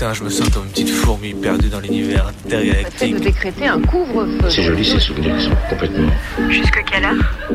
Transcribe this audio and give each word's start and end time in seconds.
Putain, 0.00 0.14
je 0.14 0.24
me 0.24 0.30
sens 0.30 0.48
comme 0.48 0.64
une 0.64 0.70
petite 0.70 0.88
fourmi 0.88 1.34
perdue 1.34 1.68
dans 1.68 1.78
l'univers 1.78 2.26
intergalactique. 2.28 3.16
de 3.16 3.18
décréter 3.18 3.66
un 3.66 3.82
couvre-feu. 3.82 4.48
C'est 4.48 4.62
joli 4.62 4.82
ces 4.82 4.98
souvenirs 4.98 5.36
qui 5.36 5.44
sont 5.44 5.56
complètement. 5.68 6.10
Jusque 6.48 6.82
quelle 6.90 7.04
heure? 7.04 7.50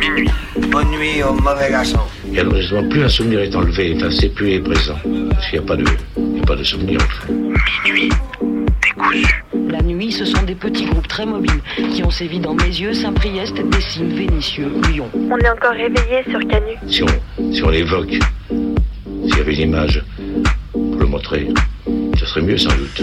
Minuit. 0.00 0.28
Bonne 0.72 0.90
nuit 0.90 1.22
au 1.22 1.34
mauvais 1.34 1.70
garçon. 1.70 2.00
Et 2.32 2.40
alors 2.40 2.56
justement, 2.56 2.88
plus 2.88 3.04
un 3.04 3.08
souvenir 3.08 3.42
est 3.42 3.54
enlevé, 3.54 3.94
enfin, 3.96 4.10
c'est 4.10 4.30
plus 4.30 4.54
est 4.54 4.58
présent. 4.58 4.96
Parce 5.30 5.48
qu'il 5.48 5.60
n'y 5.60 5.64
a 5.64 5.68
pas 5.68 5.76
de, 5.76 5.84
il 6.16 6.38
y 6.38 6.40
a 6.40 6.44
pas 6.44 6.56
de 6.56 6.64
souvenir 6.64 6.98
au 6.98 7.26
fond. 7.26 7.32
Minuit. 7.84 8.10
Décousu. 8.82 9.44
La 9.70 9.80
nuit, 9.80 10.10
ce 10.10 10.24
sont 10.24 10.42
des 10.42 10.56
petits 10.56 10.86
groupes 10.86 11.06
très 11.06 11.26
mobiles 11.26 11.62
qui 11.94 12.02
ont 12.02 12.10
sévi 12.10 12.40
dans 12.40 12.54
Mézieux, 12.54 12.92
Saint-Priest, 12.92 13.54
Dessines, 13.70 14.16
Vénissieux, 14.16 14.72
Lyon. 14.90 15.08
On 15.14 15.38
est 15.38 15.48
encore 15.48 15.74
réveillé 15.74 16.24
sur 16.28 16.40
Canu. 16.40 16.72
Si 16.88 17.04
on, 17.04 17.52
si 17.52 17.62
on 17.62 17.68
l'évoque, 17.68 18.18
s'il 18.48 19.36
y 19.36 19.40
avait 19.40 19.54
une 19.54 19.70
image 19.70 20.02
pour 20.72 20.96
le 20.98 21.06
montrer, 21.06 21.46
serait 22.34 22.46
mieux 22.46 22.58
sans 22.58 22.70
doute. 22.76 23.02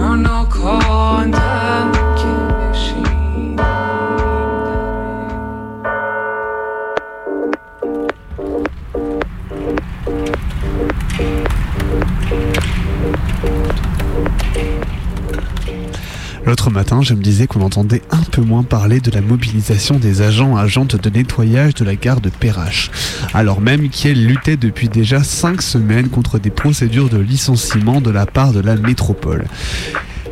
L'autre 16.51 16.69
matin, 16.69 17.01
je 17.01 17.13
me 17.13 17.23
disais 17.23 17.47
qu'on 17.47 17.61
entendait 17.61 18.01
un 18.11 18.23
peu 18.29 18.41
moins 18.41 18.63
parler 18.63 18.99
de 18.99 19.09
la 19.09 19.21
mobilisation 19.21 19.97
des 19.99 20.21
agents 20.21 20.57
agentes 20.57 20.97
de 20.97 21.09
nettoyage 21.09 21.75
de 21.75 21.85
la 21.85 21.95
gare 21.95 22.19
de 22.19 22.27
Perrache, 22.29 22.91
alors 23.33 23.61
même 23.61 23.87
qu'elle 23.87 24.25
luttait 24.25 24.57
depuis 24.57 24.89
déjà 24.89 25.23
5 25.23 25.61
semaines 25.61 26.09
contre 26.09 26.39
des 26.39 26.49
procédures 26.49 27.07
de 27.07 27.19
licenciement 27.19 28.01
de 28.01 28.11
la 28.11 28.25
part 28.25 28.51
de 28.51 28.59
la 28.59 28.75
métropole. 28.75 29.45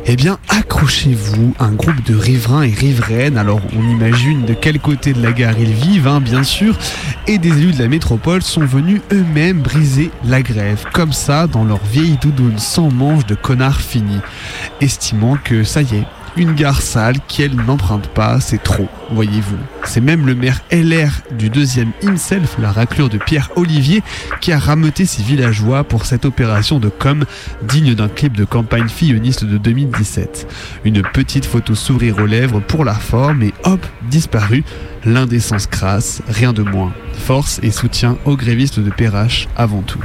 Eh 0.06 0.16
bien, 0.16 0.38
accrochez-vous, 0.48 1.54
un 1.58 1.72
groupe 1.72 2.02
de 2.04 2.16
riverains 2.16 2.62
et 2.62 2.72
riveraines, 2.72 3.36
alors 3.36 3.60
on 3.76 3.88
imagine 3.88 4.44
de 4.46 4.54
quel 4.54 4.80
côté 4.80 5.12
de 5.12 5.22
la 5.22 5.32
gare 5.32 5.58
ils 5.58 5.72
vivent, 5.72 6.08
hein, 6.08 6.20
bien 6.20 6.42
sûr, 6.42 6.76
et 7.26 7.38
des 7.38 7.50
élus 7.50 7.72
de 7.72 7.82
la 7.82 7.88
métropole 7.88 8.42
sont 8.42 8.64
venus 8.64 9.02
eux-mêmes 9.12 9.60
briser 9.60 10.10
la 10.24 10.42
grève, 10.42 10.84
comme 10.92 11.12
ça, 11.12 11.46
dans 11.46 11.64
leur 11.64 11.80
vieille 11.84 12.18
doudoune 12.20 12.58
sans 12.58 12.90
manche 12.90 13.26
de 13.26 13.34
connard 13.34 13.80
fini, 13.80 14.18
estimant 14.80 15.36
que 15.42 15.64
ça 15.64 15.82
y 15.82 15.96
est, 15.96 16.06
une 16.36 16.54
gare 16.54 16.82
sale 16.82 17.16
qu'elle 17.28 17.54
n'emprunte 17.54 18.08
pas, 18.08 18.40
c'est 18.40 18.62
trop, 18.62 18.88
voyez-vous. 19.10 19.58
C'est 19.84 20.00
même 20.00 20.26
le 20.26 20.34
maire 20.34 20.60
LR 20.70 21.10
du 21.36 21.50
deuxième 21.50 21.92
himself, 22.02 22.56
la 22.58 22.72
raclure 22.72 23.08
de 23.08 23.18
Pierre 23.18 23.50
Olivier, 23.56 24.02
qui 24.40 24.52
a 24.52 24.58
rameuté 24.58 25.04
ses 25.04 25.22
villageois 25.22 25.84
pour 25.84 26.06
cette 26.06 26.24
opération 26.24 26.78
de 26.78 26.88
com 26.88 27.24
digne 27.62 27.94
d'un 27.94 28.08
clip 28.08 28.36
de 28.36 28.44
campagne 28.44 28.88
filloniste 28.88 29.44
de 29.44 29.58
2017. 29.58 30.46
Une 30.84 31.02
petite 31.02 31.44
photo 31.44 31.74
sourire 31.74 32.18
aux 32.18 32.26
lèvres 32.26 32.60
pour 32.60 32.84
la 32.84 32.94
forme 32.94 33.42
et 33.42 33.54
hop, 33.64 33.84
disparu, 34.08 34.64
l'indécence 35.04 35.66
crasse, 35.66 36.22
rien 36.28 36.52
de 36.52 36.62
moins. 36.62 36.92
Force 37.14 37.60
et 37.62 37.70
soutien 37.70 38.16
aux 38.24 38.36
grévistes 38.36 38.80
de 38.80 38.90
Perrache 38.90 39.48
avant 39.56 39.82
tout. 39.82 40.02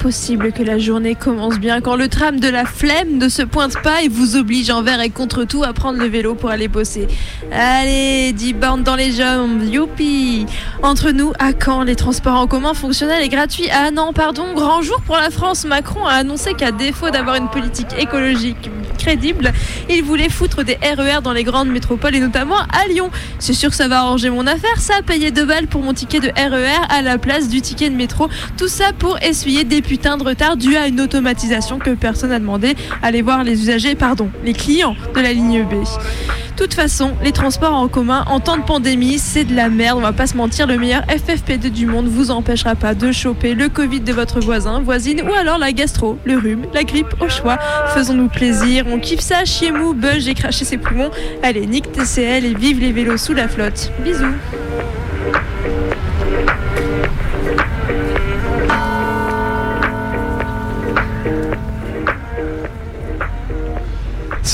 Impossible 0.00 0.52
que 0.52 0.62
la 0.62 0.78
journée 0.78 1.16
commence 1.16 1.58
bien 1.58 1.80
quand 1.80 1.96
le 1.96 2.06
tram 2.06 2.38
de 2.38 2.46
la 2.46 2.64
flemme 2.64 3.18
ne 3.18 3.28
se 3.28 3.42
pointe 3.42 3.82
pas 3.82 4.02
et 4.02 4.08
vous 4.08 4.36
oblige 4.36 4.70
envers 4.70 5.00
et 5.00 5.10
contre 5.10 5.42
tout 5.42 5.64
à 5.64 5.72
prendre 5.72 5.98
le 5.98 6.06
vélo 6.06 6.36
pour 6.36 6.50
aller 6.50 6.68
bosser. 6.68 7.08
Allez, 7.50 8.32
10 8.32 8.52
bornes 8.52 8.84
dans 8.84 8.94
les 8.94 9.10
jambes, 9.10 9.60
youpi 9.64 10.46
Entre 10.84 11.10
nous, 11.10 11.32
à 11.40 11.52
quand 11.52 11.82
les 11.82 11.96
transports 11.96 12.36
en 12.36 12.46
commun 12.46 12.74
fonctionnels 12.74 13.24
et 13.24 13.28
gratuits 13.28 13.68
Ah 13.72 13.90
non, 13.90 14.12
pardon, 14.12 14.54
grand 14.54 14.82
jour 14.82 15.02
pour 15.04 15.16
la 15.16 15.30
France. 15.30 15.64
Macron 15.64 16.06
a 16.06 16.12
annoncé 16.12 16.54
qu'à 16.54 16.70
défaut 16.70 17.10
d'avoir 17.10 17.34
une 17.34 17.48
politique 17.48 17.88
écologique 17.98 18.70
crédible, 18.98 19.52
il 19.88 20.02
voulait 20.02 20.28
foutre 20.28 20.64
des 20.64 20.76
RER 20.82 21.22
dans 21.22 21.32
les 21.32 21.44
grandes 21.44 21.70
métropoles 21.70 22.16
et 22.16 22.20
notamment 22.20 22.58
à 22.58 22.86
Lyon. 22.88 23.10
C'est 23.38 23.52
sûr 23.52 23.70
que 23.70 23.76
ça 23.76 23.88
va 23.88 24.00
arranger 24.00 24.28
mon 24.28 24.46
affaire, 24.46 24.78
ça, 24.78 25.02
payer 25.06 25.30
2 25.30 25.44
balles 25.44 25.66
pour 25.66 25.82
mon 25.82 25.94
ticket 25.94 26.20
de 26.20 26.28
RER 26.28 26.84
à 26.90 27.00
la 27.00 27.16
place 27.16 27.48
du 27.48 27.60
ticket 27.62 27.90
de 27.90 27.96
métro. 27.96 28.28
Tout 28.56 28.68
ça 28.68 28.92
pour 28.92 29.16
essuyer 29.22 29.64
des 29.64 29.80
putains 29.88 30.18
de 30.18 30.22
retards 30.22 30.58
dus 30.58 30.76
à 30.76 30.86
une 30.86 31.00
automatisation 31.00 31.78
que 31.78 31.90
personne 31.90 32.28
n'a 32.28 32.38
demandé. 32.38 32.76
Allez 33.02 33.22
voir 33.22 33.42
les 33.42 33.62
usagers, 33.62 33.94
pardon, 33.94 34.28
les 34.44 34.52
clients 34.52 34.94
de 35.14 35.20
la 35.20 35.32
ligne 35.32 35.64
B. 35.64 35.72
De 35.72 36.64
toute 36.64 36.74
façon, 36.74 37.12
les 37.22 37.32
transports 37.32 37.74
en 37.74 37.88
commun 37.88 38.24
en 38.26 38.38
temps 38.40 38.58
de 38.58 38.62
pandémie, 38.62 39.18
c'est 39.18 39.44
de 39.44 39.54
la 39.54 39.70
merde, 39.70 39.96
on 39.96 40.02
va 40.02 40.12
pas 40.12 40.26
se 40.26 40.36
mentir, 40.36 40.66
le 40.66 40.76
meilleur 40.76 41.02
FFP2 41.02 41.70
du 41.70 41.86
monde 41.86 42.06
vous 42.06 42.30
empêchera 42.30 42.74
pas 42.74 42.94
de 42.94 43.12
choper 43.12 43.54
le 43.54 43.70
Covid 43.70 44.00
de 44.00 44.12
votre 44.12 44.40
voisin, 44.40 44.80
voisine 44.80 45.22
ou 45.22 45.32
alors 45.32 45.56
la 45.56 45.72
gastro, 45.72 46.18
le 46.24 46.36
rhume, 46.36 46.66
la 46.74 46.84
grippe 46.84 47.14
au 47.20 47.30
choix. 47.30 47.58
Faisons-nous 47.94 48.28
plaisir, 48.28 48.84
on 48.90 48.98
kiffe 48.98 49.20
ça, 49.20 49.46
chier 49.46 49.72
mou, 49.72 49.94
buzz, 49.94 50.18
j'ai 50.18 50.34
craché 50.34 50.66
ses 50.66 50.76
poumons. 50.76 51.10
Allez, 51.42 51.66
nique 51.66 51.90
TCL 51.92 52.44
et 52.44 52.54
vive 52.54 52.80
les 52.80 52.92
vélos 52.92 53.16
sous 53.16 53.34
la 53.34 53.48
flotte. 53.48 53.90
Bisous. 54.04 54.34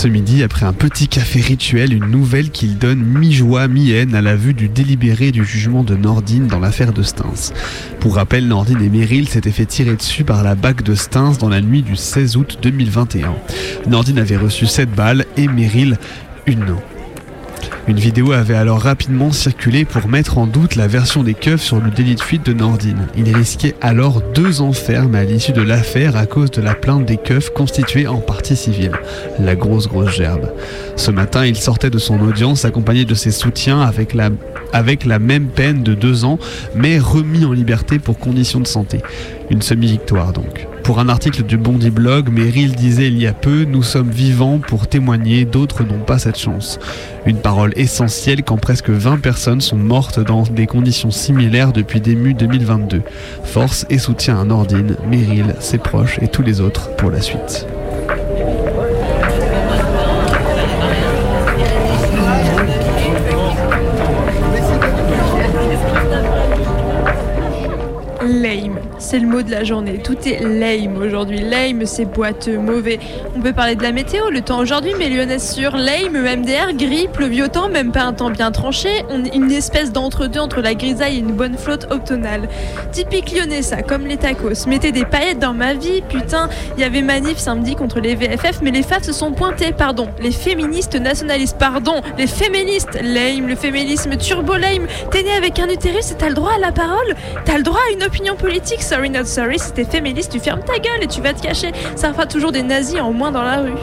Ce 0.05 0.09
midi, 0.11 0.43
après 0.43 0.67
un 0.67 0.75
petit 0.75 1.09
café 1.09 1.41
rituel, 1.41 1.95
une 1.95 2.11
nouvelle 2.11 2.51
qu'il 2.51 2.77
donne 2.77 2.99
mi-joie, 2.99 3.69
mi-haine 3.69 4.15
à 4.15 4.21
la 4.21 4.37
vue 4.37 4.53
du 4.53 4.69
délibéré 4.69 5.33
du 5.33 5.47
jugement 5.47 5.83
de 5.83 5.97
Nordine 5.97 6.47
dans 6.47 6.61
l'affaire 6.61 6.93
de 6.93 7.03
Stins. 7.03 7.55
Pour 8.01 8.17
rappel, 8.17 8.47
Nordine 8.47 8.83
et 8.83 8.91
Meryl 8.91 9.27
s'étaient 9.31 9.51
fait 9.51 9.65
tirer 9.65 9.97
dessus 9.97 10.23
par 10.23 10.45
la 10.45 10.57
BAC 10.57 10.83
de 10.83 10.95
Stins 10.95 11.33
dans 11.41 11.49
la 11.49 11.63
nuit 11.63 11.81
du 11.81 11.97
16 11.97 12.37
août 12.37 12.59
2021. 12.61 13.35
Nordine 13.87 14.19
avait 14.19 14.37
reçu 14.37 14.67
7 14.67 14.91
balles 14.91 15.25
et 15.39 15.49
Meryl 15.49 15.97
une. 16.47 16.77
Une 17.87 17.99
vidéo 17.99 18.33
avait 18.33 18.55
alors 18.55 18.81
rapidement 18.81 19.31
circulé 19.31 19.85
pour 19.85 20.09
mettre 20.09 20.39
en 20.39 20.47
doute 20.47 20.75
la 20.75 20.87
version 20.87 21.23
des 21.23 21.35
keufs 21.35 21.61
sur 21.61 21.83
le 21.83 21.91
délit 21.91 22.15
de 22.15 22.21
fuite 22.21 22.47
de 22.47 22.55
Nordine. 22.55 23.09
Il 23.15 23.37
risquait 23.37 23.75
alors 23.83 24.23
deux 24.35 24.63
ans 24.63 24.73
ferme 24.73 25.15
à 25.15 25.25
l'issue 25.25 25.53
de 25.53 25.61
l'affaire 25.61 26.17
à 26.17 26.25
cause 26.25 26.51
de 26.51 26.63
la 26.63 26.75
plainte 26.75 27.05
des 27.05 27.19
keufs 27.19 27.51
constituée 27.51 28.07
en 28.07 28.21
partie 28.21 28.57
civile. 28.57 28.93
La 29.39 29.55
grosse 29.55 29.87
grosse 29.87 30.15
gerbe. 30.15 30.51
Ce 30.97 31.11
matin, 31.11 31.45
il 31.45 31.57
sortait 31.57 31.91
de 31.91 31.99
son 31.99 32.21
audience 32.21 32.65
accompagné 32.65 33.05
de 33.05 33.15
ses 33.15 33.31
soutiens 33.31 33.83
avec 33.83 34.15
la, 34.15 34.31
avec 34.73 35.05
la 35.05 35.19
même 35.19 35.49
peine 35.49 35.83
de 35.83 35.93
deux 35.93 36.25
ans, 36.25 36.39
mais 36.75 36.99
remis 36.99 37.45
en 37.45 37.53
liberté 37.53 37.99
pour 37.99 38.19
conditions 38.19 38.61
de 38.61 38.67
santé. 38.67 39.03
Une 39.51 39.61
semi-victoire 39.61 40.33
donc. 40.33 40.67
Pour 40.85 40.99
un 40.99 41.09
article 41.09 41.45
du 41.45 41.57
Bondi 41.57 41.91
Blog, 41.91 42.29
Meryl 42.31 42.77
disait 42.77 43.09
il 43.09 43.19
y 43.19 43.27
a 43.27 43.33
peu 43.33 43.65
Nous 43.65 43.83
sommes 43.83 44.11
vivants 44.11 44.59
pour 44.59 44.87
témoigner, 44.87 45.47
d'autres 45.47 45.83
n'ont 45.83 46.05
pas 46.05 46.19
cette 46.19 46.39
chance. 46.39 46.79
Une 47.25 47.39
parole 47.39 47.73
essentielle 47.75 48.45
quand 48.45 48.59
presque 48.59 48.91
20 48.91 49.17
personnes 49.23 49.63
sont 49.63 49.79
mortes 49.79 50.21
dans 50.21 50.43
des 50.43 50.67
conditions 50.67 51.11
similaires 51.11 51.73
depuis 51.73 52.03
début 52.03 52.35
2022. 52.35 53.01
Force 53.45 53.87
et 53.89 53.99
soutien 53.99 54.39
à 54.39 54.45
Nordine, 54.45 54.97
Meryl, 55.09 55.57
ses 55.59 55.79
proches 55.79 56.19
et 56.21 56.29
tous 56.29 56.43
les 56.43 56.61
autres 56.61 56.95
pour 56.97 57.11
la 57.11 57.23
suite. 57.23 57.67
C'est 69.15 69.21
le 69.21 69.29
mot 69.29 69.43
de 69.43 69.51
la 69.53 69.63
journée. 69.63 70.01
Tout 70.03 70.17
est 70.27 70.41
lame 70.41 70.97
aujourd'hui. 70.97 71.39
Lame, 71.39 71.87
c'est 71.87 72.05
boiteux, 72.05 72.59
mauvais. 72.59 72.99
On 73.37 73.41
peut 73.41 73.53
parler 73.53 73.77
de 73.77 73.83
la 73.85 73.93
météo, 73.93 74.29
le 74.29 74.41
temps 74.41 74.59
aujourd'hui, 74.59 74.91
mais 74.99 75.09
lyonnais 75.09 75.39
sur 75.39 75.77
lame, 75.77 76.15
MDR, 76.15 76.73
gris, 76.75 77.07
pleuvieux 77.07 77.47
temps, 77.47 77.69
même 77.69 77.93
pas 77.93 78.03
un 78.03 78.13
temps 78.13 78.31
bien 78.31 78.51
tranché. 78.51 78.89
Une 79.33 79.53
espèce 79.53 79.93
d'entre-deux 79.93 80.41
entre 80.41 80.61
la 80.61 80.75
grisaille 80.75 81.15
et 81.15 81.21
une 81.21 81.31
bonne 81.31 81.57
flotte 81.57 81.87
automnale. 81.93 82.49
Typique 82.91 83.31
lyonnais, 83.31 83.63
ça, 83.63 83.83
comme 83.83 84.05
les 84.05 84.17
tacos. 84.17 84.67
Mettez 84.67 84.91
des 84.91 85.05
paillettes 85.05 85.39
dans 85.39 85.55
ma 85.55 85.75
vie, 85.75 86.03
putain. 86.09 86.49
Il 86.77 86.81
y 86.81 86.85
avait 86.85 87.03
manif 87.03 87.39
samedi 87.39 87.77
contre 87.77 88.01
les 88.01 88.17
VFF, 88.17 88.63
mais 88.63 88.73
les 88.73 88.83
FAF 88.83 89.05
se 89.05 89.13
sont 89.13 89.31
pointés, 89.31 89.71
pardon. 89.71 90.09
Les 90.21 90.33
féministes 90.33 90.97
nationalistes, 90.97 91.57
pardon. 91.57 92.01
Les 92.19 92.27
féministes, 92.27 92.99
lame, 93.01 93.47
le 93.47 93.55
féminisme 93.55 94.17
turbo 94.17 94.55
lame. 94.55 94.89
T'es 95.13 95.23
né 95.23 95.31
avec 95.37 95.61
un 95.61 95.69
utérus 95.69 96.11
et 96.11 96.17
t'as 96.17 96.31
le 96.31 96.35
droit 96.35 96.55
à 96.57 96.59
la 96.59 96.73
parole? 96.73 97.15
T'as 97.45 97.59
le 97.59 97.63
droit 97.63 97.79
à 97.89 97.93
une 97.93 98.03
opinion 98.03 98.35
politique 98.35 98.83
Sorry 98.83 99.04
not 99.09 99.25
sorry, 99.25 99.59
si 99.59 99.73
t'es 99.73 99.85
féministe, 99.85 100.33
tu 100.33 100.41
fermes 100.41 100.63
ta 100.63 100.79
gueule 100.79 101.03
et 101.03 101.07
tu 101.07 101.21
vas 101.21 101.33
te 101.33 101.43
cacher. 101.43 101.73
Ça 101.97 102.13
fera 102.13 102.27
toujours 102.27 102.53
des 102.53 102.63
nazis 102.63 103.01
en 103.01 103.13
moins 103.13 103.33
dans 103.33 103.43
la 103.43 103.59
rue. 103.59 103.75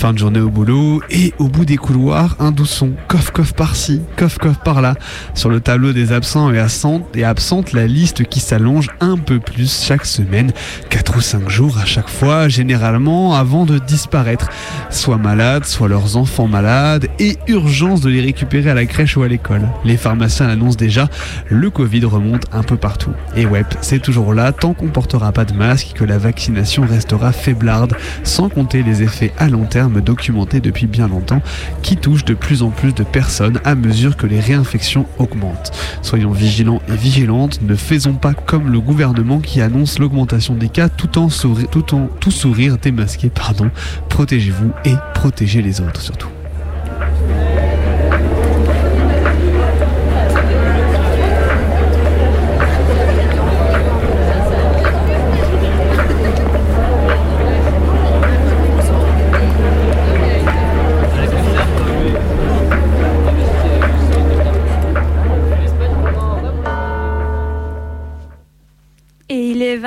Fin 0.00 0.14
de 0.14 0.18
journée 0.18 0.40
au 0.40 0.48
boulot 0.48 1.02
et 1.10 1.34
au 1.38 1.48
bout 1.48 1.66
des 1.66 1.76
couloirs, 1.76 2.34
un 2.38 2.52
doux 2.52 2.64
son, 2.64 2.92
coff 3.06 3.32
coff 3.32 3.52
par-ci, 3.52 4.00
coff 4.16 4.38
coff 4.38 4.56
par-là. 4.64 4.94
Sur 5.34 5.50
le 5.50 5.60
tableau 5.60 5.92
des 5.92 6.12
absents 6.12 6.50
et 6.50 6.58
absentes, 6.58 7.04
et 7.14 7.22
absentes, 7.22 7.74
la 7.74 7.86
liste 7.86 8.24
qui 8.24 8.40
s'allonge 8.40 8.88
un 9.00 9.18
peu 9.18 9.40
plus 9.40 9.84
chaque 9.84 10.06
semaine, 10.06 10.52
4 10.88 11.18
ou 11.18 11.20
5 11.20 11.50
jours 11.50 11.76
à 11.76 11.84
chaque 11.84 12.08
fois, 12.08 12.48
généralement 12.48 13.34
avant 13.34 13.66
de 13.66 13.78
disparaître. 13.78 14.48
Soit 14.88 15.18
malades, 15.18 15.66
soit 15.66 15.88
leurs 15.88 16.16
enfants 16.16 16.48
malades 16.48 17.08
et 17.18 17.36
urgence 17.46 18.00
de 18.00 18.08
les 18.08 18.22
récupérer 18.22 18.70
à 18.70 18.74
la 18.74 18.86
crèche 18.86 19.18
ou 19.18 19.22
à 19.22 19.28
l'école. 19.28 19.68
Les 19.84 19.98
pharmaciens 19.98 20.46
l'annoncent 20.46 20.78
déjà, 20.78 21.10
le 21.50 21.68
Covid 21.68 22.06
remonte 22.06 22.46
un 22.52 22.62
peu 22.62 22.78
partout. 22.78 23.12
Et 23.36 23.44
ouais, 23.44 23.66
c'est 23.82 24.00
toujours 24.00 24.32
là 24.32 24.52
tant 24.52 24.72
qu'on 24.72 24.88
portera 24.88 25.30
pas 25.32 25.44
de 25.44 25.52
masque 25.52 25.92
que 25.94 26.04
la 26.04 26.16
vaccination 26.16 26.86
restera 26.86 27.32
faiblarde, 27.32 27.94
sans 28.22 28.48
compter 28.48 28.82
les 28.82 29.02
effets 29.02 29.34
à 29.36 29.50
long 29.50 29.66
terme 29.66 29.89
documenté 29.98 30.60
depuis 30.60 30.86
bien 30.86 31.08
longtemps 31.08 31.42
qui 31.82 31.96
touche 31.96 32.24
de 32.24 32.34
plus 32.34 32.62
en 32.62 32.70
plus 32.70 32.94
de 32.94 33.02
personnes 33.02 33.60
à 33.64 33.74
mesure 33.74 34.16
que 34.16 34.26
les 34.26 34.38
réinfections 34.40 35.06
augmentent. 35.18 35.72
Soyons 36.02 36.30
vigilants 36.30 36.80
et 36.88 36.96
vigilantes, 36.96 37.60
ne 37.62 37.74
faisons 37.74 38.14
pas 38.14 38.34
comme 38.34 38.70
le 38.70 38.80
gouvernement 38.80 39.40
qui 39.40 39.60
annonce 39.60 39.98
l'augmentation 39.98 40.54
des 40.54 40.68
cas 40.68 40.88
tout 40.88 41.18
en, 41.18 41.28
sourire, 41.28 41.68
tout 41.70 41.94
en 41.94 42.06
tout 42.20 42.30
sourire 42.30 42.78
démasqué. 42.78 43.30
Pardon. 43.30 43.70
Protégez-vous 44.08 44.70
et 44.84 44.94
protégez 45.14 45.62
les 45.62 45.80
autres 45.80 46.00
surtout. 46.00 46.28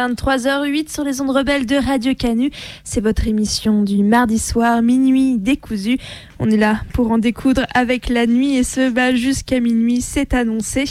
23h08 0.08 0.92
sur 0.92 1.04
les 1.04 1.22
ondes 1.22 1.30
rebelles 1.30 1.66
de 1.66 1.76
Radio 1.76 2.14
Canu. 2.14 2.52
C'est 2.84 3.02
votre 3.02 3.28
émission 3.28 3.84
du 3.84 4.04
mardi 4.04 4.40
soir, 4.40 4.82
minuit 4.82 5.38
décousu. 5.38 5.98
On 6.40 6.50
est 6.50 6.58
là 6.58 6.82
pour 6.94 7.12
en 7.12 7.18
découdre 7.18 7.66
avec 7.74 8.10
la 8.10 8.26
nuit 8.26 8.56
et 8.58 8.64
ce 8.64 8.90
bal 8.90 9.16
jusqu'à 9.16 9.60
minuit, 9.60 10.02
c'est 10.02 10.34
annoncé. 10.34 10.86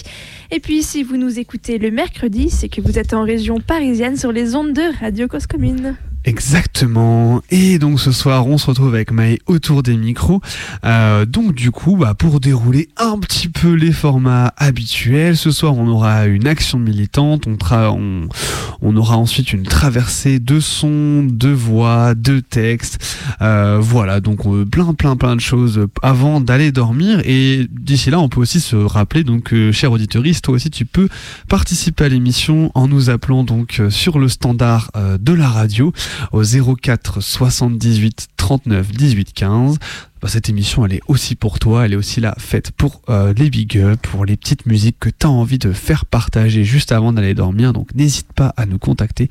Et 0.50 0.60
puis 0.60 0.82
si 0.82 1.02
vous 1.02 1.16
nous 1.16 1.38
écoutez 1.38 1.78
le 1.78 1.90
mercredi, 1.90 2.48
c'est 2.50 2.68
que 2.68 2.80
vous 2.80 2.98
êtes 2.98 3.14
en 3.14 3.22
région 3.22 3.60
parisienne 3.60 4.16
sur 4.16 4.32
les 4.32 4.54
ondes 4.54 4.72
de 4.72 4.98
Radio 5.00 5.28
Cause 5.28 5.46
Commune. 5.46 5.96
Exactement. 6.24 7.42
Et 7.50 7.78
donc 7.78 8.00
ce 8.00 8.12
soir, 8.12 8.46
on 8.46 8.58
se 8.58 8.66
retrouve 8.66 8.94
avec 8.94 9.10
Maë 9.10 9.38
autour 9.46 9.82
des 9.82 9.96
micros. 9.96 10.40
Euh, 10.84 11.26
donc 11.26 11.54
du 11.54 11.70
coup, 11.70 11.96
bah, 11.96 12.14
pour 12.14 12.40
dérouler 12.40 12.88
un 12.96 13.18
petit 13.18 13.48
peu 13.48 13.72
les 13.72 13.92
formats 13.92 14.52
habituels, 14.56 15.36
ce 15.36 15.50
soir, 15.50 15.76
on 15.76 15.88
aura 15.88 16.26
une 16.26 16.46
action 16.46 16.78
militante. 16.78 17.46
On, 17.46 18.96
aura 18.96 19.16
ensuite 19.16 19.52
une 19.52 19.62
traversée 19.62 20.38
de 20.38 20.60
sons, 20.60 21.24
de 21.24 21.48
voix, 21.48 22.14
de 22.14 22.40
textes. 22.40 22.98
Euh, 23.40 23.78
voilà, 23.80 24.20
donc 24.20 24.46
euh, 24.46 24.64
plein, 24.64 24.92
plein, 24.94 25.16
plein 25.16 25.34
de 25.34 25.40
choses 25.40 25.86
avant 26.02 26.40
d'aller 26.40 26.72
dormir. 26.72 27.20
Et 27.24 27.66
d'ici 27.70 28.10
là, 28.10 28.20
on 28.20 28.28
peut 28.28 28.40
aussi 28.40 28.60
se 28.60 28.76
rappeler, 28.76 29.24
donc, 29.24 29.52
euh, 29.52 29.72
cher 29.72 29.92
auditoriste, 29.92 30.44
toi 30.44 30.54
aussi, 30.54 30.70
tu 30.70 30.84
peux 30.84 31.08
participer 31.48 32.04
à 32.04 32.08
l'émission 32.08 32.70
en 32.74 32.88
nous 32.88 33.10
appelant 33.10 33.44
donc 33.44 33.80
euh, 33.80 33.90
sur 33.90 34.18
le 34.18 34.28
standard 34.28 34.90
euh, 34.96 35.18
de 35.18 35.32
la 35.32 35.48
radio 35.48 35.92
au 36.32 36.42
04 36.42 37.20
78 37.20 38.28
39 38.36 38.92
18 38.92 39.32
15. 39.32 39.78
Bah, 40.20 40.28
cette 40.28 40.48
émission, 40.48 40.86
elle 40.86 40.94
est 40.94 41.00
aussi 41.08 41.34
pour 41.34 41.58
toi, 41.58 41.84
elle 41.84 41.94
est 41.94 41.96
aussi 41.96 42.20
là 42.20 42.34
faite 42.38 42.70
pour 42.70 43.02
euh, 43.08 43.34
les 43.36 43.50
big 43.50 43.76
up, 43.78 44.00
pour 44.02 44.24
les 44.24 44.36
petites 44.36 44.66
musiques 44.66 44.98
que 45.00 45.08
tu 45.08 45.26
as 45.26 45.30
envie 45.30 45.58
de 45.58 45.72
faire 45.72 46.06
partager 46.06 46.62
juste 46.64 46.92
avant 46.92 47.12
d'aller 47.12 47.34
dormir. 47.34 47.72
Donc 47.72 47.94
n'hésite 47.94 48.32
pas 48.32 48.54
à 48.56 48.66
nous 48.66 48.78
contacter 48.78 49.28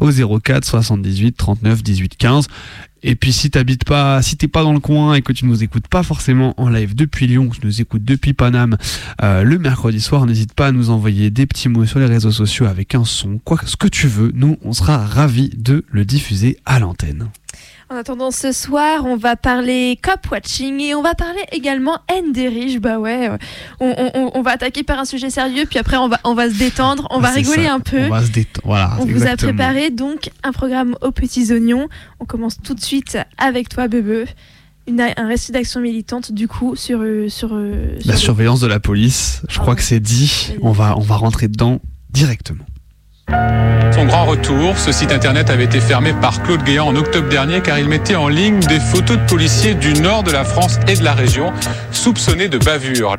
au 0.00 0.10
04 0.10 0.64
78 0.64 1.32
39 1.36 1.82
18 1.82 2.16
15. 2.16 2.46
Et 3.06 3.16
puis 3.16 3.34
si 3.34 3.50
t'habites 3.50 3.84
pas, 3.84 4.22
si 4.22 4.38
t'es 4.38 4.48
pas 4.48 4.62
dans 4.62 4.72
le 4.72 4.80
coin 4.80 5.12
et 5.12 5.20
que 5.20 5.32
tu 5.32 5.44
nous 5.44 5.62
écoutes 5.62 5.88
pas 5.88 6.02
forcément 6.02 6.54
en 6.56 6.70
live 6.70 6.94
depuis 6.94 7.26
Lyon, 7.26 7.50
que 7.50 7.56
tu 7.56 7.66
nous 7.66 7.80
écoutes 7.82 8.02
depuis 8.02 8.32
Paname 8.32 8.78
euh, 9.22 9.42
le 9.42 9.58
mercredi 9.58 10.00
soir, 10.00 10.24
n'hésite 10.24 10.54
pas 10.54 10.68
à 10.68 10.72
nous 10.72 10.88
envoyer 10.88 11.30
des 11.30 11.44
petits 11.44 11.68
mots 11.68 11.84
sur 11.84 12.00
les 12.00 12.06
réseaux 12.06 12.30
sociaux 12.30 12.64
avec 12.64 12.94
un 12.94 13.04
son, 13.04 13.38
quoi 13.44 13.60
ce 13.66 13.76
que 13.76 13.88
tu 13.88 14.08
veux. 14.08 14.32
Nous, 14.34 14.56
on 14.62 14.72
sera 14.72 14.96
ravis 14.96 15.50
de 15.54 15.84
le 15.90 16.06
diffuser 16.06 16.56
à 16.64 16.78
l'antenne. 16.78 17.28
En 17.90 17.96
attendant 17.96 18.30
ce 18.30 18.50
soir, 18.52 19.04
on 19.04 19.16
va 19.16 19.36
parler 19.36 19.98
cop 20.02 20.30
watching 20.30 20.80
et 20.80 20.94
on 20.94 21.02
va 21.02 21.14
parler 21.14 21.42
également 21.52 21.98
haine 22.08 22.32
des 22.32 22.48
riches. 22.48 22.78
Bah 22.78 22.98
ouais, 22.98 23.28
on, 23.78 24.10
on, 24.14 24.30
on, 24.34 24.42
va 24.42 24.52
attaquer 24.52 24.82
par 24.82 24.98
un 24.98 25.04
sujet 25.04 25.28
sérieux, 25.28 25.64
puis 25.68 25.78
après 25.78 25.98
on 25.98 26.08
va, 26.08 26.18
on 26.24 26.34
va 26.34 26.48
se 26.48 26.54
détendre, 26.54 27.06
on 27.10 27.20
va 27.20 27.28
rigoler 27.30 27.66
ça. 27.66 27.74
un 27.74 27.80
peu. 27.80 28.04
On 28.04 28.08
va 28.08 28.24
se 28.24 28.30
détendre. 28.30 28.66
Voilà, 28.66 28.96
on 28.98 29.06
exactement. 29.06 29.18
vous 29.18 29.26
a 29.26 29.36
préparé 29.36 29.90
donc 29.90 30.30
un 30.42 30.52
programme 30.52 30.96
aux 31.02 31.12
petits 31.12 31.52
oignons. 31.52 31.88
On 32.20 32.24
commence 32.24 32.56
tout 32.62 32.74
de 32.74 32.80
suite 32.80 33.18
avec 33.36 33.68
toi, 33.68 33.86
Bebe. 33.86 34.26
Une, 34.86 35.00
un 35.00 35.26
récit 35.26 35.52
d'action 35.52 35.80
militante 35.80 36.32
du 36.32 36.46
coup 36.48 36.76
sur, 36.76 37.00
euh, 37.02 37.28
sur, 37.28 37.48
sur 37.48 37.58
la 38.06 38.16
surveillance 38.16 38.60
de 38.60 38.66
la 38.66 38.80
police. 38.80 39.42
Je 39.48 39.58
Ah 39.58 39.62
crois 39.62 39.76
que 39.76 39.82
c'est 39.82 40.00
dit. 40.00 40.52
On 40.62 40.72
va, 40.72 40.96
on 40.96 41.00
va 41.00 41.16
rentrer 41.16 41.48
dedans 41.48 41.80
directement. 42.10 42.64
Son 43.30 44.06
grand 44.06 44.26
retour, 44.26 44.76
ce 44.76 44.92
site 44.92 45.12
internet 45.12 45.50
avait 45.50 45.64
été 45.64 45.80
fermé 45.80 46.12
par 46.20 46.42
Claude 46.42 46.62
Guéant 46.62 46.88
en 46.88 46.96
octobre 46.96 47.28
dernier 47.28 47.60
car 47.60 47.78
il 47.78 47.88
mettait 47.88 48.16
en 48.16 48.28
ligne 48.28 48.60
des 48.60 48.80
photos 48.80 49.18
de 49.18 49.26
policiers 49.26 49.74
du 49.74 49.94
nord 49.94 50.22
de 50.22 50.30
la 50.30 50.44
France 50.44 50.78
et 50.88 50.96
de 50.96 51.04
la 51.04 51.14
région 51.14 51.52
soupçonnés 51.90 52.48
de 52.48 52.58
bavure. 52.58 53.16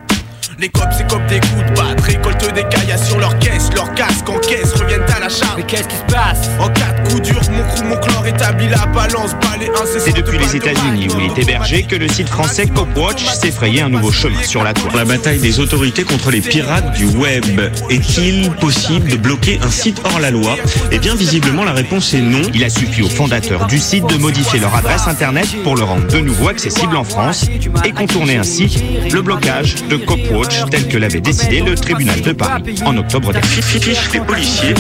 Les 0.58 0.70
cops, 0.70 0.86
c'est 0.98 1.08
comme 1.10 1.26
des 1.28 1.42
coups 1.42 1.70
de 1.70 1.76
batte, 1.76 2.00
récoltent 2.00 2.54
des 2.54 2.64
caillasses 2.64 3.10
sur 3.10 3.20
leur 3.20 3.38
caisse, 3.40 3.70
leur 3.76 3.94
casque 3.94 4.30
en 4.30 4.40
caisse 4.40 4.72
reviennent 4.74 5.04
à 5.14 5.20
la 5.20 5.28
charge. 5.28 5.58
Mais 5.58 5.64
qu'est-ce 5.64 5.88
qui 5.90 5.98
se 5.98 6.14
passe 6.14 6.50
En 6.60 6.70
cas 6.70 6.94
de 6.94 7.10
coup 7.10 7.20
dur, 7.20 7.42
mon 7.52 7.64
crew, 7.64 7.84
mon 7.84 7.98
clan 7.98 8.24
établit 8.24 8.70
la 8.70 8.86
balance, 8.86 9.32
balai 9.42 9.70
incessant. 9.70 10.06
C'est 10.06 10.16
depuis 10.16 10.38
les 10.38 10.56
États-Unis 10.56 11.10
où 11.14 11.20
il 11.20 11.26
est 11.26 11.44
hébergé 11.44 11.84
que 11.84 11.98
le 11.98 12.08
site 12.08 12.30
français 12.30 12.68
Copwatch 12.68 13.26
s'est 13.26 13.52
frayé 13.52 13.82
un 13.82 13.90
nouveau 13.90 14.14
chemin 14.14 14.42
sur 14.44 14.64
la 14.64 14.74
toile. 14.74 14.96
La 14.96 15.04
bataille 15.04 15.40
des 15.40 15.60
autorités 15.60 16.06
contre 16.06 16.32
les 16.32 16.40
pirates 16.40 16.94
du 16.94 17.06
web. 17.06 17.44
Est-il 17.90 18.50
possible 18.52 19.10
de 19.10 19.18
bloquer 19.18 19.60
un 19.62 19.72
site 19.72 20.02
hors 20.06 20.22
la 20.22 20.32
loi? 20.32 20.56
Eh 20.90 21.00
bien, 21.00 21.16
visiblement, 21.16 21.66
la 21.66 21.74
réponse 21.74 22.14
est 22.14 22.22
non. 22.22 22.42
Il 22.54 22.64
a 22.64 22.70
suffi 22.70 23.02
aux 23.02 23.10
fondateurs 23.10 23.68
du 23.68 23.78
site 23.78 24.08
de 24.08 24.16
modifier 24.16 24.62
leur 24.62 24.74
adresse 24.74 25.08
internet 25.08 25.48
pour 25.64 25.76
le 25.76 25.84
rendre 25.84 26.08
de 26.08 26.20
nouveau 26.20 26.48
accessible 26.48 26.96
en 26.96 27.04
France 27.04 27.46
et 27.84 27.92
contourner 27.92 28.38
ainsi 28.38 28.82
le 29.12 29.22
blocage 29.22 29.84
de 29.90 29.98
Copwatch 29.98 30.45
tel 30.70 30.88
que 30.88 30.98
l'avait 30.98 31.22
décidé 31.22 31.62
le 31.62 31.76
tribunal 31.76 32.22
de 32.22 32.32
Paris 32.34 32.80
en 32.86 32.98
octobre 32.98 33.32
dernier. 33.32 33.48
Fiche 33.48 34.14
les 34.14 34.20
policiers. 34.20 34.74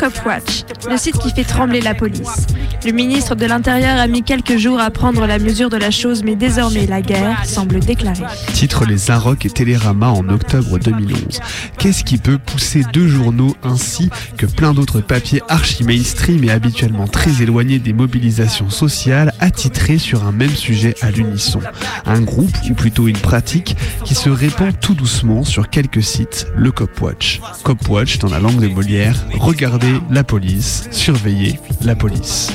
Copwatch, 0.00 0.64
le 0.88 0.96
site 0.96 1.18
qui 1.18 1.30
fait 1.30 1.44
trembler 1.44 1.82
la 1.82 1.94
police. 1.94 2.46
Le 2.86 2.92
ministre 2.92 3.34
de 3.34 3.44
l'Intérieur 3.44 3.98
a 3.98 4.06
mis 4.06 4.22
quelques 4.22 4.56
jours 4.56 4.80
à 4.80 4.90
prendre 4.90 5.26
la 5.26 5.38
mesure 5.38 5.68
de 5.68 5.76
la 5.76 5.90
chose, 5.90 6.22
mais 6.24 6.36
désormais 6.36 6.86
la 6.86 7.02
guerre 7.02 7.44
semble 7.44 7.80
déclarée. 7.80 8.24
Titre 8.54 8.86
Les 8.86 9.10
Inrocks 9.10 9.44
et 9.44 9.50
Télérama 9.50 10.08
en 10.08 10.26
octobre 10.30 10.78
2011. 10.78 11.40
Qu'est-ce 11.76 12.02
qui 12.02 12.16
peut 12.16 12.38
pousser 12.38 12.82
deux 12.94 13.08
journaux 13.08 13.54
ainsi 13.62 14.08
que 14.38 14.46
plein 14.46 14.72
d'autres 14.72 15.02
papiers 15.02 15.42
archi 15.48 15.84
mainstream 15.84 16.44
et 16.44 16.50
habituellement 16.50 17.06
très 17.06 17.42
éloignés 17.42 17.78
des 17.78 17.92
mobilisations 17.92 18.70
sociales 18.70 19.34
à 19.38 19.50
titrer 19.50 19.98
sur 19.98 20.24
un 20.24 20.32
même 20.32 20.54
sujet 20.56 20.94
à 21.02 21.10
l'unisson? 21.10 21.60
Un 22.06 22.22
groupe, 22.22 22.56
ou 22.70 22.72
plutôt 22.72 23.06
une 23.06 23.18
pratique, 23.18 23.76
qui 24.06 24.14
se 24.14 24.30
répand 24.30 24.72
tout 24.80 24.94
doucement 24.94 25.44
sur 25.44 25.68
quelques 25.68 26.02
sites, 26.02 26.46
le 26.56 26.72
Copwatch. 26.72 27.42
Copwatch, 27.64 28.18
dans 28.18 28.30
la 28.30 28.38
langue 28.38 28.60
de 28.60 28.68
Molière, 28.68 29.26
regardez 29.34 29.89
La 30.10 30.24
police, 30.24 30.88
surveiller 30.90 31.58
la 31.82 31.94
police. 31.94 32.50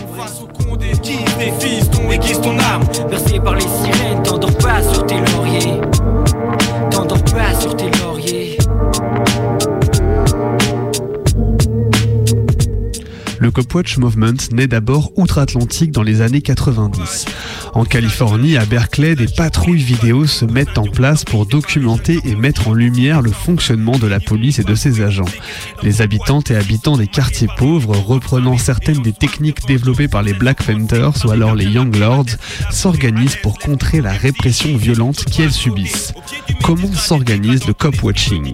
Le 13.45 13.51
Copwatch 13.51 13.99
Movement 13.99 14.49
naît 14.53 14.65
d'abord 14.65 15.11
outre-Atlantique 15.17 15.91
dans 15.91 16.01
les 16.01 16.21
années 16.21 16.41
90. 16.41 17.25
En 17.75 17.85
Californie, 17.85 18.57
à 18.57 18.65
Berkeley, 18.65 19.13
des 19.13 19.27
patrouilles 19.27 19.83
vidéo 19.83 20.25
se 20.25 20.45
mettent 20.45 20.79
en 20.79 20.87
place 20.87 21.23
pour 21.23 21.45
documenter 21.45 22.19
et 22.25 22.35
mettre 22.35 22.69
en 22.69 22.73
lumière 22.73 23.21
le 23.21 23.29
fonctionnement 23.29 23.99
de 23.99 24.07
la 24.07 24.19
police 24.19 24.57
et 24.57 24.63
de 24.63 24.73
ses 24.73 25.01
agents. 25.01 25.29
Les 25.83 26.01
habitantes 26.01 26.49
et 26.49 26.55
habitants 26.55 26.97
des 26.97 27.05
quartiers 27.05 27.47
pauvres, 27.55 27.95
reprenant 27.95 28.57
certaines 28.57 29.03
des 29.03 29.13
techniques 29.13 29.67
développées 29.67 30.07
par 30.07 30.23
les 30.23 30.33
Black 30.33 30.63
Panthers 30.63 31.23
ou 31.23 31.29
alors 31.29 31.53
les 31.53 31.65
Young 31.65 31.95
Lords, 31.95 32.37
s'organisent 32.71 33.37
pour 33.43 33.59
contrer 33.59 34.01
la 34.01 34.13
répression 34.13 34.75
violente 34.75 35.23
qu'elles 35.25 35.51
subissent. 35.51 36.15
Comment 36.63 36.91
s'organise 36.93 37.67
le 37.67 37.73
cop 37.73 38.01
watching 38.01 38.53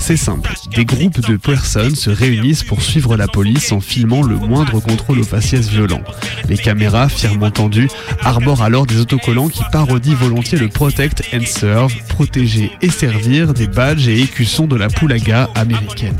c'est 0.00 0.16
simple, 0.16 0.50
des 0.74 0.86
groupes 0.86 1.20
de 1.20 1.36
personnes 1.36 1.94
se 1.94 2.08
réunissent 2.08 2.64
pour 2.64 2.80
suivre 2.82 3.16
la 3.16 3.28
police 3.28 3.70
en 3.70 3.80
filmant 3.80 4.22
le 4.30 4.36
moindre 4.36 4.80
contrôle 4.80 5.18
au 5.18 5.24
faciès 5.24 5.68
violent. 5.68 6.00
Les 6.48 6.56
caméras, 6.56 7.08
firmes 7.08 7.42
entendues, 7.42 7.88
arborent 8.22 8.62
alors 8.62 8.86
des 8.86 8.98
autocollants 9.00 9.48
qui 9.48 9.62
parodient 9.72 10.14
volontiers 10.14 10.58
le 10.58 10.68
Protect 10.68 11.22
and 11.34 11.46
Serve, 11.46 11.92
protéger 12.08 12.70
et 12.80 12.90
servir 12.90 13.52
des 13.52 13.66
badges 13.66 14.08
et 14.08 14.20
écussons 14.20 14.66
de 14.66 14.76
la 14.76 14.88
poulaga 14.88 15.48
américaine. 15.54 16.16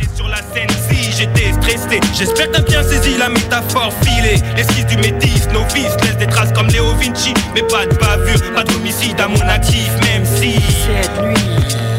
j'étais 1.17 1.53
stressé. 1.53 2.01
J'espère 2.17 2.51
que 2.51 2.57
t'as 2.57 2.63
bien 2.63 2.83
saisi 2.83 3.17
la 3.17 3.29
métaphore 3.29 3.93
filée. 4.03 4.41
L'esquisse 4.57 4.87
du 4.87 4.97
métis, 4.97 5.49
novice, 5.53 5.97
laisse 6.03 6.17
des 6.19 6.27
traces 6.27 6.53
comme 6.53 6.69
Léo 6.69 6.93
Vinci. 7.01 7.33
Mais 7.55 7.63
pas 7.63 7.87
de 7.87 7.95
bavure, 7.97 8.53
pas 8.55 8.65
d'homicide 8.65 9.21
à 9.21 9.29
mon 9.29 9.49
actif, 9.49 9.91
même 10.03 10.25
si. 10.25 10.55
Cette 10.87 11.23
nuit. 11.23 11.90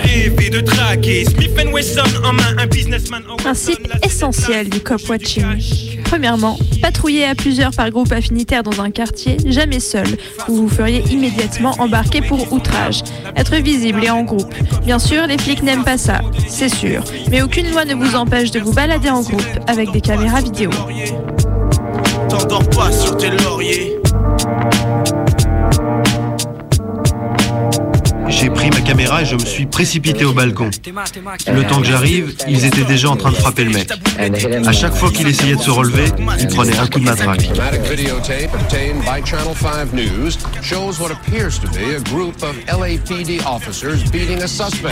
Rêvé 0.00 0.50
de 0.50 0.60
traquer 0.60 1.24
Smith 1.24 1.52
Wesson 1.72 2.02
en 2.24 2.32
main, 2.32 2.56
un 2.58 2.66
businessman 2.66 3.22
en 3.28 3.36
essentiel 4.04 4.68
du 4.68 4.80
cop 4.80 5.00
watching. 5.08 5.44
Premièrement, 6.04 6.58
patrouiller 6.82 7.24
à 7.24 7.34
plusieurs 7.34 7.70
par 7.72 7.90
groupe 7.90 8.12
affinitaire 8.12 8.62
dans 8.62 8.80
un 8.80 8.90
quartier, 8.90 9.38
jamais 9.46 9.80
seul. 9.80 10.06
Vous 10.48 10.56
vous 10.56 10.68
feriez 10.68 11.02
immédiatement 11.10 11.74
embarquer 11.78 12.20
pour 12.20 12.52
outrage. 12.52 13.02
Être 13.36 13.56
visible 13.56 14.04
et 14.04 14.10
en 14.10 14.22
groupe. 14.22 14.54
Bien 14.84 14.98
sûr, 14.98 15.26
les 15.26 15.38
flics 15.38 15.62
n'aiment 15.62 15.84
pas 15.84 15.98
ça, 15.98 16.20
c'est 16.48 16.68
sûr. 16.68 17.02
Mais 17.30 17.42
aucune 17.42 17.70
loi 17.70 17.84
ne 17.84 17.94
vous 17.94 18.14
empêche 18.16 18.50
de 18.50 18.60
vous 18.60 18.72
balader 18.72 19.10
en 19.10 19.22
groupe 19.22 19.42
avec 19.66 19.92
des 19.92 20.00
caméras 20.00 20.40
vidéo. 20.40 20.70
T'endors 22.28 22.68
pas 22.70 22.92
sur 22.92 23.16
tes 23.16 23.30
lauriers. 23.30 23.95
J'ai 28.46 28.52
pris 28.52 28.70
ma 28.70 28.80
caméra 28.80 29.22
et 29.22 29.24
je 29.24 29.34
me 29.34 29.44
suis 29.44 29.66
précipité 29.66 30.24
au 30.24 30.32
balcon. 30.32 30.70
Le 31.52 31.66
temps 31.66 31.80
que 31.80 31.86
j'arrive, 31.88 32.32
ils 32.46 32.64
étaient 32.64 32.84
déjà 32.84 33.10
en 33.10 33.16
train 33.16 33.32
de 33.32 33.34
frapper 33.34 33.64
le 33.64 33.70
mec. 33.70 33.90
À 34.64 34.70
chaque 34.70 34.94
fois 34.94 35.10
qu'il 35.10 35.26
essayait 35.26 35.56
de 35.56 35.60
se 35.60 35.70
relever, 35.70 36.04
il 36.38 36.46
prenait 36.46 36.78
un 36.78 36.86
coup 36.86 37.00
de 37.00 37.04
matraque. 37.04 37.50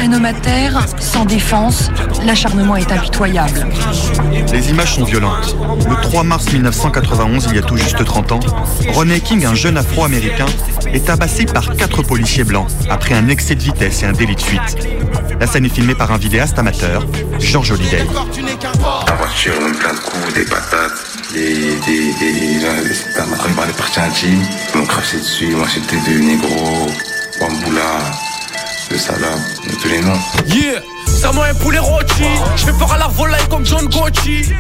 Un 0.01 0.13
homme 0.13 0.25
à 0.25 0.33
terre, 0.33 0.87
sans 0.99 1.25
défense, 1.25 1.93
l'acharnement 2.27 2.75
est 2.75 2.91
impitoyable. 2.91 3.69
Les 4.53 4.71
images 4.71 4.97
sont 4.97 5.05
violentes. 5.05 5.57
Le 5.89 5.95
3 6.03 6.25
mars 6.25 6.53
1991, 6.53 7.47
il 7.51 7.55
y 7.55 7.59
a 7.61 7.63
tout 7.63 7.77
juste 7.77 8.05
30 8.05 8.33
ans, 8.33 8.41
René 8.95 9.21
King, 9.21 9.47
un 9.47 9.55
jeune 9.55 9.77
afro-américain, 9.77 10.47
est 10.93 11.05
tabassé 11.07 11.45
par 11.45 11.77
quatre 11.77 12.03
policiers 12.03 12.45
blancs 12.45 12.67
après 12.91 13.15
un 13.15 13.29
excès 13.29 13.44
de 13.53 13.61
vitesse 13.61 14.03
et 14.03 14.07
un 14.07 14.13
délit 14.13 14.37
de 14.37 14.41
fuite. 14.41 14.89
La 15.39 15.47
scène 15.47 15.67
est 15.67 15.69
filmée 15.69 15.95
par 15.95 16.11
un 16.11 16.17
vidéaste 16.17 16.59
amateur, 16.59 17.07
George 17.39 17.73
Holiday. 17.73 18.07
La 19.07 19.15
voiture, 19.17 19.53
on 19.61 19.73
plein 19.75 19.93
de 19.93 19.99
coups, 19.99 20.35
des 20.35 20.45
patates, 20.45 20.93
des, 21.35 21.77
des, 21.85 22.15
des, 22.15 22.33
des, 22.33 22.67
intimes. 24.01 24.43
Ils 24.75 24.79
m'ont 24.79 24.87
craché 24.87 25.19
dessus, 25.19 25.49
moi 25.49 25.67
c'était 25.69 25.97
de 26.11 26.19
Negro, 26.21 26.87
Wamboula, 27.41 28.01
de 28.91 28.97
Salah, 28.97 29.37
tous 29.83 29.89
les 29.89 30.01
noms. 30.01 30.19
Yeah, 30.47 30.81
ça 31.07 31.31
m'a 31.33 31.45
un 31.45 31.55
poulet 31.55 31.81
rôti, 31.81 32.25
je 32.57 32.65
fais 32.65 32.73
peur 32.73 32.93
à 32.93 32.99
la 32.99 33.09
volaille 33.09 33.47
comme 33.51 33.67
John 33.67 33.87
Gotti. 33.89 34.55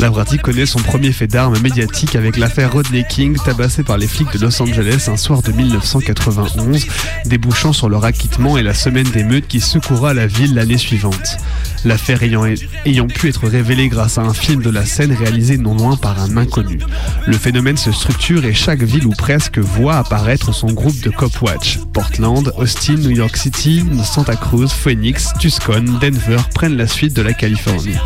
La 0.00 0.10
connaît 0.42 0.64
son 0.64 0.78
premier 0.78 1.10
fait 1.10 1.26
d'armes 1.26 1.58
médiatique 1.58 2.14
avec 2.14 2.36
l'affaire 2.36 2.72
Rodney 2.72 3.04
King, 3.08 3.36
tabassé 3.44 3.82
par 3.82 3.98
les 3.98 4.06
flics 4.06 4.32
de 4.32 4.38
Los 4.38 4.62
Angeles 4.62 5.08
un 5.08 5.16
soir 5.16 5.42
de 5.42 5.50
1991, 5.50 6.86
débouchant 7.24 7.72
sur 7.72 7.88
leur 7.88 8.04
acquittement 8.04 8.56
et 8.56 8.62
la 8.62 8.74
semaine 8.74 9.08
d'émeute 9.10 9.48
qui 9.48 9.60
secoura 9.60 10.14
la 10.14 10.28
ville 10.28 10.54
l'année 10.54 10.78
suivante. 10.78 11.36
L'affaire 11.84 12.22
ayant, 12.22 13.06
pu 13.08 13.28
être 13.28 13.48
révélée 13.48 13.88
grâce 13.88 14.18
à 14.18 14.22
un 14.22 14.32
film 14.32 14.62
de 14.62 14.70
la 14.70 14.86
scène 14.86 15.12
réalisé 15.12 15.58
non 15.58 15.74
loin 15.74 15.96
par 15.96 16.20
un 16.20 16.36
inconnu. 16.36 16.78
Le 17.26 17.36
phénomène 17.36 17.76
se 17.76 17.90
structure 17.90 18.44
et 18.44 18.54
chaque 18.54 18.82
ville 18.82 19.06
ou 19.06 19.12
presque 19.12 19.58
voit 19.58 19.96
apparaître 19.96 20.54
son 20.54 20.68
groupe 20.68 21.00
de 21.00 21.10
cop 21.10 21.42
watch. 21.42 21.78
Portland, 21.92 22.52
Austin, 22.56 22.94
New 22.94 23.10
York 23.10 23.36
City, 23.36 23.84
Santa 24.04 24.36
Cruz, 24.36 24.68
Phoenix, 24.68 25.32
Tucson, 25.40 25.84
Denver 26.00 26.38
prennent 26.54 26.76
la 26.76 26.86
suite 26.86 27.14
de 27.14 27.22
la 27.22 27.32
Californie. 27.32 27.96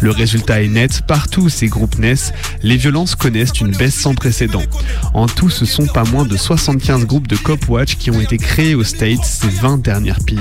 Le 0.00 0.10
résultat 0.10 0.62
est 0.62 0.68
net, 0.68 1.02
partout 1.06 1.42
où 1.42 1.48
ces 1.48 1.66
groupes 1.66 1.98
naissent, 1.98 2.32
les 2.62 2.76
violences 2.76 3.14
connaissent 3.14 3.60
une 3.60 3.72
baisse 3.72 3.94
sans 3.94 4.14
précédent. 4.14 4.62
En 5.14 5.26
tout, 5.26 5.50
ce 5.50 5.64
sont 5.64 5.86
pas 5.86 6.04
moins 6.04 6.24
de 6.24 6.36
75 6.36 7.06
groupes 7.06 7.26
de 7.26 7.36
cop 7.36 7.68
watch 7.68 7.96
qui 7.96 8.10
ont 8.10 8.20
été 8.20 8.36
créés 8.38 8.74
aux 8.74 8.84
States 8.84 9.24
ces 9.24 9.48
20 9.48 9.82
dernières 9.82 10.20
piges, 10.24 10.38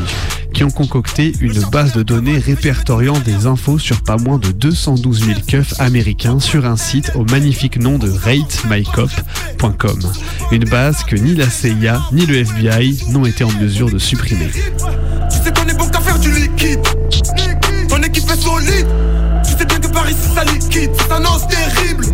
qui 0.53 0.63
ont 0.63 0.69
concocté 0.69 1.33
une 1.41 1.59
base 1.71 1.93
de 1.93 2.03
données 2.03 2.37
répertoriant 2.37 3.19
des 3.19 3.47
infos 3.47 3.79
sur 3.79 4.01
pas 4.01 4.17
moins 4.17 4.37
de 4.37 4.51
212 4.51 5.25
000 5.25 5.39
keufs 5.47 5.73
américains 5.79 6.39
sur 6.39 6.65
un 6.65 6.77
site 6.77 7.11
au 7.15 7.25
magnifique 7.25 7.79
nom 7.79 7.97
de 7.97 8.09
ratemycop.com. 8.09 9.99
Une 10.51 10.65
base 10.65 11.03
que 11.03 11.15
ni 11.15 11.35
la 11.35 11.49
CIA 11.49 12.01
ni 12.11 12.25
le 12.25 12.35
FBI 12.35 13.05
n'ont 13.09 13.25
été 13.25 13.43
en 13.43 13.51
mesure 13.53 13.89
de 13.89 13.97
supprimer. 13.97 14.51
Liquide. 20.43 20.91
Terrible. 21.49 22.05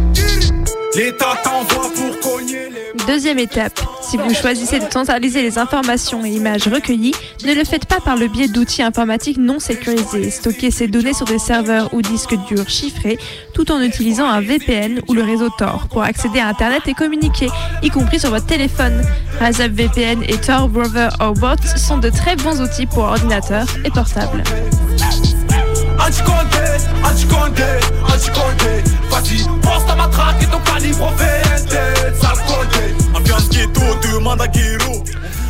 L'État 0.96 1.36
t'envoie 1.44 1.90
pour 1.96 2.20
cogner. 2.20 2.70
Deuxième 3.08 3.40
étape, 3.40 3.80
si 4.02 4.16
vous 4.16 4.34
choisissez 4.34 4.80
de 4.80 4.86
centraliser 4.92 5.42
les 5.42 5.58
informations 5.58 6.24
et 6.24 6.30
images 6.30 6.68
recueillies, 6.68 7.16
ne 7.46 7.54
le 7.54 7.64
faites 7.64 7.86
pas 7.86 8.00
par 8.00 8.16
le 8.16 8.28
biais 8.28 8.48
d'outils 8.48 8.84
informatiques 8.84 9.38
non 9.38 9.60
sécurisés. 9.60 10.30
Stockez 10.30 10.72
ces 10.72 10.88
données 10.88 11.14
sur 11.14 11.26
des 11.26 11.40
serveurs 11.40 11.94
ou 11.94 12.02
disques 12.02 12.36
durs 12.48 12.70
chiffrés 12.70 13.18
tout 13.54 13.72
en 13.72 13.82
utilisant 13.82 14.28
un 14.28 14.40
VPN 14.40 15.02
ou 15.08 15.14
le 15.14 15.24
réseau 15.24 15.50
Tor 15.50 15.88
pour 15.90 16.04
accéder 16.04 16.40
à 16.40 16.48
Internet 16.48 16.84
et 16.88 16.94
communiquer, 16.94 17.50
y 17.82 17.90
compris 17.90 18.20
sur 18.20 18.30
votre 18.30 18.46
téléphone. 18.46 19.02
RaseUp 19.40 19.72
VPN 19.72 20.24
et 20.28 20.38
Tor 20.38 20.70
Browser 20.70 21.10
or 21.20 21.34
Bot 21.34 21.62
sont 21.76 21.98
de 21.98 22.10
très 22.10 22.36
bons 22.36 22.62
outils 22.62 22.86
pour 22.86 23.04
ordinateur 23.04 23.66
et 23.84 23.90
portable. 23.90 24.44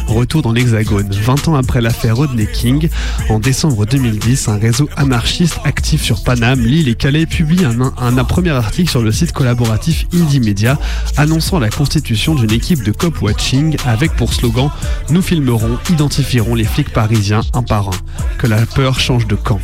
Retour 0.08 0.44
dans 0.44 0.52
l'Hexagone. 0.52 1.10
20 1.10 1.48
ans 1.48 1.56
après 1.56 1.82
l'affaire 1.82 2.18
Rodney 2.18 2.46
King, 2.46 2.90
en 3.30 3.40
décembre 3.40 3.88
2010, 3.88 4.48
un 4.48 4.60
réseau 4.60 4.88
anarchiste 4.96 5.60
actif 5.64 6.04
sur 6.04 6.22
Paname, 6.22 6.62
Lille 6.62 6.88
et 6.88 6.94
Calais 6.94 7.26
publie 7.26 7.66
un, 7.66 7.82
un, 7.98 8.18
un 8.20 8.24
premier 8.24 8.52
article 8.52 8.92
sur 8.92 9.02
le 9.02 9.12
site 9.12 9.32
collaboratif 9.32 10.06
Indie 10.14 10.40
Media 10.40 10.78
annonçant 11.18 11.58
la 11.58 11.70
constitution 11.70 12.36
d'une 12.36 12.52
équipe 12.52 12.84
de 12.84 12.92
cop 12.92 13.24
watching 13.24 13.76
avec 13.86 14.16
pour 14.16 14.32
slogan 14.32 14.70
Nous 15.10 15.24
filmerons, 15.24 15.80
identifierons 15.90 16.54
les 16.54 16.66
flics 16.66 16.94
parisiens 16.94 17.42
un 17.56 17.64
par 17.64 17.88
un. 17.88 18.38
Que 18.38 18.46
la 18.46 18.68
peur 18.68 19.00
change 19.00 19.26
de 19.26 19.36
camp. 19.36 19.60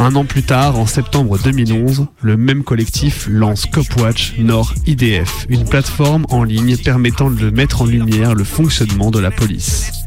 Un 0.00 0.14
an 0.14 0.24
plus 0.24 0.44
tard, 0.44 0.78
en 0.78 0.86
septembre 0.86 1.38
2011, 1.42 2.06
le 2.22 2.36
même 2.36 2.62
collectif 2.62 3.26
lance 3.28 3.66
Copwatch 3.66 4.38
Nord 4.38 4.74
IDF, 4.86 5.44
une 5.48 5.64
plateforme 5.64 6.24
en 6.30 6.44
ligne 6.44 6.76
permettant 6.76 7.30
de 7.30 7.50
mettre 7.50 7.82
en 7.82 7.86
lumière 7.86 8.36
le 8.36 8.44
fonctionnement 8.44 9.10
de 9.10 9.18
la 9.18 9.32
police. 9.32 9.97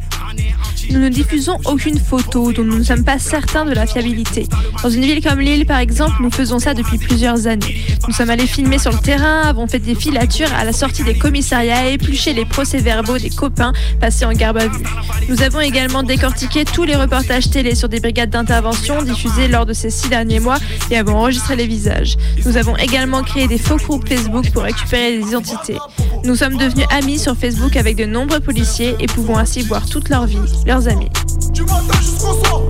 Nous 0.90 1.00
ne 1.00 1.10
diffusons 1.10 1.58
aucune 1.66 2.00
photo 2.00 2.52
dont 2.52 2.64
nous 2.64 2.80
ne 2.80 2.84
sommes 2.84 3.04
pas 3.04 3.20
certains 3.20 3.66
de 3.66 3.74
la 3.74 3.86
fiabilité. 3.86 4.48
Dans 4.84 4.90
une 4.90 5.02
ville 5.02 5.24
comme 5.24 5.40
Lille, 5.40 5.66
par 5.66 5.80
exemple, 5.80 6.16
nous 6.22 6.32
faisons 6.32 6.60
ça 6.60 6.74
depuis 6.74 6.98
plusieurs 6.98 7.48
années. 7.48 7.78
Nous 8.08 8.14
sommes 8.14 8.30
allés 8.30 8.48
filmer 8.48 8.80
sur 8.80 8.92
le 8.92 8.98
terrain, 8.98 9.42
avons 9.42 9.68
fait 9.68 9.80
des 9.80 9.96
filatures 9.96 10.52
à 10.54 10.66
la 10.66 10.74
sortie 10.74 11.04
des 11.04 11.18
commissariats 11.18 11.90
épluché 11.90 12.34
les 12.34 12.46
procès-verbaux 12.46 13.18
des 13.18 13.30
copains 13.30 13.74
passés 14.00 14.26
en 14.26 14.34
garde 14.34 14.58
à 14.58 14.68
vue. 14.68 14.84
Nous 15.30 15.42
avons 15.42 15.60
également 15.60 16.04
décortiqué 16.04 16.66
tous 16.66 16.84
les 16.84 16.96
reportages 16.96 17.50
télé 17.50 17.76
sur 17.76 17.90
des 17.90 18.00
brigades 18.00 18.32
d'intervention 18.32 19.02
diffusés 19.04 19.48
lors 19.48 19.66
de 19.66 19.74
ces 19.74 19.90
six 19.90 20.10
derniers 20.10 20.40
mois 20.40 20.58
et 20.90 20.98
avons 20.98 21.16
enregistré 21.16 21.56
les 21.56 21.68
visages. 21.68 22.18
Nous 22.46 22.58
avons 22.58 22.76
également 22.78 23.24
créé 23.24 23.48
des 23.48 23.58
faux 23.58 23.78
groupes 23.78 24.08
Facebook 24.08 24.50
pour 24.52 24.64
récupérer 24.64 25.18
les 25.18 25.28
identités. 25.28 25.78
Nous 26.24 26.36
sommes 26.36 26.58
devenus 26.58 26.86
amis 26.92 27.20
sur 27.20 27.36
Facebook 27.36 27.76
avec 27.76 27.96
de 27.96 28.06
nombreux 28.06 28.40
policiers 28.40 28.96
et 29.00 29.08
pouvons 29.08 29.38
ainsi 29.38 29.62
voir 29.62 29.86
toute 29.88 30.10
leur 30.10 30.26
vie, 30.26 30.38
leurs 30.72 30.88
amis. 30.88 31.10
Du 31.52 31.64
matin 31.64 32.00
jusqu'au 32.00 32.34
soir. 32.46 32.62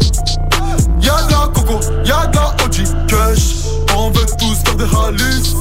Y'a 1.01 1.21
de 1.23 1.31
la 1.31 1.47
coco, 1.53 1.79
y'a 2.03 2.25
de 2.25 2.35
la 2.35 2.47
OG 2.65 3.07
cash. 3.07 3.67
On 3.95 4.09
veut 4.09 4.25
tous 4.39 4.55
faire 4.63 4.75
des 4.75 4.85
rallyes. 4.85 5.55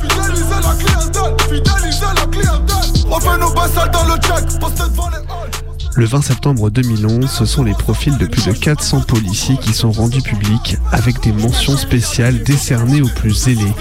Fidéliser 0.00 0.60
la 0.62 0.74
clientèle, 0.74 1.36
fidéliser 1.42 2.10
la 2.16 2.26
clientèle. 2.26 3.04
On 3.08 3.20
fait 3.20 3.38
nos 3.38 3.52
bassales 3.52 3.90
dans 3.92 4.04
le 4.04 4.14
check, 4.20 4.58
postés 4.58 4.82
devant 4.90 5.10
les 5.10 5.18
halls. 5.18 5.57
Le 5.98 6.04
20 6.04 6.22
septembre 6.22 6.70
2011, 6.70 7.28
ce 7.28 7.44
sont 7.44 7.64
les 7.64 7.74
profils 7.74 8.16
de 8.16 8.26
plus 8.26 8.46
de 8.46 8.52
400 8.52 9.00
policiers 9.00 9.56
qui 9.56 9.72
sont 9.72 9.90
rendus 9.90 10.22
publics 10.22 10.76
avec 10.92 11.20
des 11.24 11.32
mentions 11.32 11.76
spéciales 11.76 12.44
décernées 12.44 13.02
aux 13.02 13.08
plus 13.08 13.34
zélés 13.34 13.72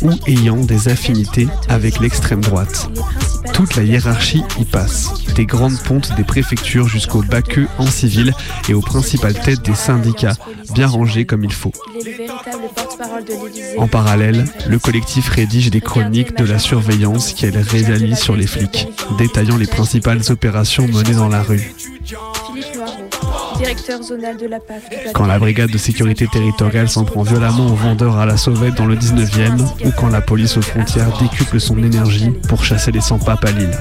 ou 0.00 0.12
ayant 0.26 0.56
des 0.56 0.88
affinités 0.88 1.48
avec 1.68 2.00
l'extrême 2.00 2.40
droite. 2.40 2.88
Toute 3.52 3.76
la 3.76 3.82
hiérarchie 3.82 4.42
y 4.58 4.64
passe, 4.64 5.12
des 5.34 5.44
grandes 5.44 5.78
pontes 5.80 6.14
des 6.16 6.24
préfectures 6.24 6.88
jusqu'aux 6.88 7.22
baqueux 7.22 7.68
en 7.76 7.86
civil 7.86 8.32
et 8.70 8.74
aux 8.74 8.80
principales 8.80 9.38
têtes 9.38 9.62
des 9.62 9.74
syndicats, 9.74 10.36
bien 10.72 10.86
rangés 10.86 11.26
comme 11.26 11.44
il 11.44 11.52
faut. 11.52 11.72
En 13.76 13.86
parallèle, 13.88 14.46
le 14.68 14.78
collectif 14.78 15.28
rédige 15.28 15.70
des 15.70 15.80
chroniques 15.82 16.36
de 16.36 16.44
la 16.44 16.58
surveillance 16.58 17.34
qu'elle 17.34 17.58
réalise 17.58 18.18
sur 18.18 18.34
les 18.34 18.46
flics, 18.46 18.88
détaillant 19.18 19.58
les 19.58 19.66
principales 19.66 20.22
opérations 20.30 20.88
menées 20.88 21.14
dans 21.14 21.28
la 21.28 21.42
rue. 21.42 21.65
Philippe 21.74 22.74
Loireau, 22.74 23.08
directeur 23.58 24.02
zonal 24.02 24.36
de 24.36 24.46
la 24.46 24.60
PAF. 24.60 24.84
du 24.84 24.88
Pas-de-Calais. 24.90 25.12
Quand 25.14 25.26
la 25.26 25.38
brigade 25.38 25.70
de 25.70 25.78
sécurité 25.78 26.26
territoriale 26.26 26.88
s'en 26.88 27.04
prend 27.04 27.22
violemment 27.22 27.66
aux 27.66 27.74
vendeurs 27.74 28.16
à 28.16 28.26
la 28.26 28.36
sauvette 28.36 28.74
dans 28.74 28.86
le 28.86 28.96
19e, 28.96 29.60
ou 29.84 29.90
quand 29.92 30.08
la 30.08 30.20
police 30.20 30.56
aux 30.56 30.62
frontières 30.62 31.16
décuple 31.18 31.60
son 31.60 31.78
énergie 31.82 32.30
pour 32.48 32.64
chasser 32.64 32.92
les 32.92 33.00
sans-papes 33.00 33.44
à 33.44 33.50
Lille. 33.52 33.76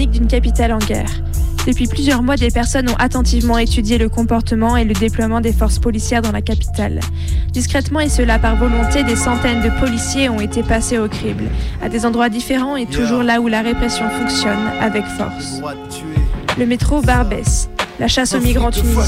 Chronique 0.00 0.12
d'une 0.12 0.28
capitale 0.28 0.72
en 0.72 0.78
guerre. 0.78 1.10
Depuis 1.66 1.86
plusieurs 1.86 2.22
mois, 2.22 2.36
des 2.36 2.50
personnes 2.50 2.88
ont 2.88 2.96
attentivement 2.98 3.58
étudié 3.58 3.98
le 3.98 4.08
comportement 4.08 4.78
et 4.78 4.84
le 4.84 4.94
déploiement 4.94 5.42
des 5.42 5.52
forces 5.52 5.78
policières 5.78 6.22
dans 6.22 6.32
la 6.32 6.40
capitale. 6.40 7.00
Discrètement 7.52 8.00
et 8.00 8.08
cela 8.08 8.38
par 8.38 8.56
volonté, 8.56 9.04
des 9.04 9.14
centaines 9.14 9.60
de 9.60 9.68
policiers 9.78 10.30
ont 10.30 10.40
été 10.40 10.62
passés 10.62 10.98
au 10.98 11.06
crible, 11.06 11.44
à 11.82 11.90
des 11.90 12.06
endroits 12.06 12.30
différents 12.30 12.76
et 12.76 12.86
toujours 12.86 13.22
là 13.22 13.42
où 13.42 13.48
la 13.48 13.60
répression 13.60 14.08
fonctionne, 14.08 14.70
avec 14.80 15.04
force. 15.04 15.60
Le 16.58 16.64
métro 16.64 17.02
Barbès, 17.02 17.68
la 18.00 18.08
chasse 18.08 18.34
aux 18.34 18.40
migrants 18.40 18.70
tunisiens, 18.70 19.04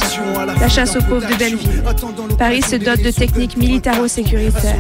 la 0.61 0.69
chasse 0.69 0.97
aux 0.97 1.01
pauvres 1.01 1.27
de 1.27 1.35
Belleville. 1.35 1.83
Paris 2.39 2.61
se 2.61 2.77
dote 2.77 3.03
de 3.03 3.11
techniques 3.11 3.57
militaro-sécuritaires. 3.57 4.77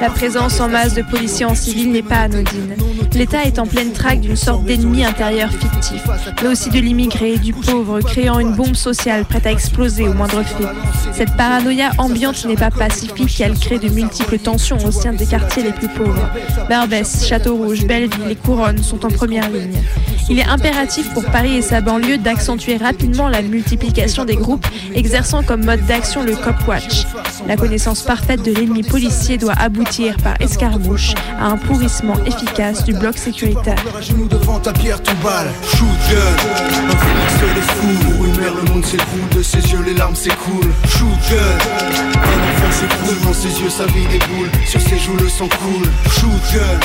La 0.00 0.10
présence 0.10 0.60
en 0.60 0.68
masse 0.68 0.94
de 0.94 1.02
policiers 1.02 1.44
en 1.44 1.54
civil 1.54 1.92
n'est 1.92 2.02
pas 2.02 2.22
anodine. 2.22 2.74
L'État 3.14 3.44
est 3.44 3.60
en 3.60 3.66
pleine 3.66 3.92
traque 3.92 4.20
d'une 4.20 4.34
sorte 4.34 4.64
d'ennemi 4.64 5.04
intérieur 5.04 5.50
fictif, 5.50 6.02
mais 6.42 6.48
aussi 6.48 6.68
de 6.68 6.80
l'immigré, 6.80 7.38
du 7.38 7.52
pauvre, 7.52 8.00
créant 8.00 8.40
une 8.40 8.54
bombe 8.54 8.74
sociale 8.74 9.24
prête 9.24 9.46
à 9.46 9.52
exploser 9.52 10.08
au 10.08 10.14
moindre 10.14 10.42
fait. 10.42 10.66
Cette 11.12 11.36
paranoïa 11.36 11.92
ambiante 11.98 12.44
n'est 12.46 12.56
pas 12.56 12.72
pacifique 12.72 13.40
et 13.40 13.44
elle 13.44 13.56
crée 13.56 13.78
de 13.78 13.88
multiples 13.88 14.38
tensions 14.38 14.78
au 14.84 14.90
sein 14.90 15.12
des 15.12 15.26
quartiers 15.26 15.62
les 15.62 15.72
plus 15.72 15.88
pauvres. 15.88 16.28
Barbès, 16.68 17.24
Château-Rouge, 17.24 17.86
Belleville 17.86 18.30
et 18.30 18.36
Couronne 18.36 18.82
sont 18.82 19.06
en 19.06 19.10
première 19.10 19.48
ligne. 19.48 19.80
Il 20.30 20.38
est 20.38 20.46
impératif 20.46 21.12
pour 21.12 21.24
Paris 21.26 21.56
et 21.56 21.62
sa 21.62 21.80
banlieue 21.80 22.16
d'accentuer 22.16 22.76
rapidement 22.76 23.28
la 23.28 23.42
multiplication 23.42 24.24
des 24.24 24.36
groupes 24.36 24.66
exerçant 24.94 25.42
comme 25.42 25.64
mode 25.64 25.84
d'action 25.86 26.22
le 26.22 26.34
Cop 26.34 26.56
Watch. 26.66 27.04
La 27.46 27.56
connaissance 27.56 28.02
parfaite 28.02 28.42
de 28.42 28.52
l'ennemi 28.52 28.82
policier 28.82 29.36
doit 29.36 29.54
aboutir 29.54 30.16
par 30.18 30.40
escarmouche 30.40 31.14
à 31.38 31.48
un 31.48 31.56
pourrissement 31.56 32.16
efficace 32.24 32.84
du 32.84 32.94
bloc 32.94 33.18
sécuritaire. 33.18 33.76
à 33.96 34.00
genoux 34.00 34.28
devant 34.28 34.58
ta 34.58 34.72
pierre, 34.72 35.02
ton 35.02 35.12
balle. 35.22 35.48
Shoot 35.62 35.88
gun, 36.08 36.88
un 36.88 36.96
phénix 36.96 37.54
les 37.54 37.60
fous. 37.60 38.10
Pour 38.16 38.24
une 38.24 38.36
mère, 38.40 38.54
le 38.54 38.72
monde 38.72 38.84
s'écoule. 38.84 39.28
De 39.36 39.42
ses 39.42 39.58
yeux, 39.58 39.82
les 39.84 39.94
larmes 39.94 40.16
s'écoulent. 40.16 40.72
Shoot 40.88 41.08
gun, 41.28 41.36
un 42.16 42.66
enfant 42.66 42.72
s'écroule. 42.72 43.14
Devant 43.20 43.34
ses 43.34 43.60
yeux, 43.60 43.70
sa 43.70 43.86
vie 43.86 44.06
déboule. 44.10 44.48
Sur 44.66 44.80
ses 44.80 44.98
joues, 44.98 45.16
le 45.20 45.28
sang 45.28 45.48
coule. 45.48 45.88
Shoot 46.10 46.54
gun. 46.54 46.80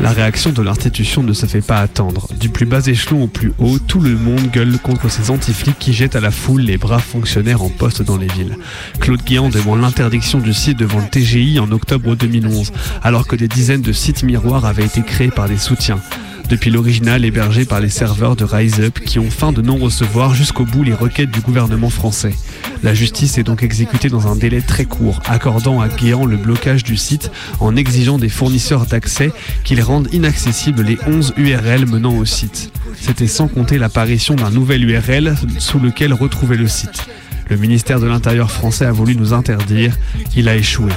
La 0.00 0.10
réaction 0.10 0.50
de 0.50 0.62
l'institution 0.62 1.24
ne 1.24 1.32
se 1.32 1.46
fait 1.46 1.60
pas 1.60 1.78
attendre. 1.78 2.28
Du 2.38 2.47
plus 2.48 2.66
bas 2.66 2.80
échelon 2.86 3.24
au 3.24 3.26
plus 3.26 3.52
haut, 3.58 3.78
tout 3.78 4.00
le 4.00 4.16
monde 4.16 4.50
gueule 4.50 4.78
contre 4.78 5.10
ces 5.10 5.30
anti-flics 5.30 5.78
qui 5.78 5.92
jettent 5.92 6.16
à 6.16 6.20
la 6.20 6.30
foule 6.30 6.62
les 6.62 6.78
braves 6.78 7.02
fonctionnaires 7.02 7.62
en 7.62 7.68
poste 7.68 8.02
dans 8.02 8.16
les 8.16 8.26
villes. 8.26 8.56
Claude 9.00 9.22
Guéant 9.22 9.48
demande 9.48 9.80
l'interdiction 9.80 10.38
du 10.38 10.52
site 10.52 10.78
devant 10.78 10.98
le 10.98 11.08
TGI 11.08 11.58
en 11.58 11.70
octobre 11.70 12.14
2011, 12.16 12.72
alors 13.02 13.26
que 13.26 13.36
des 13.36 13.48
dizaines 13.48 13.82
de 13.82 13.92
sites 13.92 14.22
miroirs 14.22 14.64
avaient 14.64 14.84
été 14.84 15.02
créés 15.02 15.30
par 15.30 15.48
des 15.48 15.58
soutiens. 15.58 16.00
Depuis 16.48 16.70
l'original 16.70 17.26
hébergé 17.26 17.66
par 17.66 17.80
les 17.80 17.90
serveurs 17.90 18.34
de 18.34 18.44
Rise 18.44 18.80
Up 18.80 19.00
qui 19.00 19.18
ont 19.18 19.30
faim 19.30 19.52
de 19.52 19.60
non 19.60 19.76
recevoir 19.76 20.34
jusqu'au 20.34 20.64
bout 20.64 20.82
les 20.82 20.94
requêtes 20.94 21.30
du 21.30 21.40
gouvernement 21.40 21.90
français. 21.90 22.34
La 22.82 22.94
justice 22.94 23.36
est 23.36 23.42
donc 23.42 23.62
exécutée 23.62 24.08
dans 24.08 24.28
un 24.28 24.36
délai 24.36 24.62
très 24.62 24.86
court, 24.86 25.20
accordant 25.26 25.80
à 25.82 25.88
Guéant 25.88 26.24
le 26.24 26.38
blocage 26.38 26.84
du 26.84 26.96
site 26.96 27.30
en 27.60 27.76
exigeant 27.76 28.18
des 28.18 28.30
fournisseurs 28.30 28.86
d'accès 28.86 29.30
qu'ils 29.62 29.82
rendent 29.82 30.08
inaccessibles 30.12 30.82
les 30.82 30.98
11 31.06 31.34
URL 31.36 31.84
menant 31.84 32.16
au 32.16 32.24
site. 32.24 32.72
C'était 32.98 33.26
sans 33.26 33.48
compter 33.48 33.76
l'apparition 33.76 34.34
d'un 34.34 34.50
nouvel 34.50 34.88
URL 34.88 35.34
sous 35.58 35.78
lequel 35.78 36.14
retrouver 36.14 36.56
le 36.56 36.68
site. 36.68 37.08
Le 37.50 37.56
ministère 37.56 38.00
de 38.00 38.06
l'Intérieur 38.06 38.50
français 38.50 38.86
a 38.86 38.92
voulu 38.92 39.16
nous 39.16 39.34
interdire, 39.34 39.96
il 40.34 40.48
a 40.48 40.56
échoué. 40.56 40.92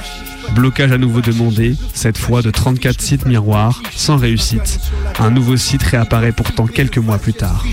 Blocage 0.55 0.91
à 0.91 0.97
nouveau 0.97 1.21
demandé, 1.21 1.75
cette 1.93 2.17
fois 2.17 2.41
de 2.41 2.51
34 2.51 3.01
sites 3.01 3.25
miroirs, 3.25 3.81
sans 3.95 4.17
réussite. 4.17 4.79
Un 5.19 5.31
nouveau 5.31 5.57
site 5.57 5.83
réapparaît 5.83 6.31
pourtant 6.31 6.67
quelques 6.67 6.97
mois 6.97 7.17
plus 7.17 7.33
tard. 7.33 7.65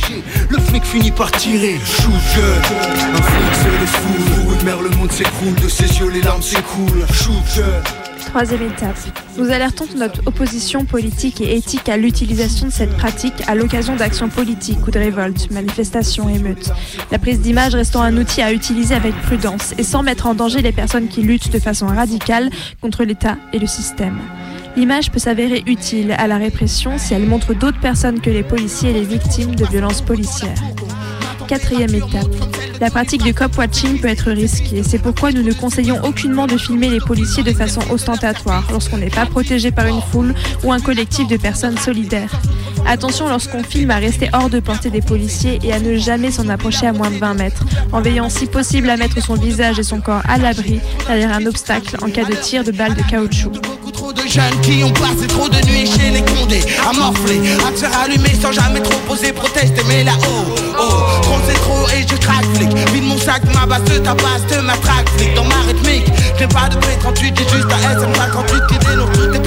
Le 0.49 0.59
flic 0.59 0.85
finit 0.85 1.11
par 1.11 1.31
tirer. 1.33 1.77
Monde 4.99 5.13
s'écroule. 5.13 5.55
De 5.63 5.69
ses 5.69 5.99
yeux, 5.99 6.11
les 6.11 6.23
larmes 6.23 6.43
s'écoulent. 6.43 7.07
Troisième 8.29 8.63
étape. 8.63 8.97
Nous 9.39 9.51
alertons 9.51 9.87
notre 9.97 10.21
opposition 10.27 10.85
politique 10.85 11.41
et 11.41 11.57
éthique 11.57 11.89
à 11.89 11.97
l'utilisation 11.97 12.67
de 12.67 12.73
cette 12.73 12.95
pratique 12.95 13.33
à 13.47 13.55
l'occasion 13.55 13.97
d'actions 13.97 14.29
politiques 14.29 14.87
ou 14.87 14.91
de 14.91 14.99
révoltes, 14.99 15.51
manifestations, 15.51 16.29
émeutes. 16.29 16.71
La 17.11 17.19
prise 17.19 17.41
d'image 17.41 17.75
restant 17.75 18.03
un 18.03 18.15
outil 18.19 18.43
à 18.43 18.53
utiliser 18.53 18.95
avec 18.95 19.15
prudence 19.23 19.75
et 19.79 19.83
sans 19.83 20.03
mettre 20.03 20.27
en 20.27 20.35
danger 20.35 20.61
les 20.61 20.73
personnes 20.73 21.09
qui 21.09 21.23
luttent 21.23 21.51
de 21.51 21.59
façon 21.59 21.87
radicale 21.87 22.51
contre 22.83 23.05
l'État 23.05 23.39
et 23.55 23.59
le 23.59 23.67
système. 23.67 24.19
L'image 24.77 25.11
peut 25.11 25.19
s'avérer 25.19 25.63
utile 25.67 26.13
à 26.13 26.27
la 26.27 26.37
répression 26.37 26.99
si 26.99 27.15
elle 27.15 27.27
montre 27.27 27.55
d'autres 27.55 27.81
personnes 27.81 28.21
que 28.21 28.31
les 28.31 28.43
policiers 28.43 28.91
et 28.91 28.95
les 28.95 29.05
victimes 29.05 29.55
de 29.55 29.65
violences 29.65 30.03
policières. 30.03 30.63
Quatrième 31.49 31.95
étape. 31.95 32.68
La 32.81 32.91
pratique 32.91 33.25
du 33.25 33.35
cop-watching 33.35 33.99
peut 34.01 34.09
être 34.09 34.31
risquée. 34.31 34.83
C'est 34.85 35.01
pourquoi 35.01 35.33
nous 35.33 35.43
ne 35.43 35.53
conseillons 35.53 36.01
aucunement 36.05 36.47
de 36.47 36.57
filmer 36.57 36.89
les 36.89 37.01
policiers 37.01 37.43
de 37.43 37.53
façon 37.53 37.81
ostentatoire 37.91 38.69
lorsqu'on 38.71 38.99
n'est 38.99 39.11
pas 39.11 39.27
protégé 39.27 39.73
par 39.73 39.87
une 39.87 40.01
foule 40.01 40.33
ou 40.63 40.73
un 40.73 40.79
collectif 40.79 41.27
de 41.27 41.37
personnes 41.37 41.77
solidaires. 41.77 42.41
Attention 42.87 43.29
lorsqu'on 43.29 43.65
filme 43.65 43.91
à 43.91 43.97
rester 43.97 44.29
hors 44.33 44.49
de 44.49 44.61
portée 44.61 44.91
des 44.91 45.03
policiers 45.03 45.59
et 45.65 45.73
à 45.73 45.81
ne 45.81 45.97
jamais 45.97 46.31
s'en 46.31 46.49
approcher 46.49 46.87
à 46.87 46.93
moins 46.93 47.11
de 47.11 47.17
20 47.17 47.35
mètres, 47.35 47.65
en 47.93 48.01
veillant 48.01 48.31
si 48.31 48.47
possible 48.47 48.89
à 48.91 48.97
mettre 48.97 49.21
son 49.21 49.35
visage 49.35 49.81
et 49.81 49.83
son 49.83 50.01
corps 50.01 50.23
à 50.29 50.39
l'abri 50.39 50.81
derrière 51.09 51.35
un 51.35 51.47
obstacle 51.47 51.97
en 52.01 52.09
cas 52.11 52.25
de 52.25 52.35
tir 52.35 52.63
de 52.63 52.71
balles 52.71 52.95
de 52.95 53.03
caoutchouc. 53.03 53.53
Trop 53.99 54.13
de 54.13 54.29
jeunes 54.29 54.61
qui 54.63 54.85
ont 54.85 54.93
passé 54.93 55.27
trop 55.27 55.49
de 55.49 55.57
nuits 55.67 55.85
chez 55.85 56.11
les 56.11 56.23
condés 56.23 56.63
À 56.89 56.93
morfler, 56.93 57.41
à 57.67 57.75
se 57.75 57.81
faire 57.81 58.01
allumer 58.01 58.33
sans 58.41 58.53
jamais 58.53 58.81
trop 58.81 58.97
poser 59.09 59.33
protester 59.33 59.83
Mais 59.89 60.05
là-haut, 60.05 60.55
oh, 60.79 61.21
trop 61.23 61.39
c'est 61.49 61.55
trop 61.55 61.85
et 61.89 62.07
je 62.09 62.15
craque 62.15 62.45
flic. 62.55 62.69
Vide 62.93 63.03
mon 63.03 63.19
sac, 63.19 63.43
ma 63.53 63.67
basse, 63.67 63.83
ta 64.05 64.15
basse, 64.15 64.47
de 64.49 64.61
ma 64.61 64.77
traque 64.77 65.09
flic. 65.17 65.35
Dans 65.35 65.43
ma 65.43 65.57
rythmique, 65.67 66.07
j'ai 66.39 66.47
pas 66.47 66.69
de 66.69 66.77
P38, 66.77 67.39
j'ai 67.39 67.57
juste 67.57 67.67
un 67.73 67.97
SM38 67.97 68.67
Qui 68.69 68.79
dénonce 68.87 69.19
toutes 69.33 69.38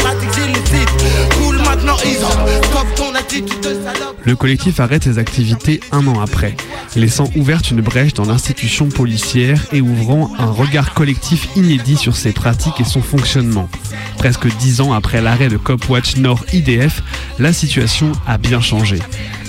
Le 4.26 4.36
collectif 4.36 4.80
arrête 4.80 5.04
ses 5.04 5.18
activités 5.18 5.80
un 5.92 6.06
an 6.08 6.20
après, 6.22 6.56
laissant 6.96 7.30
ouverte 7.36 7.72
une 7.72 7.82
brèche 7.82 8.14
dans 8.14 8.26
l'institution 8.26 8.90
policière 8.90 9.66
et 9.72 9.82
ouvrant 9.82 10.32
un 10.38 10.52
regard 10.52 10.94
collectif 10.94 11.50
inédit 11.56 11.98
sur 11.98 12.16
ses 12.16 12.32
pratiques 12.32 12.80
et 12.80 12.86
son 12.86 13.02
fonctionnement. 13.02 13.70
Presque 14.18 14.48
dix 14.58 14.82
ans 14.82 14.94
après 14.94 15.22
l'arrêt 15.22 15.50
de 15.50 15.58
Copwatch 15.58 16.18
Nord 16.18 16.46
IDF, 16.54 17.02
la 17.40 17.54
situation 17.54 18.12
a 18.28 18.38
bien 18.38 18.62
changé. 18.62 19.00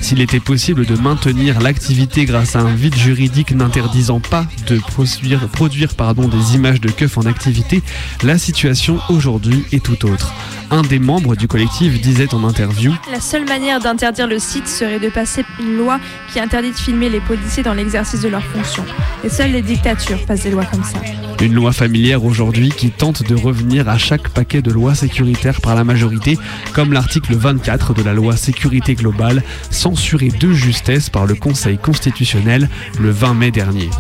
S'il 0.01 0.21
était 0.21 0.41
possible 0.41 0.85
de 0.85 0.97
maintenir 0.97 1.61
l'activité 1.61 2.25
grâce 2.25 2.57
à 2.57 2.61
un 2.61 2.75
vide 2.75 2.97
juridique 2.97 3.53
n'interdisant 3.53 4.21
pas 4.21 4.47
de 4.67 4.79
produire, 4.79 5.47
produire 5.49 5.95
pardon, 5.95 6.27
des 6.27 6.55
images 6.57 6.81
de 6.81 6.91
keuf 6.91 7.19
en 7.19 7.27
activité, 7.27 7.83
la 8.25 8.39
situation 8.39 8.99
aujourd'hui 9.09 9.65
est 9.73 9.85
tout 9.85 10.07
autre. 10.07 10.33
Un 10.73 10.81
des 10.81 10.99
membres 10.99 11.37
du 11.37 11.49
collectif 11.49 12.01
disait 12.01 12.33
en 12.33 12.45
interview 12.45 12.95
La 13.13 13.21
seule 13.21 13.45
manière 13.45 13.79
d'interdire 13.79 14.27
le 14.27 14.39
site 14.39 14.67
serait 14.67 14.99
de 14.99 15.11
passer 15.11 15.45
une 15.61 15.77
loi 15.77 16.01
qui 16.33 16.41
interdit 16.41 16.71
de 16.71 16.77
filmer 16.77 17.11
les 17.11 17.21
policiers 17.21 17.63
dans 17.63 17.75
l'exercice 17.75 18.23
de 18.23 18.29
leurs 18.29 18.43
fonctions. 18.43 18.87
Et 19.23 19.29
seules 19.29 19.53
les 19.53 19.61
dictatures 19.61 20.25
passent 20.25 20.45
des 20.45 20.51
lois 20.51 20.65
comme 20.65 20.83
ça. 20.83 20.99
Une 21.43 21.53
loi 21.53 21.73
familière 21.73 22.25
aujourd'hui 22.25 22.71
qui 22.71 22.91
tente 22.91 23.23
de 23.23 23.35
revenir 23.35 23.87
à 23.91 23.99
chaque 23.99 24.31
paquet 24.31 24.63
de 24.63 24.71
lois 24.71 24.95
sécuritaires 24.95 25.61
par 25.61 25.75
la 25.75 25.85
majorité, 25.85 26.39
comme 26.73 26.95
l'article 26.95 27.35
24 27.35 27.93
de 27.93 28.03
la 28.03 28.15
loi 28.15 28.39
sécurité 28.39 28.95
globale, 28.95 29.43
censuré 29.69 30.29
de 30.29 30.55
justesse 30.55 31.11
par 31.11 31.27
le 31.27 31.35
Conseil 31.35 31.77
constitutionnel 31.77 32.71
le 32.99 33.11
20 33.11 33.35
mai 33.35 33.51
dernier. 33.51 33.91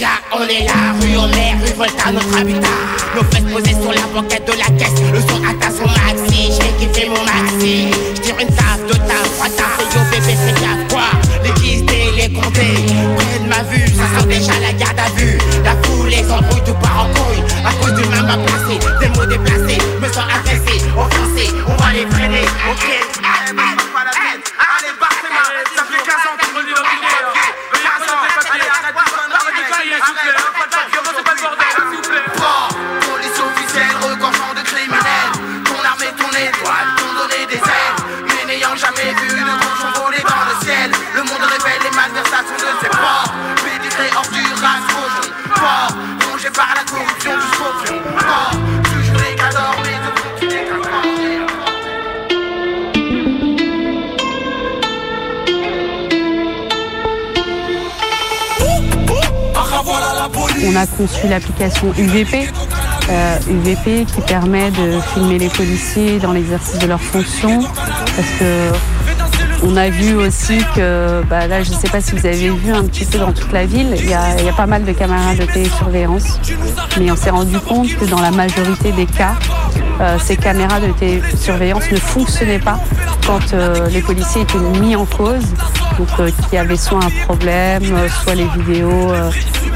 On 0.00 0.42
est 0.42 0.64
la 0.64 0.92
rue, 1.00 1.16
on 1.16 1.28
est 1.32 1.54
rue, 1.54 1.74
Volta, 1.76 2.12
notre 2.12 2.38
habitat. 2.38 2.68
Nos 3.16 3.24
fesses 3.24 3.52
posées 3.52 3.74
sur 3.82 3.92
la 3.92 4.06
banquette 4.14 4.46
de 4.46 4.52
la 4.52 4.66
caisse 4.78 4.94
Le 5.12 5.20
son 5.20 5.42
atteint 5.42 5.74
son 5.74 5.88
maxi, 5.88 6.52
je 6.52 6.62
vais 6.62 6.72
kiffer 6.78 7.08
mon 7.08 7.24
maxi. 7.24 7.88
Je 8.14 8.20
tire 8.20 8.36
une 8.38 8.46
table, 8.46 8.86
deux 8.86 8.94
tables, 8.94 9.28
trois 9.34 9.48
tables. 9.48 9.82
Et 9.82 9.94
yo 9.94 10.00
bébé, 10.12 10.38
c'est 10.38 10.60
gaffe, 10.60 10.86
quoi? 10.92 11.10
Les 11.42 11.50
guistés, 11.60 12.12
les 12.16 12.32
comptés 12.32 12.86
Près 13.16 13.38
de 13.40 13.48
ma 13.48 13.62
vue, 13.64 13.88
ça 13.88 14.20
sent 14.20 14.26
déjà 14.28 14.52
la 14.60 14.72
garde 14.72 15.00
à 15.00 15.10
vue. 15.18 15.38
La 15.64 15.72
foule, 15.82 16.08
les 16.10 16.30
embrouilles, 16.30 16.62
tout 16.64 16.74
part 16.74 17.06
en 17.06 17.14
couille. 17.14 17.42
À 17.66 17.72
cause 17.82 17.94
du 17.94 18.08
même 18.08 18.30
à 18.30 18.38
placer, 18.38 18.78
des 19.00 19.08
mots 19.18 19.26
déplacés 19.26 19.78
Me 20.00 20.06
sens 20.06 20.24
agressé, 20.30 20.84
offensé, 20.96 21.50
on 21.66 21.74
va 21.82 21.92
les 21.92 22.06
freiner 22.06 22.46
Ok, 22.70 22.86
Police 33.00 33.40
officielle, 33.40 33.96
regorgeant 34.00 34.54
de 34.54 34.62
criminels 34.62 35.32
Ton 35.64 35.84
armée, 35.84 36.12
ton 36.16 36.30
étoile, 36.30 36.88
t'ont 36.96 37.12
donné 37.12 37.44
des 37.46 37.56
ailes 37.56 37.96
Mais 38.26 38.44
n'ayant 38.46 38.74
jamais 38.76 39.12
vu 39.20 39.28
de 39.28 39.54
cochon 39.60 39.90
voler 40.00 40.22
dans 40.22 40.44
le 40.48 40.64
ciel 40.64 40.90
Le 41.14 41.22
monde 41.24 41.42
révèle 41.42 41.82
les 41.82 41.94
malversations 41.94 42.56
de 42.56 42.72
ses 42.80 42.88
ports 42.88 43.34
Pédigré, 43.62 44.10
ordure, 44.16 44.56
race, 44.62 44.86
cochon, 44.88 45.28
porc 45.54 45.92
Rongé 46.30 46.50
par 46.50 46.72
la 46.74 46.84
corruption 46.90 47.32
jusqu'au 47.40 47.72
fond 47.84 48.00
Porc, 48.18 48.67
On 60.66 60.76
a 60.76 60.86
conçu 60.86 61.28
l'application 61.28 61.92
UVP, 61.96 62.48
euh, 63.10 63.38
UVP 63.48 64.04
qui 64.04 64.20
permet 64.22 64.70
de 64.70 65.00
filmer 65.12 65.38
les 65.38 65.48
policiers 65.48 66.18
dans 66.18 66.32
l'exercice 66.32 66.78
de 66.78 66.86
leurs 66.86 67.00
fonctions. 67.00 67.60
Parce 68.16 68.30
que 68.38 68.70
on 69.62 69.76
a 69.76 69.88
vu 69.88 70.14
aussi 70.14 70.58
que, 70.76 71.22
bah 71.28 71.46
là 71.48 71.62
je 71.62 71.72
ne 71.72 71.76
sais 71.76 71.88
pas 71.88 72.00
si 72.00 72.12
vous 72.12 72.26
avez 72.26 72.50
vu 72.50 72.72
un 72.72 72.84
petit 72.84 73.04
peu 73.04 73.18
dans 73.18 73.32
toute 73.32 73.52
la 73.52 73.66
ville, 73.66 73.96
il 73.98 74.08
y 74.08 74.14
a, 74.14 74.52
pas 74.56 74.66
mal 74.66 74.84
de 74.84 74.92
caméras 74.92 75.34
de 75.34 75.44
télésurveillance. 75.44 76.38
Mais 76.98 77.10
on 77.10 77.16
s'est 77.16 77.30
rendu 77.30 77.58
compte 77.58 77.94
que 77.96 78.04
dans 78.04 78.20
la 78.20 78.30
majorité 78.30 78.92
des 78.92 79.06
cas, 79.06 79.34
euh, 80.00 80.16
ces 80.22 80.36
caméras 80.36 80.80
de 80.80 80.92
télésurveillance 80.92 81.90
ne 81.90 81.96
fonctionnaient 81.96 82.60
pas 82.60 82.78
quand 83.28 83.52
euh, 83.52 83.90
les 83.90 84.00
policiers 84.00 84.40
étaient 84.40 84.58
mis 84.80 84.96
en 84.96 85.04
cause, 85.04 85.44
donc 85.98 86.08
euh, 86.18 86.30
qu'il 86.30 86.54
y 86.54 86.56
avait 86.56 86.78
soit 86.78 87.04
un 87.04 87.24
problème, 87.26 87.82
euh, 87.92 88.08
soit 88.08 88.34
les 88.34 88.46
vidéos, 88.56 89.12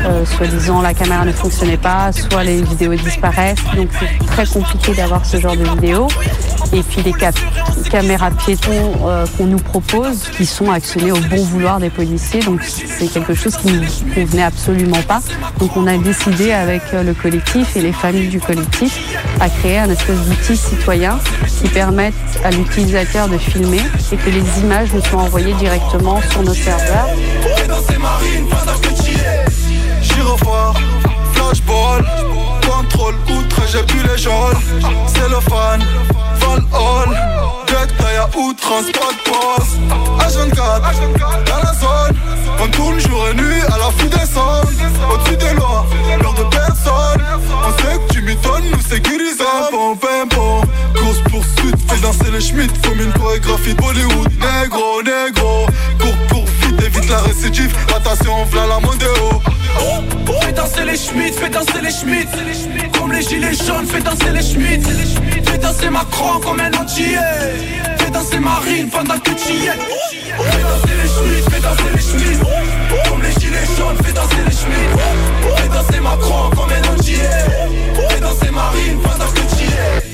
euh, 0.04 0.24
soi-disant 0.24 0.80
la 0.82 0.94
caméra 0.94 1.24
ne 1.24 1.32
fonctionnait 1.32 1.76
pas, 1.76 2.12
soit 2.12 2.44
les 2.44 2.62
vidéos 2.62 2.94
disparaissent, 2.94 3.62
donc 3.76 3.88
c'est 3.98 4.26
très 4.26 4.46
compliqué 4.46 4.94
d'avoir 4.94 5.24
ce 5.24 5.38
genre 5.38 5.56
de 5.56 5.64
vidéos. 5.64 6.08
Et 6.72 6.82
puis 6.82 7.02
les 7.02 7.12
caméras 7.90 8.30
piétons 8.30 8.92
euh, 9.04 9.26
qu'on 9.36 9.46
nous 9.46 9.58
propose, 9.58 10.28
qui 10.36 10.46
sont 10.46 10.70
actionnées 10.70 11.12
au 11.12 11.18
bon 11.18 11.44
vouloir 11.44 11.78
des 11.78 11.90
policiers, 11.90 12.40
donc 12.40 12.62
c'est 12.62 13.06
quelque 13.06 13.34
chose 13.34 13.56
qui 13.56 13.68
ne 13.68 14.14
convenait 14.14 14.42
absolument 14.42 15.02
pas. 15.06 15.20
Donc 15.58 15.76
on 15.76 15.86
a 15.86 15.96
décidé 15.98 16.52
avec 16.52 16.82
euh, 16.94 17.02
le 17.02 17.14
collectif 17.14 17.76
et 17.76 17.82
les 17.82 17.92
familles 17.92 18.28
du 18.28 18.40
collectif 18.40 19.18
à 19.40 19.48
créer 19.48 19.78
un 19.78 19.90
espèce 19.90 20.18
d'outil 20.20 20.56
citoyen 20.56 21.18
qui 21.60 21.68
permette 21.68 22.14
à 22.44 22.50
l'utilisateur 22.50 23.28
de 23.28 23.38
filmer 23.38 23.82
et 24.10 24.16
que 24.16 24.30
les 24.30 24.60
images 24.60 24.92
nous 24.94 25.02
soient 25.02 25.22
envoyées 25.22 25.54
directement 25.54 26.20
sur 26.30 26.42
nos 26.42 26.54
serveurs. 26.54 27.08
Flashball, 30.38 32.04
contrôle, 32.66 33.14
outre, 33.30 33.62
j'ai 33.70 33.82
plus 33.82 34.02
les 34.02 34.16
jaunes. 34.16 34.56
Cellophane, 35.06 35.84
Van 36.40 36.56
Hall, 36.72 37.18
Jack 37.68 37.94
taille 37.98 38.16
à 38.16 38.28
outrance, 38.38 38.86
pas 38.92 39.12
de 39.12 39.30
pause. 39.30 39.78
H24, 40.20 40.80
dans 41.44 41.56
la 41.58 41.74
zone, 41.74 42.16
on 42.62 42.68
tourne 42.68 42.98
jour 43.00 43.28
et 43.30 43.34
nuit 43.34 43.60
à 43.68 43.76
la 43.76 43.90
fou 43.90 44.08
des 44.08 44.26
sons. 44.26 44.62
Au-dessus 45.12 45.36
des 45.36 45.54
lois, 45.54 45.84
l'heure 46.22 46.34
de 46.34 46.44
personne. 46.44 47.22
On 47.66 47.82
sait 47.82 47.98
que 47.98 48.14
tu 48.14 48.22
m'étonnes, 48.22 48.70
nous 48.72 48.80
sécurisons. 48.80 49.44
Bon, 49.70 49.94
bon, 49.94 50.62
course 50.98 51.20
poursuite, 51.30 51.76
fais 51.90 52.00
danser 52.00 52.30
les 52.32 52.40
schmitts 52.40 52.86
comme 52.86 53.00
une 53.00 53.12
chorégraphie 53.12 53.74
Bollywood. 53.74 54.30
Négro, 54.40 55.02
négro, 55.02 55.66
cours 55.98 56.26
pour 56.28 56.44
évite 56.94 57.10
la 57.10 57.18
récidive. 57.18 57.74
Attention, 57.94 58.44
v'là 58.46 58.66
la 58.66 58.78
mondéo. 58.80 59.42
Fais 60.42 60.52
danser 60.52 60.84
les 60.84 60.96
schmitts, 60.96 61.34
fais 61.34 61.48
danser 61.48 61.80
les 61.82 61.90
schmitts 61.90 62.28
Comme 62.98 63.12
les 63.12 63.22
gilets 63.22 63.54
jaunes, 63.54 63.86
fais 63.86 64.00
danser 64.00 64.30
les 64.32 64.42
schmitts 64.42 64.86
Fais 65.48 65.58
danser 65.58 65.90
Macron 65.90 66.40
comme 66.40 66.60
un 66.60 66.72
entier 66.78 67.16
Fais 67.98 68.10
danser 68.10 68.38
Marine 68.38 68.88
pendant 68.90 69.18
que 69.18 69.30
tu 69.30 69.52
y 69.52 69.66
es. 69.66 69.70
Fais 69.70 70.62
danser 70.62 70.94
les 71.02 71.08
schmitts, 71.08 71.50
fais 71.50 71.60
danser 71.60 71.90
les 71.94 72.02
schmitts 72.02 72.40
Comme 73.08 73.22
les 73.22 73.32
gilets 73.40 73.66
jaunes, 73.76 73.96
fais 74.04 74.12
danser 74.12 74.36
les 74.46 74.52
schmitts 74.52 75.56
Fais 75.56 75.68
danser 75.68 76.00
Macron 76.00 76.50
comme 76.50 76.70
un 76.70 76.94
entier 76.94 77.16
Fais 78.08 78.20
danser 78.20 78.50
Marine 78.50 78.98
pendant 79.02 79.30
que 79.32 79.56
tu 79.56 79.64
y 79.64 79.68
es 79.68 80.11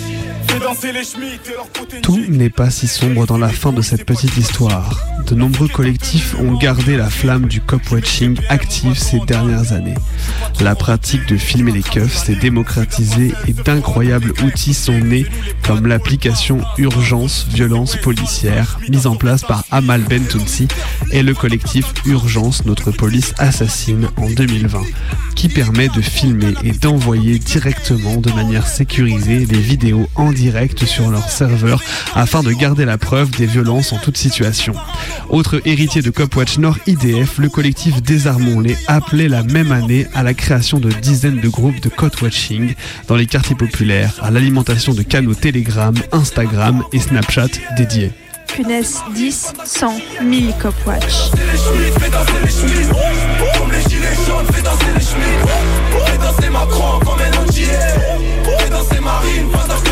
Tout 2.03 2.25
n'est 2.29 2.51
pas 2.51 2.71
si 2.71 2.89
sombre 2.89 3.27
dans 3.27 3.39
la 3.39 3.49
fin 3.49 3.73
de 3.73 3.83
cette 3.83 4.05
petite 4.05 4.37
histoire. 4.37 4.99
De 5.27 5.35
nombreux 5.35 5.69
collectifs 5.69 6.35
ont 6.41 6.55
gardé 6.55 6.97
la 6.97 7.11
flamme 7.11 7.47
du 7.47 7.61
cop-watching 7.61 8.39
active 8.49 8.99
ces 8.99 9.21
dernières 9.21 9.73
années. 9.73 9.95
La 10.61 10.75
pratique 10.75 11.27
de 11.29 11.37
filmer 11.37 11.73
les 11.73 11.83
keufs 11.83 12.17
s'est 12.17 12.35
démocratisée 12.35 13.33
et 13.47 13.53
d'incroyables 13.53 14.33
outils 14.43 14.75
sont 14.75 14.99
nés 14.99 15.27
comme 15.67 15.87
l'application 15.87 16.61
Urgence 16.79 17.47
Violence 17.53 17.97
Policière 17.97 18.79
mise 18.89 19.07
en 19.07 19.17
place 19.17 19.43
par 19.43 19.65
Amal 19.71 20.03
Bentounsi 20.03 20.67
et 21.13 21.23
le 21.23 21.35
collectif 21.35 21.93
Urgence 22.07 22.65
Notre 22.65 22.91
Police 22.91 23.35
Assassine 23.39 24.09
en 24.17 24.31
2020 24.31 24.83
qui 25.37 25.49
permet 25.49 25.89
de 25.89 26.01
filmer 26.01 26.55
et 26.65 26.73
d'envoyer 26.73 27.39
directement 27.39 28.17
de 28.17 28.33
manière 28.33 28.67
sécurisée 28.67 29.47
les 29.47 29.61
vidéos 29.61 30.09
en 30.17 30.33
direct 30.33 30.48
sur 30.87 31.11
leur 31.11 31.29
serveur 31.29 31.83
afin 32.15 32.43
de 32.43 32.53
garder 32.53 32.85
la 32.85 32.97
preuve 32.97 33.31
des 33.31 33.47
violences 33.47 33.93
en 33.93 33.99
toute 33.99 34.17
situation. 34.17 34.73
Autre 35.29 35.61
héritier 35.65 36.01
de 36.01 36.11
Copwatch 36.11 36.59
Nord 36.59 36.79
IDF, 36.87 37.39
le 37.39 37.49
collectif 37.49 38.03
Désarmons-les 38.03 38.77
appelait 38.87 39.29
la 39.29 39.43
même 39.43 39.73
année 39.73 40.07
à 40.15 40.23
la 40.23 40.35
création 40.35 40.79
de 40.79 40.91
dizaines 40.91 41.41
de 41.41 41.49
groupes 41.49 41.81
de 41.81 41.89
code-watching 41.89 42.75
dans 43.09 43.17
les 43.17 43.27
quartiers 43.27 43.57
populaires, 43.57 44.15
à 44.23 44.31
l'alimentation 44.31 44.95
de 44.95 45.03
canaux 45.03 45.35
Telegram, 45.35 45.95
Instagram 46.13 46.83
et 46.93 46.99
Snapchat 46.99 47.49
dédiés. 47.77 48.13
punaise, 48.47 49.03
10, 49.15 49.53
100, 49.65 50.01
1000 50.23 50.53
Copwatch. 50.61 51.31
Fais 52.01 52.11
danser 52.11 52.33
les 52.43 52.51
schmitts 52.51 52.91
Comme 53.59 53.71
les 53.73 53.83
gilets 53.91 54.17
jaunes, 54.27 54.47
fais 54.53 54.63
danser 54.63 54.93
les 54.95 55.05
schmitts 55.05 56.07
Fais 56.07 56.19
danser 56.19 56.51
Macron 56.51 56.99
comme 57.01 57.21
un 57.21 57.45
entier 57.45 57.67
Fais 58.59 58.71
danser 58.71 59.01
Marine 59.01 59.49
pendant 59.53 59.88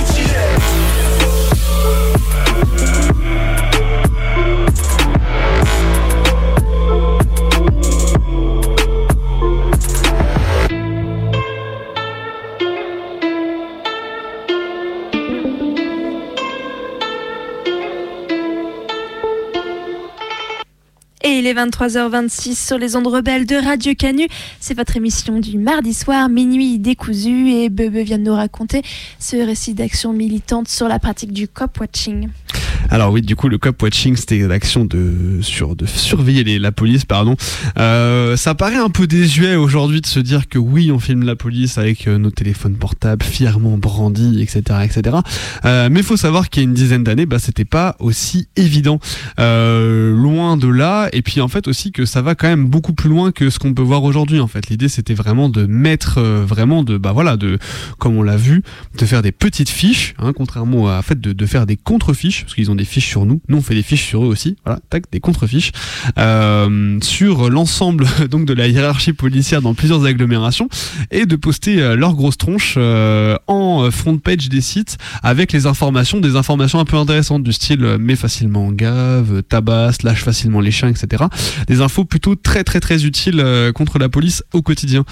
il 21.47 21.51
est 21.51 21.65
23h26 21.65 22.67
sur 22.67 22.77
les 22.77 22.97
ondes 22.97 23.07
rebelles 23.07 23.47
de 23.47 23.55
Radio 23.55 23.95
Canu. 23.95 24.27
C'est 24.59 24.77
votre 24.77 24.97
émission 24.97 25.39
du 25.39 25.59
mardi 25.59 25.95
soir, 25.95 26.29
minuit 26.29 26.81
décousu. 26.81 27.51
Et 27.51 27.69
Bebe 27.69 27.99
vient 27.99 28.19
de 28.19 28.25
nous 28.25 28.35
raconter 28.35 28.83
ce 29.21 29.37
récit 29.37 29.73
d'action 29.73 30.13
militante 30.13 30.67
sur 30.67 30.89
la 30.89 30.99
pratique 30.99 31.33
du 31.33 31.47
cop-watching. 31.47 32.31
Alors 32.91 33.13
oui, 33.13 33.21
du 33.23 33.37
coup, 33.37 33.49
le 33.49 33.59
cop 33.59 33.83
watching, 33.83 34.17
c'était 34.17 34.39
l'action 34.47 34.85
de, 34.85 35.39
sur, 35.43 35.75
de 35.77 35.87
surveiller 35.87 36.45
les- 36.45 36.59
la 36.59 36.73
police, 36.73 37.05
pardon. 37.05 37.37
Euh, 37.79 38.37
ça 38.37 38.55
paraît 38.55 38.77
un 38.77 38.91
peu 38.91 39.07
désuet 39.07 39.57
aujourd'hui 39.57 40.01
de 40.01 40.07
se 40.07 40.21
dire 40.21 40.49
que 40.49 40.59
oui, 40.59 40.91
on 40.93 40.99
filme 40.99 41.25
la 41.25 41.37
police 41.37 41.79
avec 41.79 42.07
euh, 42.07 42.19
nos 42.19 42.31
téléphones 42.31 42.77
portables 42.77 43.25
fièrement 43.25 43.77
brandis, 43.77 44.41
etc., 44.41 44.63
etc. 44.85 45.17
Euh, 45.65 45.89
mais 45.91 46.03
faut 46.03 46.17
savoir 46.17 46.49
qu'il 46.49 46.63
y 46.63 46.67
a 46.67 46.69
une 46.69 46.75
dizaine 46.75 47.03
d'années, 47.05 47.27
bah, 47.27 47.39
c'était 47.39 47.65
pas 47.65 47.97
aussi 47.99 48.49
évident. 48.57 49.01
Euh, 49.41 50.13
loin 50.15 50.57
de 50.57 50.69
là, 50.69 51.09
et 51.13 51.23
puis 51.23 51.41
en 51.41 51.49
fait 51.49 51.69
aussi 51.69 51.93
que 51.93 52.05
ça 52.05 52.23
va 52.23 52.35
quand 52.35 52.49
même 52.49 52.67
beaucoup 52.67 52.93
plus 52.93 53.11
loin 53.11 53.33
que 53.33 53.51
ce 53.51 53.59
qu'on 53.59 53.75
peut 53.75 53.83
voir 53.83 54.05
aujourd'hui. 54.05 54.41
En 54.41 54.47
fait, 54.47 54.69
l'idée 54.69 54.89
c'était 54.89 55.15
vraiment 55.15 55.49
de 55.49 55.67
mettre, 55.67 56.19
euh, 56.19 56.45
vraiment 56.47 56.83
de, 56.83 56.99
bah 56.99 57.13
voilà, 57.13 57.37
de, 57.37 57.59
comme 57.99 58.17
on 58.17 58.23
l'a 58.23 58.37
vu, 58.37 58.63
de 58.99 59.07
faire 59.07 59.23
des 59.23 59.33
petites 59.33 59.69
fiches, 59.71 60.15
hein, 60.19 60.33
contrairement 60.35 60.89
à 60.89 60.99
en 60.99 61.03
fait 61.03 61.21
de, 61.21 61.33
de 61.33 61.47
faire 61.47 61.67
des 61.67 61.77
contre-fiches, 61.77 62.43
parce 62.45 62.55
qu'ils 62.55 62.71
ont 62.71 62.76
des 62.77 62.85
fiches 62.85 63.09
sur 63.09 63.27
nous. 63.27 63.41
Nous, 63.49 63.59
on 63.59 63.63
fait 63.63 63.75
des 63.75 63.83
fiches 63.83 64.05
sur 64.05 64.25
eux 64.25 64.29
aussi. 64.29 64.57
Voilà, 64.65 64.81
tac, 64.91 65.05
des 65.11 65.21
contre-fiches 65.21 65.73
euh, 66.19 66.99
sur 67.03 67.51
l'ensemble 67.51 68.07
donc 68.31 68.45
de 68.47 68.55
la 68.55 68.69
hiérarchie 68.69 69.13
policière 69.13 69.63
dans 69.63 69.75
plusieurs 69.75 70.05
agglomérations 70.05 70.69
et 71.11 71.27
de 71.27 71.37
poster 71.37 71.81
euh, 71.81 71.97
leurs 71.97 72.15
grosses 72.15 72.39
tronches 72.39 72.75
euh, 72.77 73.37
en 73.47 73.91
front 73.91 74.19
page 74.19 74.49
des 74.49 74.61
sites 74.61 74.99
avec 75.23 75.53
les 75.53 75.67
informations, 75.67 76.21
des 76.21 76.37
informations 76.37 76.79
un 76.79 76.85
peu 76.85 76.97
intéressantes 76.97 77.43
du 77.43 77.53
style 77.53 77.97
met 77.99 78.17
facilement 78.17 78.67
en 78.67 78.73
gave, 78.73 79.43
tabasse, 79.43 80.03
lâche 80.03 80.23
facilement 80.23 80.61
les 80.61 80.71
chiens, 80.71 80.89
etc. 80.89 81.25
Des 81.67 81.81
infos 81.81 82.05
plutôt 82.05 82.35
très 82.35 82.65
très 82.65 82.81
très 82.81 83.05
utiles 83.05 83.45
contre 83.75 83.99
la 83.99 84.09
police 84.09 84.43
au 84.53 84.63
quotidien. 84.63 85.05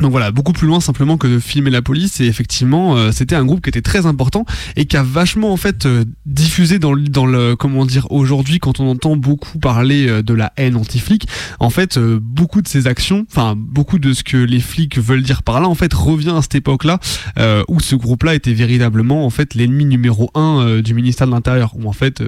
Donc 0.00 0.10
voilà, 0.10 0.32
beaucoup 0.32 0.52
plus 0.52 0.66
loin 0.66 0.80
simplement 0.80 1.16
que 1.16 1.28
de 1.28 1.38
filmer 1.38 1.70
la 1.70 1.80
police. 1.80 2.20
Et 2.20 2.26
effectivement, 2.26 2.96
euh, 2.96 3.12
c'était 3.12 3.36
un 3.36 3.44
groupe 3.44 3.62
qui 3.62 3.68
était 3.68 3.80
très 3.80 4.06
important 4.06 4.44
et 4.74 4.86
qui 4.86 4.96
a 4.96 5.04
vachement 5.04 5.52
en 5.52 5.56
fait 5.56 5.86
euh, 5.86 6.04
diffusé 6.26 6.80
dans 6.80 6.92
le, 6.92 7.02
dans 7.02 7.26
le 7.26 7.54
comment 7.54 7.86
dire 7.86 8.10
aujourd'hui 8.10 8.58
quand 8.58 8.80
on 8.80 8.90
entend 8.90 9.16
beaucoup 9.16 9.60
parler 9.60 10.08
euh, 10.08 10.22
de 10.22 10.34
la 10.34 10.52
haine 10.56 10.74
anti-flic. 10.74 11.28
En 11.60 11.70
fait, 11.70 11.96
euh, 11.96 12.18
beaucoup 12.20 12.60
de 12.60 12.66
ces 12.66 12.88
actions, 12.88 13.24
enfin 13.30 13.54
beaucoup 13.56 14.00
de 14.00 14.12
ce 14.14 14.24
que 14.24 14.36
les 14.36 14.58
flics 14.58 14.98
veulent 14.98 15.22
dire 15.22 15.44
par 15.44 15.60
là, 15.60 15.68
en 15.68 15.76
fait 15.76 15.94
revient 15.94 16.34
à 16.36 16.42
cette 16.42 16.56
époque-là 16.56 16.98
euh, 17.38 17.62
où 17.68 17.78
ce 17.78 17.94
groupe-là 17.94 18.34
était 18.34 18.52
véritablement 18.52 19.24
en 19.24 19.30
fait 19.30 19.54
l'ennemi 19.54 19.84
numéro 19.84 20.28
un 20.34 20.60
euh, 20.60 20.82
du 20.82 20.94
ministère 20.94 21.28
de 21.28 21.32
l'Intérieur. 21.32 21.72
Où 21.76 21.88
en 21.88 21.92
fait, 21.92 22.22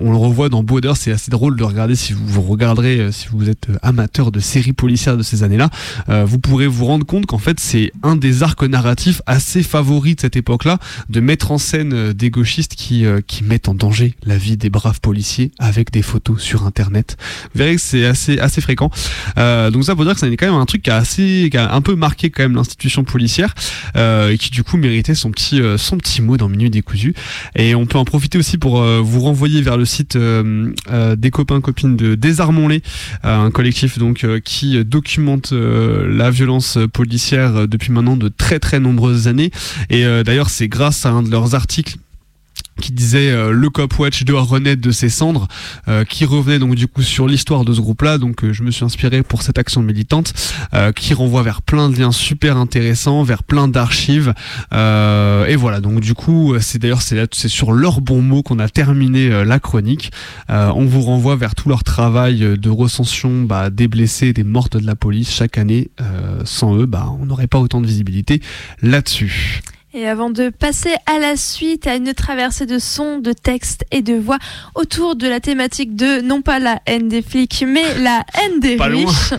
on 0.00 0.10
le 0.10 0.16
revoit 0.16 0.48
dans 0.48 0.62
Border. 0.62 0.92
C'est 0.94 1.12
assez 1.12 1.30
drôle 1.30 1.56
de 1.56 1.64
regarder 1.64 1.94
si 1.94 2.12
vous 2.12 2.26
vous 2.26 2.42
regarderez, 2.42 3.10
si 3.12 3.28
vous 3.30 3.48
êtes 3.48 3.68
amateur 3.82 4.32
de 4.32 4.40
séries 4.40 4.72
policières 4.72 5.16
de 5.16 5.22
ces 5.22 5.42
années-là, 5.42 5.70
vous 6.24 6.38
pourrez 6.56 6.68
vous 6.68 6.86
rendre 6.86 7.04
compte 7.04 7.26
qu'en 7.26 7.36
fait 7.36 7.60
c'est 7.60 7.92
un 8.02 8.16
des 8.16 8.42
arcs 8.42 8.62
narratifs 8.62 9.20
assez 9.26 9.62
favoris 9.62 10.16
de 10.16 10.22
cette 10.22 10.36
époque-là, 10.36 10.78
de 11.10 11.20
mettre 11.20 11.50
en 11.50 11.58
scène 11.58 11.92
euh, 11.92 12.12
des 12.14 12.30
gauchistes 12.30 12.76
qui, 12.76 13.04
euh, 13.04 13.20
qui 13.26 13.44
mettent 13.44 13.68
en 13.68 13.74
danger 13.74 14.14
la 14.24 14.38
vie 14.38 14.56
des 14.56 14.70
braves 14.70 15.02
policiers 15.02 15.50
avec 15.58 15.90
des 15.90 16.00
photos 16.00 16.40
sur 16.40 16.64
Internet. 16.64 17.18
Vous 17.52 17.58
verrez 17.58 17.74
que 17.74 17.80
c'est 17.82 18.06
assez, 18.06 18.38
assez 18.38 18.62
fréquent. 18.62 18.90
Euh, 19.36 19.70
donc 19.70 19.84
ça 19.84 19.94
pour 19.94 20.06
dire 20.06 20.14
que 20.14 20.20
c'est 20.20 20.34
quand 20.34 20.46
même 20.46 20.54
un 20.54 20.64
truc 20.64 20.80
qui 20.80 20.90
a, 20.90 20.96
assez, 20.96 21.48
qui 21.50 21.58
a 21.58 21.74
un 21.74 21.82
peu 21.82 21.94
marqué 21.94 22.30
quand 22.30 22.44
même 22.44 22.54
l'institution 22.54 23.04
policière 23.04 23.54
euh, 23.96 24.30
et 24.30 24.38
qui 24.38 24.50
du 24.50 24.62
coup 24.62 24.78
méritait 24.78 25.14
son 25.14 25.30
petit, 25.30 25.60
euh, 25.60 25.76
son 25.76 25.98
petit 25.98 26.22
mot 26.22 26.38
dans 26.38 26.48
Minuit 26.48 26.70
décousu. 26.70 27.12
Et 27.54 27.74
on 27.74 27.84
peut 27.84 27.98
en 27.98 28.06
profiter 28.06 28.38
aussi 28.38 28.56
pour 28.56 28.80
euh, 28.80 29.02
vous 29.04 29.20
renvoyer 29.20 29.60
vers 29.60 29.76
le 29.76 29.84
site 29.84 30.16
des 30.16 31.30
copains 31.30 31.60
copines 31.60 31.96
de 31.96 32.14
Désarmons-les, 32.14 32.80
un 33.24 33.50
collectif 33.50 33.98
donc 33.98 34.24
qui 34.42 34.82
documente 34.84 35.52
la 35.52 36.30
violence 36.30 36.45
policière 36.92 37.56
euh, 37.56 37.66
depuis 37.66 37.92
maintenant 37.92 38.16
de 38.16 38.28
très 38.28 38.58
très 38.58 38.80
nombreuses 38.80 39.28
années. 39.28 39.50
Et 39.90 40.04
euh, 40.04 40.22
d'ailleurs 40.22 40.50
c'est 40.50 40.68
grâce 40.68 41.06
à 41.06 41.10
un 41.10 41.22
de 41.22 41.30
leurs 41.30 41.54
articles 41.54 41.96
qui 42.80 42.92
disait 42.92 43.30
euh, 43.30 43.50
le 43.50 43.70
Cop 43.70 43.98
Watch 43.98 44.24
doit 44.24 44.42
renaître 44.42 44.82
de 44.82 44.90
ses 44.90 45.08
cendres, 45.08 45.48
euh, 45.88 46.04
qui 46.04 46.24
revenait 46.24 46.58
donc 46.58 46.74
du 46.74 46.86
coup 46.86 47.02
sur 47.02 47.26
l'histoire 47.26 47.64
de 47.64 47.72
ce 47.72 47.80
groupe-là. 47.80 48.18
Donc 48.18 48.44
euh, 48.44 48.52
je 48.52 48.62
me 48.62 48.70
suis 48.70 48.84
inspiré 48.84 49.22
pour 49.22 49.42
cette 49.42 49.58
action 49.58 49.82
militante, 49.82 50.32
euh, 50.74 50.92
qui 50.92 51.14
renvoie 51.14 51.42
vers 51.42 51.62
plein 51.62 51.88
de 51.88 51.96
liens 51.96 52.12
super 52.12 52.56
intéressants, 52.56 53.22
vers 53.22 53.42
plein 53.42 53.68
d'archives. 53.68 54.34
Euh, 54.72 55.46
et 55.46 55.56
voilà, 55.56 55.80
donc 55.80 56.00
du 56.00 56.14
coup 56.14 56.54
c'est 56.60 56.78
d'ailleurs 56.78 57.02
c'est 57.02 57.16
c'est 57.34 57.48
sur 57.48 57.72
leurs 57.72 58.00
bons 58.00 58.22
mots 58.22 58.42
qu'on 58.42 58.58
a 58.58 58.68
terminé 58.68 59.44
la 59.44 59.58
chronique. 59.58 60.10
On 60.48 60.84
vous 60.84 61.00
renvoie 61.00 61.36
vers 61.36 61.54
tout 61.54 61.68
leur 61.68 61.82
travail 61.82 62.58
de 62.58 62.70
recension 62.70 63.42
bah, 63.42 63.70
des 63.70 63.88
blessés, 63.88 64.32
des 64.32 64.44
mortes 64.44 64.76
de 64.76 64.86
la 64.86 64.94
police 64.94 65.30
chaque 65.30 65.58
année. 65.58 65.90
Sans 66.44 66.76
eux, 66.76 66.86
bah, 66.86 67.12
on 67.20 67.26
n'aurait 67.26 67.46
pas 67.46 67.58
autant 67.58 67.80
de 67.80 67.86
visibilité 67.86 68.40
là-dessus. 68.82 69.62
Et 69.98 70.06
avant 70.06 70.28
de 70.28 70.50
passer 70.50 70.94
à 71.06 71.18
la 71.18 71.36
suite, 71.36 71.86
à 71.86 71.96
une 71.96 72.12
traversée 72.12 72.66
de 72.66 72.78
sons, 72.78 73.18
de 73.18 73.32
textes 73.32 73.86
et 73.90 74.02
de 74.02 74.12
voix 74.12 74.36
autour 74.74 75.16
de 75.16 75.26
la 75.26 75.40
thématique 75.40 75.96
de 75.96 76.20
non 76.20 76.42
pas 76.42 76.58
la 76.58 76.80
haine 76.84 77.08
des 77.08 77.22
flics, 77.22 77.64
mais 77.66 77.98
la 78.00 78.22
haine 78.38 78.60
des 78.60 78.76
Pas 78.76 78.90
loin. 78.90 79.06
riches, 79.06 79.32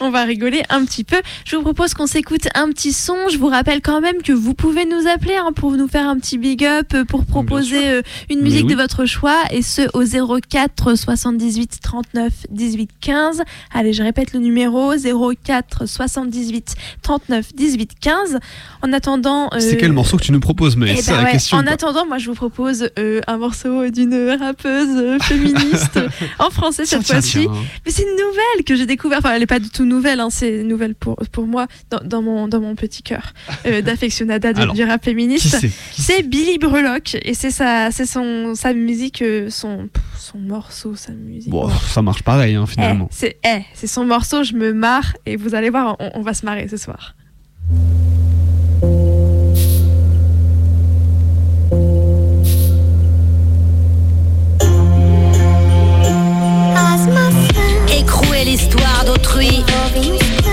on 0.00 0.10
va 0.10 0.24
rigoler 0.24 0.62
un 0.68 0.84
petit 0.84 1.04
peu. 1.04 1.16
Je 1.46 1.56
vous 1.56 1.62
propose 1.62 1.94
qu'on 1.94 2.06
s'écoute 2.06 2.48
un 2.54 2.68
petit 2.68 2.92
son. 2.92 3.16
Je 3.30 3.38
vous 3.38 3.46
rappelle 3.46 3.80
quand 3.80 4.02
même 4.02 4.20
que 4.20 4.34
vous 4.34 4.52
pouvez 4.52 4.84
nous 4.84 5.08
appeler 5.08 5.36
hein, 5.36 5.52
pour 5.56 5.72
nous 5.72 5.88
faire 5.88 6.06
un 6.06 6.18
petit 6.18 6.36
big 6.36 6.66
up, 6.66 6.88
euh, 6.92 7.06
pour 7.06 7.24
proposer 7.24 7.88
euh, 7.88 8.02
une 8.28 8.42
musique 8.42 8.66
oui. 8.66 8.74
de 8.74 8.76
votre 8.76 9.06
choix, 9.06 9.40
et 9.52 9.62
ce 9.62 9.88
au 9.94 10.04
04 10.38 10.96
78 10.96 11.78
39 11.82 12.30
18 12.50 12.90
15. 13.00 13.42
Allez, 13.72 13.94
je 13.94 14.02
répète 14.02 14.34
le 14.34 14.40
numéro 14.40 14.92
04 14.92 15.86
78 15.86 16.74
39 17.00 17.54
18 17.54 17.92
15. 17.98 18.38
En 18.82 18.92
attendant. 18.92 19.48
Euh, 19.54 19.60
quel 19.94 20.00
morceau 20.00 20.16
que 20.16 20.24
tu 20.24 20.32
nous 20.32 20.40
proposes, 20.40 20.76
mais 20.76 20.90
eh 20.90 20.96
c'est 20.96 21.12
ben 21.12 21.18
la 21.18 21.24
ouais, 21.24 21.30
question. 21.32 21.56
En 21.56 21.66
attendant, 21.68 22.04
moi 22.04 22.18
je 22.18 22.26
vous 22.26 22.34
propose 22.34 22.90
euh, 22.98 23.20
un 23.28 23.36
morceau 23.38 23.88
d'une 23.90 24.36
rappeuse 24.40 24.88
euh, 24.96 25.18
féministe 25.20 26.00
en 26.40 26.50
français 26.50 26.84
cette 26.84 27.06
fois-ci. 27.06 27.42
tiens. 27.42 27.52
Mais 27.86 27.92
c'est 27.92 28.02
une 28.02 28.16
nouvelle 28.16 28.64
que 28.66 28.74
j'ai 28.74 28.86
découvert. 28.86 29.18
Enfin, 29.18 29.34
elle 29.34 29.40
n'est 29.40 29.46
pas 29.46 29.60
du 29.60 29.70
tout 29.70 29.84
nouvelle, 29.84 30.18
hein, 30.18 30.30
c'est 30.30 30.62
une 30.62 30.66
nouvelle 30.66 30.96
pour, 30.96 31.14
pour 31.30 31.46
moi 31.46 31.68
dans, 31.90 32.00
dans 32.04 32.22
mon, 32.22 32.48
dans 32.48 32.60
mon 32.60 32.74
petit 32.74 33.04
cœur 33.04 33.32
euh, 33.66 33.82
d'affectionnada 33.86 34.52
du, 34.52 34.82
rap 34.82 35.04
féministe. 35.04 35.64
c'est 35.96 36.22
Billy 36.22 36.58
Brelock 36.58 37.16
et 37.22 37.34
c'est 37.34 37.52
sa, 37.52 37.92
son, 37.92 38.54
sa 38.56 38.72
musique, 38.74 39.22
euh, 39.22 39.48
son, 39.48 39.88
son 40.18 40.38
morceau, 40.38 40.96
sa 40.96 41.12
musique. 41.12 41.50
Bon, 41.50 41.68
ça 41.68 42.02
marche 42.02 42.24
pareil 42.24 42.56
hein, 42.56 42.64
Eh, 42.66 42.70
finalement. 42.72 43.08
c'est 43.12 43.36
eh, 43.46 43.60
c'est 43.74 43.86
son 43.86 44.04
morceau, 44.04 44.42
je 44.42 44.54
me 44.54 44.72
marre 44.72 45.14
et 45.24 45.36
vous 45.36 45.54
allez 45.54 45.70
voir, 45.70 45.94
on, 46.00 46.10
on 46.14 46.22
va 46.22 46.34
se 46.34 46.44
marrer 46.44 46.66
ce 46.66 46.76
soir. 46.76 47.14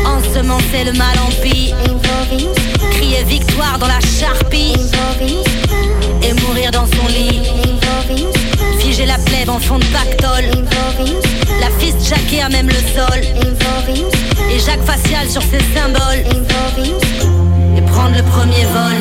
Ensemencer 0.05 0.83
le 0.85 0.93
mal 0.93 1.15
en 1.19 1.29
pis, 1.41 1.73
crier 2.91 3.23
victoire 3.23 3.77
dans 3.77 3.87
la 3.87 3.99
charpie, 3.99 4.73
et 6.23 6.33
mourir 6.41 6.71
dans 6.71 6.85
son 6.87 7.07
lit, 7.07 7.41
figer 8.79 9.05
la 9.05 9.17
plèbe 9.19 9.49
en 9.49 9.59
fond 9.59 9.77
de 9.77 9.85
pactole, 9.85 10.65
la 11.59 11.69
fiste 11.79 12.07
jaquée 12.07 12.41
à 12.41 12.49
même 12.49 12.67
le 12.67 12.73
sol, 12.73 13.21
et 14.51 14.59
Jacques 14.59 14.85
facial 14.85 15.29
sur 15.29 15.41
ses 15.43 15.61
symboles, 15.75 16.23
prendre 17.91 18.15
le 18.15 18.23
premier 18.23 18.65
vol. 18.65 18.97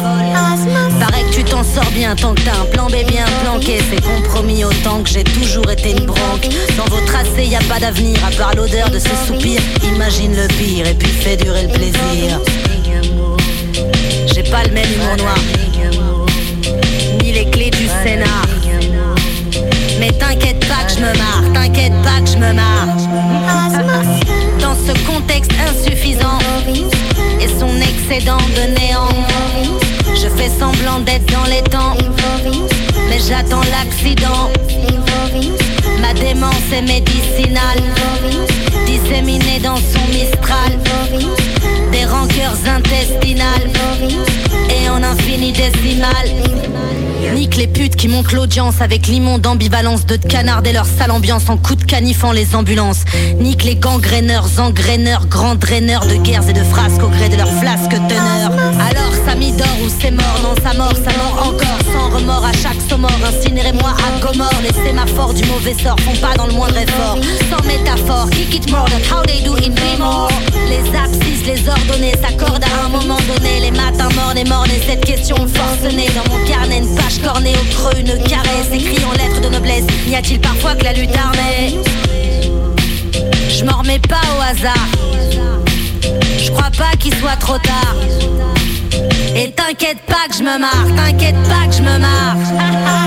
Paraît 1.00 1.24
que 1.24 1.35
tu 1.35 1.44
t'en 1.44 1.62
sors 1.62 1.90
bien 1.92 2.14
tant 2.14 2.35
que 2.35 2.42
t'as 2.42 2.59
un 2.61 2.64
plan 2.66 2.87
B 2.87 3.05
bien 3.07 3.24
planqué. 3.42 3.79
C'est 3.90 4.03
compromis 4.03 4.64
autant 4.64 5.03
que 5.03 5.09
j'ai 5.09 5.24
toujours 5.24 5.70
été 5.70 5.92
une 5.92 6.07
branque. 6.07 6.48
Dans 6.76 6.85
vos 6.85 7.05
tracés, 7.07 7.46
y 7.46 7.57
a 7.57 7.61
pas 7.61 7.79
d'avenir 7.79 8.18
à 8.24 8.31
part 8.31 8.55
l'odeur 8.55 8.90
de 8.90 8.98
ce 8.98 9.14
soupir. 9.26 9.61
Imagine 9.94 10.35
le 10.37 10.48
pire 10.48 10.87
et 10.87 10.94
puis 10.94 11.09
fais 11.09 11.37
durer 11.37 11.62
le 11.62 11.72
plaisir. 11.72 12.40
J'ai 14.33 14.42
pas 14.44 14.64
le 14.64 14.72
même 14.72 14.90
humour 14.92 15.16
noir, 15.18 15.38
ni 17.22 17.33
les 17.33 17.50
clés 17.50 17.70
du 17.70 17.87
Sénat. 18.05 18.42
Mais 19.98 20.12
t'inquiète 20.12 20.61
pas 20.61 20.85
que 20.87 20.92
je 20.92 20.98
me 20.98 21.12
marre, 21.18 21.53
t'inquiète 21.53 21.92
pas 22.03 22.20
que 22.20 22.31
je 22.31 22.37
me 22.37 22.53
marre. 22.53 22.88
Dans 24.61 24.74
ce 24.74 24.92
contexte 25.07 25.53
insuffisant 25.68 26.38
de 28.18 28.81
néant. 28.81 29.09
Je 30.14 30.27
fais 30.29 30.49
semblant 30.49 30.99
d'être 30.99 31.27
dans 31.33 31.44
les 31.44 31.62
temps, 31.62 31.96
mais 33.09 33.20
j'attends 33.20 33.62
l'accident. 33.70 34.51
Ma 36.01 36.12
démence 36.14 36.73
est 36.73 36.83
médicinale, 36.83 37.81
disséminée 38.85 39.61
dans 39.62 39.77
son 39.77 40.05
mistral. 40.12 40.73
Des 41.92 42.05
rancœurs 42.05 42.59
intestinales 42.66 43.70
et 44.70 44.88
en 44.88 45.03
infinidécimal. 45.05 46.79
Nique 47.34 47.56
les 47.56 47.66
putes 47.66 47.96
qui 47.96 48.08
montent 48.08 48.32
l'audience 48.32 48.80
avec 48.80 49.06
l'immonde 49.06 49.46
ambivalence 49.46 50.04
de 50.04 50.16
canard 50.16 50.62
et 50.64 50.72
leur 50.72 50.86
sale 50.86 51.10
ambiance 51.10 51.48
en 51.48 51.56
coup 51.56 51.74
de 51.74 51.84
canifant 51.84 52.32
les 52.32 52.54
ambulances. 52.54 53.04
Nique 53.38 53.64
les 53.64 53.76
gangréneurs, 53.76 54.48
engraineurs, 54.58 55.26
grands 55.26 55.54
draineurs 55.54 56.06
de 56.06 56.16
guerres 56.16 56.48
et 56.48 56.52
de 56.52 56.64
frasques 56.64 57.02
au 57.02 57.08
gré 57.08 57.28
de 57.28 57.36
leur 57.36 57.48
flasque 57.48 57.90
teneur. 57.90 58.52
Alors 58.80 59.14
Samy 59.26 59.52
dort 59.52 59.66
ou 59.84 59.88
c'est 60.00 60.10
mort, 60.10 60.40
non 60.42 60.54
sa 60.62 60.76
mort, 60.76 60.92
ça 60.94 61.16
mort 61.16 61.48
encore, 61.48 61.78
sans 61.92 62.16
remords 62.16 62.44
à 62.44 62.52
chaque 62.52 62.80
saumore. 62.88 63.10
Incinérez-moi 63.24 63.90
à 63.90 64.26
Gomorre, 64.26 64.62
les 64.62 64.84
sémaphores 64.84 65.34
du 65.34 65.44
mauvais 65.44 65.74
sort 65.74 65.98
font 66.00 66.16
pas 66.20 66.34
dans 66.36 66.46
le 66.46 66.52
moindre 66.52 66.78
effort. 66.78 67.18
Sans 67.50 67.64
métaphore, 67.66 68.28
kick 68.30 68.54
it 68.54 68.70
more 68.70 68.88
than 68.90 69.02
how 69.08 69.22
they 69.22 69.42
do 69.42 69.54
in 69.54 69.70
more 69.98 70.28
Les 70.68 70.96
abscisses, 70.96 71.46
les 71.46 71.68
ordonnées 71.68 72.14
s'accordent 72.22 72.64
à 72.64 72.86
un 72.86 72.88
moment 72.88 73.18
donné. 73.28 73.60
Les 73.60 73.70
matins 73.70 74.08
morts, 74.48 74.66
et 74.66 74.80
cette 74.86 75.04
question 75.04 75.36
forcenée 75.36 76.08
dans 76.14 76.32
mon 76.32 76.44
carnet, 76.44 76.78
une 76.78 76.94
page 76.94 77.19
cornée 77.22 77.54
au 77.54 77.74
creux, 77.74 77.98
une 77.98 78.22
caresse 78.24 78.68
écrit 78.72 79.04
en 79.04 79.12
lettres 79.12 79.40
de 79.40 79.48
noblesse. 79.48 79.85
N'y 80.06 80.16
a-t-il 80.16 80.40
parfois 80.40 80.74
que 80.74 80.85
la 80.85 80.92
lutte 80.92 81.14
armée? 81.16 81.78
Je 83.48 83.64
m'en 83.64 83.78
remets 83.78 83.98
pas 83.98 84.20
au 84.37 84.40
hasard. 84.40 84.88
Je 86.38 86.50
crois 86.50 86.70
pas 86.76 86.96
qu'il 86.98 87.14
soit 87.16 87.37
trop 87.37 87.59
tard. 87.59 87.96
Et 89.37 89.50
t'inquiète 89.52 90.00
pas 90.06 90.28
que 90.28 90.37
je 90.37 90.42
me 90.42 90.59
marre, 90.59 90.87
t'inquiète 90.96 91.40
pas 91.44 91.66
que 91.68 91.76
je 91.76 91.83
me 91.83 91.98
marre. 91.98 92.37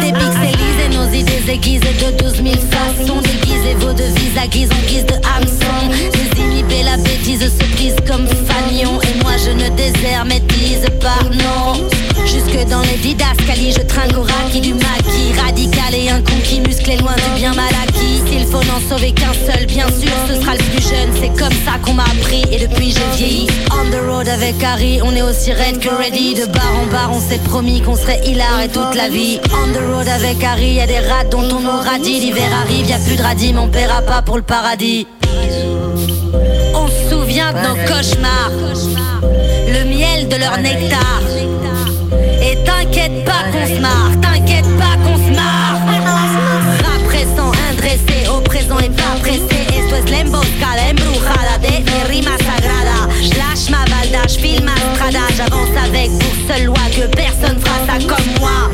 Dépixelisez 0.01 0.89
nos 0.91 1.11
idées 1.11 1.51
aiguisées 1.51 1.95
de 1.99 2.17
12 2.23 2.35
000 2.35 2.55
façons. 2.71 3.21
Déguisez 3.21 3.75
vos 3.79 3.93
devises 3.93 4.37
à 4.41 4.47
guise 4.47 4.69
en 4.71 4.87
guise 4.87 5.05
de 5.05 5.15
hameçon. 5.35 6.32
Désinhiber 6.73 6.83
la 6.83 6.97
bêtise 6.97 7.39
se 7.39 7.65
prise 7.75 7.95
comme 8.07 8.27
fanion. 8.27 8.99
Et 9.01 9.23
moi 9.23 9.33
je 9.37 9.51
ne 9.51 9.69
désermétise 9.75 10.87
pas, 10.99 11.23
non. 11.31 11.73
Jusque 12.25 12.67
dans 12.69 12.81
les 12.81 12.97
didascalies, 12.97 13.73
je 13.73 13.81
trinque 13.81 14.17
au 14.17 14.25
qui 14.51 14.61
du 14.61 14.73
maquis. 14.73 15.33
Radical 15.43 15.93
et 15.93 16.09
inconquis, 16.09 16.61
musclé 16.61 16.97
loin 16.97 17.13
du 17.15 17.39
bien 17.39 17.53
mal 17.53 17.73
acquis. 17.83 18.21
S'il 18.27 18.45
faut 18.45 18.63
n'en 18.63 18.79
sauver 18.89 19.11
qu'un 19.11 19.33
seul, 19.33 19.65
bien 19.67 19.87
sûr, 19.87 20.11
ce 20.27 20.41
sera 20.41 20.53
le 20.53 20.63
plus 20.63 20.81
jeune. 20.81 21.09
C'est 21.19 21.39
comme 21.39 21.53
ça 21.65 21.77
qu'on 21.83 21.93
m'a 21.93 22.03
appris 22.03 22.43
et 22.51 22.59
depuis 22.65 22.91
j'ai 22.91 23.17
vieilli. 23.17 23.47
On 23.71 23.89
the 23.89 24.09
road 24.09 24.27
avec 24.27 24.61
Harry, 24.63 25.01
on 25.03 25.15
est 25.15 25.21
aussi 25.21 25.51
raide 25.51 25.79
que 25.79 25.89
ready. 25.89 26.33
De 26.33 26.45
bar 26.45 26.73
en 26.81 26.91
bar, 26.91 27.11
on 27.13 27.19
s'est 27.19 27.41
promis 27.49 27.81
qu'on 27.81 27.95
serait 27.95 28.21
hilar 28.25 28.61
et 28.61 28.69
toute 28.69 28.95
la 28.95 29.09
vie. 29.09 29.39
On 29.51 29.71
the 29.73 29.93
road 29.93 30.07
avec 30.07 30.43
Harry, 30.43 30.73
y 30.73 30.81
a 30.81 30.87
des 30.87 30.99
rats 30.99 31.25
dont 31.29 31.43
on 31.43 31.59
nous 31.59 31.81
radie. 31.83 32.19
L'hiver 32.19 32.49
arrive, 32.63 32.89
y 32.89 32.93
a 32.93 32.99
plus 32.99 33.15
de 33.15 33.21
radis, 33.21 33.53
mon 33.53 33.67
père 33.67 33.95
a 33.95 34.01
pas 34.01 34.21
pour 34.21 34.37
le 34.37 34.43
paradis. 34.43 35.05
Nos 37.51 37.75
cauchemars, 37.85 38.51
le 39.67 39.83
miel 39.85 40.27
de 40.29 40.37
leur 40.37 40.57
nectar. 40.59 41.21
Et 42.41 42.57
t'inquiète 42.63 43.25
pas 43.25 43.43
qu'on 43.51 43.67
se 43.67 43.79
marre, 43.79 44.11
t'inquiète 44.21 44.65
pas 44.77 44.95
qu'on 45.03 45.17
se 45.17 45.35
marre. 45.35 45.79
Rap 46.83 47.07
récent, 47.09 47.51
indressé, 47.69 48.27
au 48.29 48.39
présent 48.41 48.79
et 48.79 48.89
pas 48.89 49.19
pressé. 49.21 49.67
Esto 49.77 49.95
es 49.95 50.09
la 50.09 50.19
emboscada 50.21 50.89
embrujada 50.89 51.57
de 51.61 51.83
mi 51.83 52.03
rima 52.09 52.37
sagrada. 52.37 53.11
J'lâche 53.21 53.69
ma 53.69 53.85
balda, 53.85 54.25
j'file 54.27 54.63
ma 54.63 54.75
strada. 54.95 55.27
J'avance 55.35 55.75
avec 55.85 56.09
pour 56.19 56.33
seule 56.47 56.65
loi 56.65 56.83
que 56.95 57.07
personne 57.15 57.59
fera 57.59 57.85
ça 57.85 57.97
comme 57.99 58.39
moi. 58.39 58.71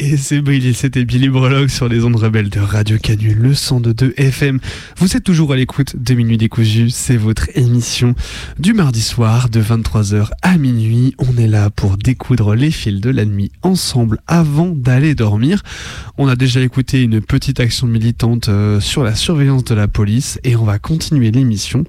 Et 0.00 0.16
c'est 0.16 0.40
brillé, 0.40 0.74
c'était 0.74 1.04
Billy 1.04 1.28
Brologue 1.28 1.66
sur 1.66 1.88
les 1.88 2.04
ondes 2.04 2.14
rebelles 2.14 2.50
de 2.50 2.60
Radio 2.60 2.98
Canu, 2.98 3.34
le 3.34 3.52
102.2 3.52 4.14
FM. 4.16 4.60
Vous 4.96 5.16
êtes 5.16 5.24
toujours 5.24 5.52
à 5.52 5.56
l'écoute 5.56 5.96
de 6.00 6.14
Minuit 6.14 6.38
décousu, 6.38 6.88
c'est 6.90 7.16
votre 7.16 7.48
émission 7.56 8.14
du 8.60 8.74
mardi 8.74 9.02
soir 9.02 9.48
de 9.48 9.60
23h 9.60 10.28
à 10.42 10.56
minuit. 10.56 11.16
On 11.18 11.36
est 11.36 11.48
là 11.48 11.70
pour 11.70 11.96
découdre 11.96 12.54
les 12.54 12.70
fils 12.70 13.00
de 13.00 13.10
la 13.10 13.24
nuit 13.24 13.50
ensemble 13.62 14.20
avant 14.28 14.68
d'aller 14.68 15.16
dormir. 15.16 15.64
On 16.16 16.28
a 16.28 16.36
déjà 16.36 16.60
écouté 16.60 17.02
une 17.02 17.20
petite 17.20 17.58
action 17.58 17.88
militante 17.88 18.50
euh, 18.50 18.78
sur 18.78 19.02
la 19.02 19.16
surveillance 19.16 19.64
de 19.64 19.74
la 19.74 19.88
police 19.88 20.38
et 20.44 20.54
on 20.54 20.64
va 20.64 20.78
continuer 20.78 21.32
l'émission 21.32 21.82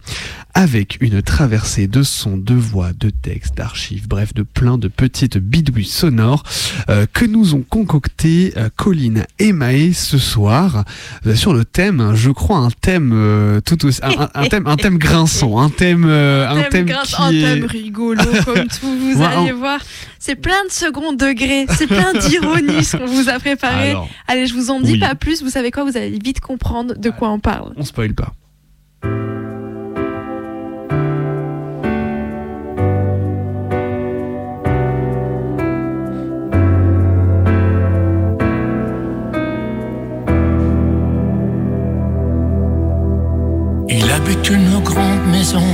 avec 0.55 0.97
une 0.99 1.21
traversée 1.21 1.85
de 1.85 2.01
sons, 2.01 2.37
de 2.37 2.55
voix, 2.55 2.91
de 2.91 3.11
textes, 3.11 3.55
d'archives, 3.55 4.07
bref, 4.07 4.33
de 4.33 4.41
plein 4.41 4.79
de 4.79 4.87
petites 4.87 5.37
bidouilles 5.37 5.85
sonores 5.85 6.41
euh, 6.89 7.05
que 7.13 7.25
nous 7.25 7.53
ont 7.53 7.63
concocté 7.69 7.98
euh, 8.25 8.69
Colline 8.75 9.25
et 9.39 9.53
Maë 9.53 9.93
ce 9.93 10.17
soir 10.17 10.83
euh, 11.25 11.35
sur 11.35 11.53
le 11.53 11.65
thème, 11.65 12.11
je 12.15 12.31
crois, 12.31 12.57
un 12.57 12.69
thème 12.71 13.11
euh, 13.13 13.61
tout 13.61 13.85
aussi, 13.85 13.99
un, 14.03 14.45
thème, 14.47 14.67
un 14.67 14.75
thème 14.75 14.97
grinçant, 14.97 15.59
un 15.59 15.69
thème, 15.69 16.05
un 16.05 16.63
thème 16.69 16.89
un 17.17 17.31
est- 17.31 17.41
thème 17.41 17.65
rigolo 17.65 18.21
comme 18.45 18.67
tout, 18.79 18.87
vous 18.97 19.19
Ouais, 19.19 19.25
allez 19.25 19.51
voir. 19.51 19.79
C'est 20.19 20.35
plein 20.35 20.65
de 20.67 20.71
second 20.71 21.13
degré, 21.13 21.65
c'est 21.69 21.87
plein 21.87 22.13
d'ironie 22.13 22.83
ce 22.83 22.97
qu'on 22.97 23.05
vous 23.05 23.29
a 23.29 23.39
préparé. 23.39 23.91
Alors, 23.91 24.09
allez, 24.27 24.47
je 24.47 24.53
vous 24.53 24.69
en 24.69 24.79
dis 24.81 24.93
oui. 24.93 24.99
pas 24.99 25.15
plus, 25.15 25.41
vous 25.43 25.49
savez 25.49 25.71
quoi, 25.71 25.83
vous 25.83 25.95
allez 25.97 26.19
vite 26.23 26.39
comprendre 26.41 26.95
de 26.97 27.09
quoi 27.09 27.29
on 27.29 27.39
parle. 27.39 27.73
On 27.77 27.83
spoil 27.85 28.13
pas. 28.13 28.33
Il 44.01 44.09
habite 44.11 44.49
une 44.49 44.79
grande 44.81 45.25
maison 45.29 45.67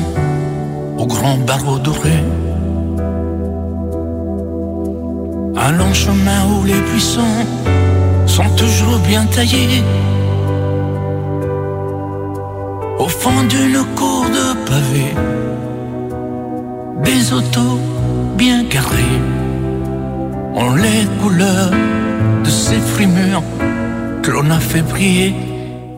au 0.97 1.05
grand 1.05 1.37
barreau 1.37 1.77
doré. 1.77 2.17
Un 5.55 5.71
long 5.71 5.93
chemin 5.93 6.39
où 6.49 6.65
les 6.65 6.81
buissons 6.89 7.37
sont 8.25 8.49
toujours 8.57 8.97
bien 9.07 9.25
taillés. 9.25 9.83
Au 12.97 13.07
fond 13.07 13.43
d'une 13.47 13.83
cour 13.95 14.25
de 14.37 14.45
pavés, 14.69 15.13
des 17.03 17.31
autos 17.31 17.79
bien 18.37 18.63
garées 18.63 19.19
ont 20.55 20.73
les 20.73 21.05
couleurs 21.21 21.71
de 22.43 22.49
ces 22.49 22.79
frimures 22.93 23.43
que 24.23 24.31
l'on 24.31 24.49
a 24.49 24.59
fait 24.59 24.81
briller. 24.81 25.35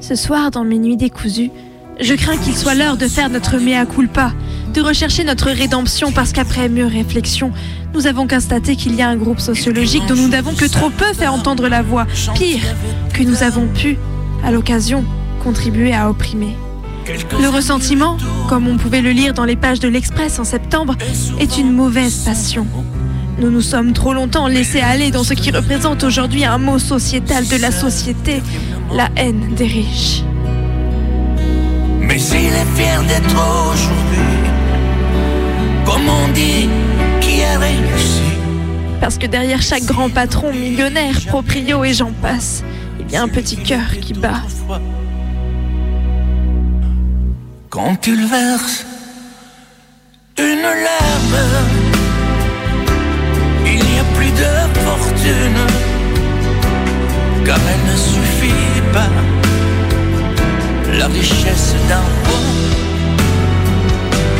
Ce 0.01 0.15
soir, 0.15 0.51
dans 0.51 0.65
mes 0.65 0.77
nuits 0.77 0.97
décousues, 0.97 1.51
je 1.99 2.13
crains 2.13 2.37
qu'il 2.37 2.55
soit 2.55 2.75
l'heure 2.75 2.97
de 2.97 3.07
faire 3.07 3.29
notre 3.29 3.57
mea 3.57 3.85
culpa, 3.85 4.31
de 4.73 4.81
rechercher 4.81 5.23
notre 5.23 5.49
rédemption 5.49 6.11
parce 6.11 6.31
qu'après 6.31 6.69
mûre 6.69 6.89
réflexion, 6.89 7.51
nous 7.93 8.07
avons 8.07 8.27
constaté 8.27 8.75
qu'il 8.75 8.95
y 8.95 9.01
a 9.01 9.09
un 9.09 9.15
groupe 9.15 9.39
sociologique 9.39 10.05
dont 10.07 10.15
nous 10.15 10.27
n'avons 10.27 10.53
que 10.53 10.65
trop 10.65 10.89
peu 10.89 11.13
fait 11.13 11.27
entendre 11.27 11.67
la 11.67 11.81
voix. 11.81 12.05
Pire, 12.35 12.61
que 13.13 13.23
nous 13.23 13.43
avons 13.43 13.67
pu, 13.67 13.97
à 14.43 14.51
l'occasion, 14.51 15.03
contribuer 15.43 15.93
à 15.93 16.09
opprimer. 16.09 16.55
Le 17.41 17.47
ressentiment, 17.47 18.17
comme 18.49 18.67
on 18.67 18.77
pouvait 18.77 19.01
le 19.01 19.11
lire 19.11 19.33
dans 19.33 19.45
les 19.45 19.55
pages 19.55 19.79
de 19.79 19.87
l'Express 19.87 20.39
en 20.39 20.43
septembre, 20.43 20.95
est 21.39 21.57
une 21.57 21.71
mauvaise 21.71 22.23
passion. 22.25 22.67
Nous 23.39 23.49
nous 23.49 23.61
sommes 23.61 23.93
trop 23.93 24.13
longtemps 24.13 24.47
laissés 24.47 24.81
aller 24.81 25.11
dans 25.11 25.23
ce 25.23 25.33
qui 25.33 25.51
représente 25.51 26.03
aujourd'hui 26.03 26.43
un 26.43 26.57
mot 26.57 26.79
sociétal 26.79 27.47
de 27.47 27.55
la 27.55 27.71
société, 27.71 28.41
la 28.91 29.09
haine 29.15 29.53
des 29.55 29.67
riches. 29.67 30.23
Mais 32.17 32.23
il 32.23 32.47
est 32.47 32.65
fier 32.75 33.03
d'être 33.03 33.35
aujourd'hui, 33.71 34.49
comme 35.85 36.09
on 36.09 36.27
dit, 36.29 36.67
qui 37.21 37.43
a 37.43 37.59
réussi? 37.59 38.23
Parce 38.99 39.19
que 39.19 39.27
derrière 39.27 39.61
chaque 39.61 39.83
grand 39.83 40.09
patron, 40.09 40.51
millionnaire, 40.51 41.15
proprio 41.27 41.83
et 41.83 41.93
j'en 41.93 42.11
passe, 42.11 42.63
il 42.99 43.11
y 43.11 43.17
a 43.17 43.21
un 43.21 43.27
petit 43.27 43.57
cœur 43.57 43.87
qui 44.01 44.15
bat. 44.15 44.41
Quand 47.69 48.07
il 48.07 48.25
verse 48.25 48.83
une 50.39 50.63
larme, 50.63 51.37
il 53.63 53.75
n'y 53.75 53.99
a 53.99 54.03
plus 54.15 54.31
de 54.31 54.79
fortune, 54.79 55.67
car 57.45 57.59
elle 57.59 57.91
ne 57.91 57.95
suffit 57.95 58.81
pas. 58.91 59.11
La 60.93 61.07
richesse 61.07 61.75
d'un 61.89 61.95
roi, 61.95 62.39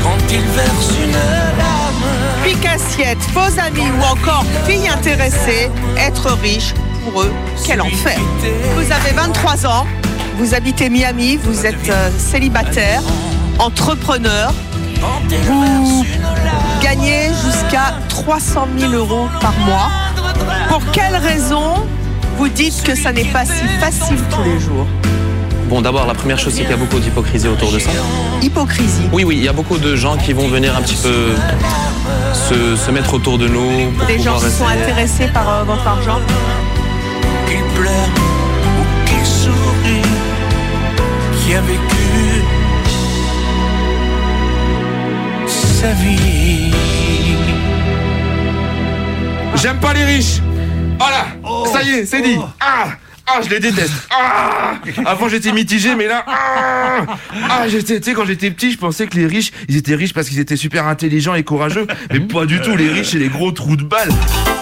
quand 0.02 0.32
il 0.32 0.42
verse 0.42 0.94
une 1.04 1.12
larme. 1.12 1.78
Pique 2.44 2.68
faux 3.34 3.60
amis 3.60 3.90
ou 4.00 4.04
encore 4.04 4.46
filles 4.66 4.88
intéressées, 4.88 5.70
être 5.98 6.32
riche, 6.42 6.74
pour 7.04 7.22
eux, 7.24 7.34
quel 7.66 7.82
enfer. 7.82 8.18
Vous 8.76 8.92
avez 8.92 9.12
23 9.14 9.66
ans, 9.68 9.86
vous 10.38 10.54
habitez 10.54 10.90
Miami, 10.90 11.38
vous 11.38 11.66
êtes 11.66 11.90
euh, 11.90 12.10
célibataire, 12.18 13.02
entrepreneur, 13.60 14.54
vous 15.44 16.06
gagner 16.82 17.28
jusqu'à 17.46 17.94
300 18.08 18.68
000 18.80 18.94
euros 18.94 19.28
par 19.42 19.54
mois. 19.60 19.92
Pour 20.70 20.82
quelle 20.92 21.18
raison 21.18 21.86
vous 22.38 22.48
dites 22.48 22.84
que 22.84 22.96
ça 22.96 23.12
n'est 23.12 23.26
pas 23.26 23.46
si 23.46 23.68
facile 23.80 24.20
tous 24.32 24.44
les 24.44 24.60
jours? 24.60 24.88
Bon, 25.70 25.82
d'abord, 25.82 26.08
la 26.08 26.14
première 26.14 26.40
chose, 26.40 26.54
c'est 26.54 26.62
qu'il 26.62 26.70
y 26.70 26.74
a 26.74 26.78
beaucoup 26.78 27.00
d'hypocrisie 27.00 27.48
autour 27.50 27.72
de 27.74 27.80
ça. 27.80 27.90
Hypocrisie. 28.42 29.10
Oui, 29.12 29.26
oui, 29.26 29.36
il 29.38 29.44
y 29.44 29.50
a 29.50 29.54
beaucoup 29.54 29.78
de 29.78 29.96
gens 29.96 30.16
qui 30.16 30.32
vont 30.32 30.48
venir 30.48 30.76
un 30.78 30.82
petit 30.82 30.96
peu 30.96 31.36
se, 32.34 32.76
se 32.78 32.92
mettre 32.92 33.14
autour 33.14 33.38
de 33.38 33.48
nous 33.48 33.92
pour 33.92 34.08
Des 34.08 34.18
gens 34.20 34.34
pouvoir 34.36 34.50
qui 34.50 34.58
sont 34.58 34.68
intéressés 34.68 35.28
par 35.28 35.50
euh, 35.50 35.64
votre 35.64 35.86
argent 35.86 36.20
Qu'il 37.48 37.64
pleure 37.80 38.10
ou 38.80 39.08
qu'il 39.08 39.26
sourit, 39.26 40.02
qui 41.44 41.54
a 41.54 41.62
vécu 41.62 41.88
sa 45.48 45.92
vie. 45.92 46.72
J'aime 49.56 49.80
pas 49.80 49.94
les 49.94 50.06
riches. 50.06 50.42
Voilà, 50.98 51.26
ça 51.72 51.84
y 51.84 51.90
est, 51.90 52.06
c'est 52.06 52.22
dit. 52.22 52.38
Ah, 52.60 52.88
ah, 53.30 53.42
je 53.44 53.50
les 53.50 53.60
déteste. 53.60 53.94
Ah, 54.10 54.76
avant 55.06 55.28
j'étais 55.28 55.52
mitigé, 55.52 55.96
mais 55.96 56.08
là, 56.08 56.24
ah, 56.28 57.06
ah 57.50 57.68
j'étais, 57.68 58.00
tu 58.00 58.10
sais, 58.10 58.14
quand 58.16 58.26
j'étais 58.26 58.50
petit, 58.52 58.72
je 58.72 58.78
pensais 58.78 59.06
que 59.08 59.18
les 59.18 59.26
riches, 59.26 59.52
ils 59.68 59.76
étaient 59.76 59.96
riches 59.96 60.14
parce 60.14 60.30
qu'ils 60.30 60.40
étaient 60.40 60.56
super 60.56 60.88
intelligents 60.88 61.36
et 61.36 61.44
courageux, 61.44 61.88
mais 62.12 62.22
pas 62.22 62.46
du 62.46 62.62
tout. 62.62 62.76
Les 62.78 62.90
riches, 62.90 63.10
c'est 63.12 63.20
les 63.20 63.28
gros 63.28 63.52
trous 63.52 63.76
de 63.76 63.84
balles. 63.84 64.12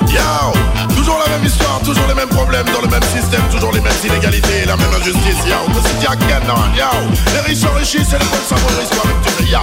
Yo, 0.09 0.93
toujours 0.95 1.19
la 1.23 1.37
même 1.37 1.45
histoire, 1.45 1.79
toujours 1.81 2.07
les 2.07 2.15
mêmes 2.15 2.29
problèmes 2.29 2.65
dans 2.73 2.81
le 2.81 2.87
même 2.87 3.03
système, 3.03 3.41
toujours 3.51 3.71
les 3.71 3.81
mêmes 3.81 3.93
inégalités, 4.03 4.65
la 4.65 4.77
même 4.77 4.93
injustice. 4.99 5.45
Yo, 5.45 5.55
yo. 6.03 6.85
Les 7.33 7.39
riches 7.41 7.59
s'enrichissent 7.59 8.13
et 8.13 8.19
les 8.19 8.25
pauvres 8.25 8.47
s'appauvrissent, 8.47 8.89
toi-même 8.89 9.21
tu 9.23 9.43
sais, 9.43 9.51
yo. 9.51 9.59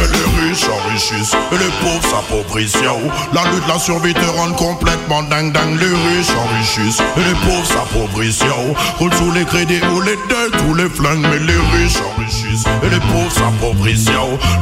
Les 0.00 0.48
riches 0.48 0.64
s'enrichissent 0.64 1.34
et 1.52 1.58
les 1.58 1.70
pauvres 1.80 2.08
s'appauvrissent. 2.10 2.76
La 3.32 3.44
lutte, 3.50 3.66
la 3.68 3.78
survie 3.78 4.14
te 4.14 4.24
rend 4.36 4.52
complètement 4.52 5.22
dingue, 5.24 5.52
dingue. 5.52 5.78
Les 5.78 5.86
riches 5.86 6.26
s'enrichissent 6.26 7.00
et 7.16 7.20
les 7.20 7.34
pauvres 7.46 7.66
s'appauvrissent. 7.66 8.42
Roule 8.98 9.14
sous 9.14 9.32
les 9.32 9.44
crédits 9.44 9.80
ou 9.94 10.00
les 10.00 10.16
dettes 10.16 10.60
ou 10.68 10.74
les 10.74 10.88
flingues, 10.88 11.26
mais 11.30 11.38
les 11.38 11.60
riches 11.76 11.92
s'enrichissent 11.92 12.66
et 12.82 12.88
les 12.88 13.00
pauvres 13.00 13.32
s'appauvrissent. 13.32 14.06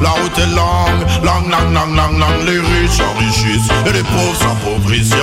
La 0.02 0.10
route 0.10 0.38
est 0.38 0.54
longue, 0.54 1.02
longue, 1.24 1.50
longue, 1.50 1.94
longue, 1.96 2.18
longue. 2.18 2.46
Les 2.46 2.58
riches 2.58 2.96
s'enrichissent 2.98 3.70
et 3.86 3.92
les 3.92 4.02
pauvres 4.02 4.38
s'appauvrissent, 4.38 5.14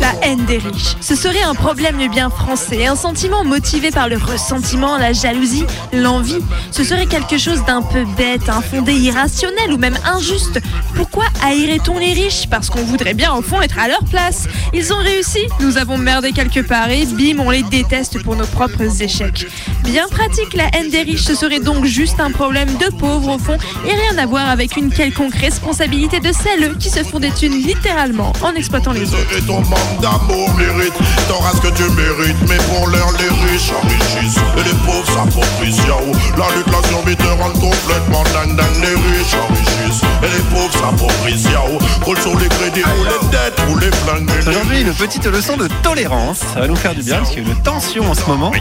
La 0.00 0.14
haine 0.22 0.44
des 0.46 0.58
riches. 0.58 0.96
Ce 1.00 1.14
serait 1.14 1.42
un 1.42 1.54
problème 1.54 2.08
bien 2.08 2.30
français, 2.30 2.86
un 2.86 2.96
sentiment 2.96 3.44
motivé 3.44 3.90
par 3.90 4.08
le 4.08 4.16
ressentiment, 4.16 4.96
la 4.96 5.12
jalousie, 5.12 5.64
l'envie. 5.92 6.38
Ce 6.70 6.84
serait 6.84 7.06
quelque 7.06 7.38
chose 7.38 7.62
d'un 7.64 7.82
peu 7.82 8.04
bête, 8.16 8.48
infondé, 8.48 8.92
irrationnel 8.92 9.72
ou 9.72 9.76
même 9.76 9.98
injuste. 10.04 10.60
Pourquoi 10.94 11.24
haïrait-on 11.44 11.98
les 11.98 12.12
riches? 12.12 12.48
Parce 12.50 12.70
qu'on 12.70 12.84
voudrait 12.84 13.14
bien 13.14 13.32
au 13.34 13.42
fond 13.42 13.60
être 13.60 13.78
à 13.78 13.88
leur 13.88 14.04
place. 14.04 14.46
Ils 14.72 14.92
ont 14.92 14.98
réussi, 14.98 15.40
nous 15.60 15.76
avons 15.76 15.98
merdé 15.98 16.32
quelque 16.32 16.60
part 16.60 16.90
et 16.90 17.04
bim, 17.06 17.38
on 17.40 17.50
les 17.50 17.62
déteste 17.62 18.22
pour 18.22 18.36
nos 18.36 18.46
propres 18.46 19.02
échecs. 19.02 19.46
Bien 19.84 20.06
pratique, 20.08 20.54
la 20.54 20.68
haine 20.76 20.90
des 20.90 21.02
riches, 21.02 21.24
ce 21.24 21.34
serait 21.34 21.60
donc 21.60 21.84
juste 21.84 22.20
un 22.20 22.30
problème 22.30 22.74
de 22.76 22.90
pauvres 22.96 23.34
au 23.34 23.38
fond 23.38 23.58
et 23.86 23.94
rien 23.94 24.18
à 24.18 24.26
voir 24.26 24.48
avec 24.48 24.76
une 24.76 24.90
quelconque 24.90 25.34
responsabilité 25.34 26.20
de 26.20 26.32
celles 26.32 26.64
qui 26.80 26.88
se 26.90 27.04
font 27.04 27.20
des 27.20 27.30
thunes 27.30 27.62
littéralement 27.62 28.32
en 28.42 28.54
exploitant 28.54 28.92
les 28.92 29.08
autres. 29.12 29.36
Et 29.36 29.42
ton 29.42 29.60
manque 29.60 30.00
d'amour 30.00 30.52
mérite, 30.54 30.94
t'auras 31.28 31.52
ce 31.52 31.60
que 31.60 31.76
tu 31.76 31.82
mérites. 31.90 32.36
Mais 32.48 32.56
pour 32.72 32.88
l'heure, 32.88 33.12
les 33.18 33.28
riches 33.46 33.70
s'enrichissent 33.70 34.40
et 34.56 34.64
les 34.64 34.74
pauvres 34.86 35.06
s'appauvrissent. 35.06 35.76
Yo, 35.86 36.00
la 36.38 36.56
lutte, 36.56 36.66
la 36.66 36.88
survie 36.88 37.16
te 37.16 37.22
rend 37.22 37.52
complètement 37.52 38.24
dingue, 38.32 38.56
dingue. 38.56 38.80
Les 38.80 38.94
riches 38.96 39.30
s'enrichissent 39.30 40.02
et 40.22 40.26
les 40.26 40.44
pauvres 40.50 40.72
s'appauvrissent. 40.72 41.44
Yo, 41.44 41.78
roule 42.02 42.18
sur 42.18 42.38
les 42.38 42.48
crédits 42.48 42.82
ou 42.82 43.04
les 43.04 43.28
dettes 43.28 43.60
ou 43.70 43.76
les 43.78 43.90
flingues. 43.90 44.30
Aujourd'hui, 44.48 44.80
une 44.80 44.94
petite 44.94 45.26
leçon 45.26 45.56
de 45.58 45.68
tolérance. 45.82 46.38
Ça 46.54 46.60
va 46.60 46.66
nous 46.66 46.76
faire 46.76 46.94
du 46.94 47.02
bien 47.02 47.18
parce 47.18 47.30
qu'il 47.30 47.42
y 47.42 47.46
a 47.46 47.50
une 47.50 47.62
tension 47.62 48.10
en 48.10 48.14
ce 48.14 48.24
moment. 48.26 48.52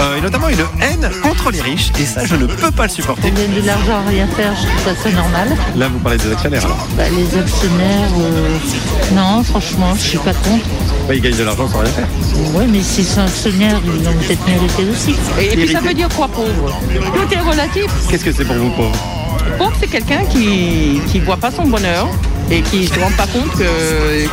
Euh, 0.00 0.16
et 0.16 0.20
notamment 0.20 0.48
une 0.48 0.64
haine 0.80 1.10
contre 1.22 1.50
les 1.50 1.60
riches. 1.60 1.90
Et 1.98 2.06
ça, 2.06 2.24
je 2.24 2.36
ne 2.36 2.46
peux 2.46 2.70
pas 2.70 2.84
le 2.84 2.90
supporter. 2.90 3.32
On 3.32 3.36
gagne 3.36 3.60
de 3.60 3.66
l'argent 3.66 4.04
à 4.06 4.08
rien 4.08 4.28
faire, 4.28 4.52
je 4.54 4.66
trouve 4.66 4.84
ça 4.84 5.00
c'est 5.02 5.12
normal. 5.12 5.48
Là, 5.76 5.88
vous 5.88 5.98
parlez 5.98 6.18
des 6.18 6.30
actionnaires 6.30 6.64
alors. 6.64 6.86
Bah, 6.96 7.04
les 7.10 7.38
actionnaires, 7.38 7.63
euh, 7.66 8.58
non, 9.14 9.42
franchement, 9.42 9.94
je 9.94 10.00
suis 10.00 10.18
pas 10.18 10.32
contre. 10.32 10.66
Bah, 11.08 11.14
ils 11.14 11.20
gagnent 11.20 11.36
de 11.36 11.44
l'argent 11.44 11.68
sans 11.68 11.78
rien 11.78 11.90
faire. 11.90 12.08
Oui, 12.54 12.64
mais 12.68 12.82
s'ils 12.82 13.04
sont 13.04 13.20
actionnaires, 13.20 13.80
ils 13.84 14.08
ont 14.08 14.12
peut-être 14.12 14.46
mérité 14.46 14.82
aussi. 14.90 15.14
Et 15.40 15.56
puis, 15.56 15.68
ça 15.68 15.80
veut 15.80 15.94
dire 15.94 16.08
quoi 16.10 16.28
pauvre? 16.28 16.80
Tout 17.14 17.34
est 17.34 17.40
relatif. 17.40 17.86
Qu'est-ce 18.08 18.24
que 18.24 18.32
c'est 18.32 18.44
pour 18.44 18.56
vous, 18.56 18.70
pauvre? 18.70 18.96
Pauvre, 19.58 19.72
c'est 19.80 19.88
quelqu'un 19.88 20.24
qui 20.24 21.00
qui 21.10 21.20
voit 21.20 21.36
pas 21.36 21.50
son 21.50 21.64
bonheur 21.64 22.08
et 22.50 22.60
qui 22.62 22.86
se 22.86 22.98
rend 23.00 23.10
pas 23.16 23.26
compte 23.26 23.50
que, 23.52 23.64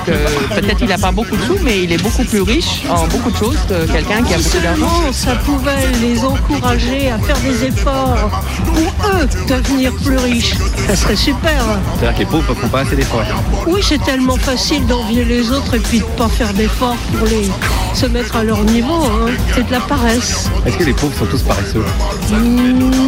que 0.05 0.59
peut-être 0.59 0.77
il 0.81 0.87
n'a 0.87 0.97
pas 0.97 1.11
beaucoup 1.11 1.35
de 1.35 1.41
sous, 1.43 1.57
mais 1.63 1.83
il 1.83 1.91
est 1.91 2.01
beaucoup 2.01 2.23
plus 2.23 2.41
riche 2.41 2.81
en 2.89 3.07
beaucoup 3.07 3.31
de 3.31 3.37
choses 3.37 3.57
que 3.69 3.85
quelqu'un 3.91 4.21
qui 4.23 4.33
a 4.33 4.37
beaucoup 4.37 4.59
d'argent. 4.63 5.11
ça 5.13 5.35
pouvait 5.35 5.87
les 6.01 6.19
encourager 6.23 7.09
à 7.09 7.17
faire 7.19 7.37
des 7.39 7.65
efforts 7.65 8.29
pour 8.65 9.09
eux 9.09 9.27
devenir 9.47 9.93
plus 10.03 10.17
riches. 10.17 10.53
Ça 10.87 10.95
serait 10.95 11.15
super. 11.15 11.63
C'est-à-dire 11.99 12.13
que 12.15 12.19
les 12.19 12.25
pauvres 12.25 12.49
ne 12.49 12.55
font 12.55 12.67
pas 12.67 12.81
assez 12.81 12.95
d'efforts. 12.95 13.23
Oui, 13.67 13.79
c'est 13.83 14.03
tellement 14.03 14.37
facile 14.37 14.85
d'envier 14.87 15.23
les 15.25 15.51
autres 15.51 15.75
et 15.75 15.79
puis 15.79 15.99
de 15.99 16.03
pas 16.17 16.27
faire 16.27 16.53
d'efforts 16.53 16.97
pour 17.17 17.27
les 17.27 17.49
se 17.93 18.05
mettre 18.05 18.35
à 18.37 18.43
leur 18.43 18.63
niveau. 18.63 19.03
hein. 19.05 19.31
C'est 19.55 19.67
de 19.67 19.71
la 19.71 19.81
paresse. 19.81 20.49
Est-ce 20.65 20.77
que 20.77 20.83
les 20.85 20.93
pauvres 20.93 21.17
sont 21.17 21.25
tous 21.25 21.41
paresseux? 21.43 21.83
Mm, 22.31 22.79
Vous 22.91 23.00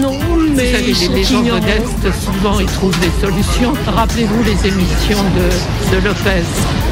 savez, 0.79 0.93
sont 0.93 1.13
les 1.13 1.23
gens 1.23 1.41
modestes, 1.43 2.23
souvent, 2.23 2.59
ils 2.59 2.65
trouvent 2.67 2.99
des 2.99 3.11
solutions. 3.21 3.73
Rappelez-vous 3.87 4.43
les 4.43 4.67
émissions 4.67 5.23
de, 5.35 5.95
de 5.95 6.05
Lopez. 6.05 6.43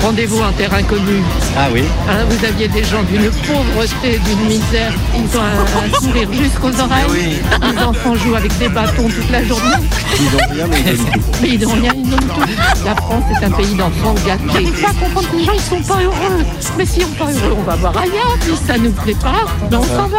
Rendez-vous 0.03 0.41
en 0.41 0.51
terrain 0.53 0.81
connu. 0.83 1.21
Ah 1.57 1.67
oui 1.73 1.83
Hein, 2.09 2.25
vous 2.29 2.45
aviez 2.45 2.67
des 2.67 2.83
gens 2.83 3.03
d'une 3.03 3.29
pauvreté, 3.29 4.19
d'une 4.25 4.47
misère. 4.47 4.93
Ils 5.15 5.37
ont 5.37 5.41
un, 5.41 5.85
un 5.95 5.99
sourire 6.01 6.29
jusqu'aux 6.33 6.79
oreilles. 6.81 7.39
Les 7.61 7.83
enfants 7.83 8.15
jouent 8.15 8.35
avec 8.35 8.57
des 8.57 8.69
bâtons 8.69 9.07
toute 9.09 9.29
la 9.31 9.43
journée. 9.43 9.75
Ils 10.19 10.35
ont 10.35 10.53
rien, 10.53 10.67
mais 10.67 10.79
ils 10.81 10.97
donnent 10.97 11.11
tout. 11.11 11.31
Mais 11.41 11.49
ils 11.49 11.59
n'ont 11.61 11.73
rien, 11.73 11.93
ils 11.95 12.09
donnent 12.09 12.19
tout. 12.19 12.85
La 12.85 12.95
France 12.95 13.23
est 13.39 13.45
un 13.45 13.51
pays 13.51 13.75
d'enfants 13.75 14.15
gâtés. 14.25 14.43
J'arrive 14.51 14.81
pas 14.81 14.89
à 14.89 14.93
comprendre 14.93 15.29
que 15.29 15.35
les 15.37 15.43
gens, 15.45 15.53
ils 15.53 15.61
sont 15.61 15.81
pas 15.93 16.01
heureux. 16.01 16.45
Mais 16.77 16.85
si 16.85 17.01
on 17.03 17.23
pas 17.23 17.31
heureux, 17.31 17.55
on 17.59 17.63
va 17.63 17.75
voir 17.75 17.97
ailleurs. 17.97 18.37
Puis 18.41 18.53
ça 18.67 18.77
nous 18.79 18.91
plaît 18.91 19.15
pas, 19.21 19.45
mais 19.69 19.77
on 19.77 19.83
s'en 19.83 20.07
va. 20.07 20.17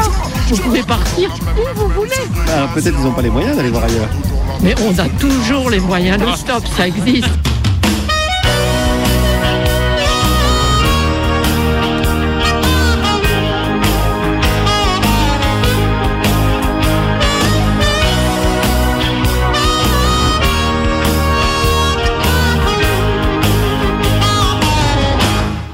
Vous 0.48 0.56
pouvez 0.58 0.82
partir 0.82 1.30
où 1.56 1.80
vous 1.80 1.88
voulez. 1.88 2.28
Ah, 2.48 2.68
Peut-être 2.74 2.94
qu'ils 2.94 3.04
n'ont 3.04 3.12
pas 3.12 3.22
les 3.22 3.30
moyens 3.30 3.51
d'aller 3.54 3.70
voir 3.70 3.84
ailleurs. 3.84 4.08
Mais 4.62 4.74
on 4.86 4.98
a 4.98 5.08
toujours 5.18 5.70
les 5.70 5.80
moyens 5.80 6.18
de 6.18 6.36
stop, 6.36 6.62
ça 6.76 6.86
existe. 6.86 7.28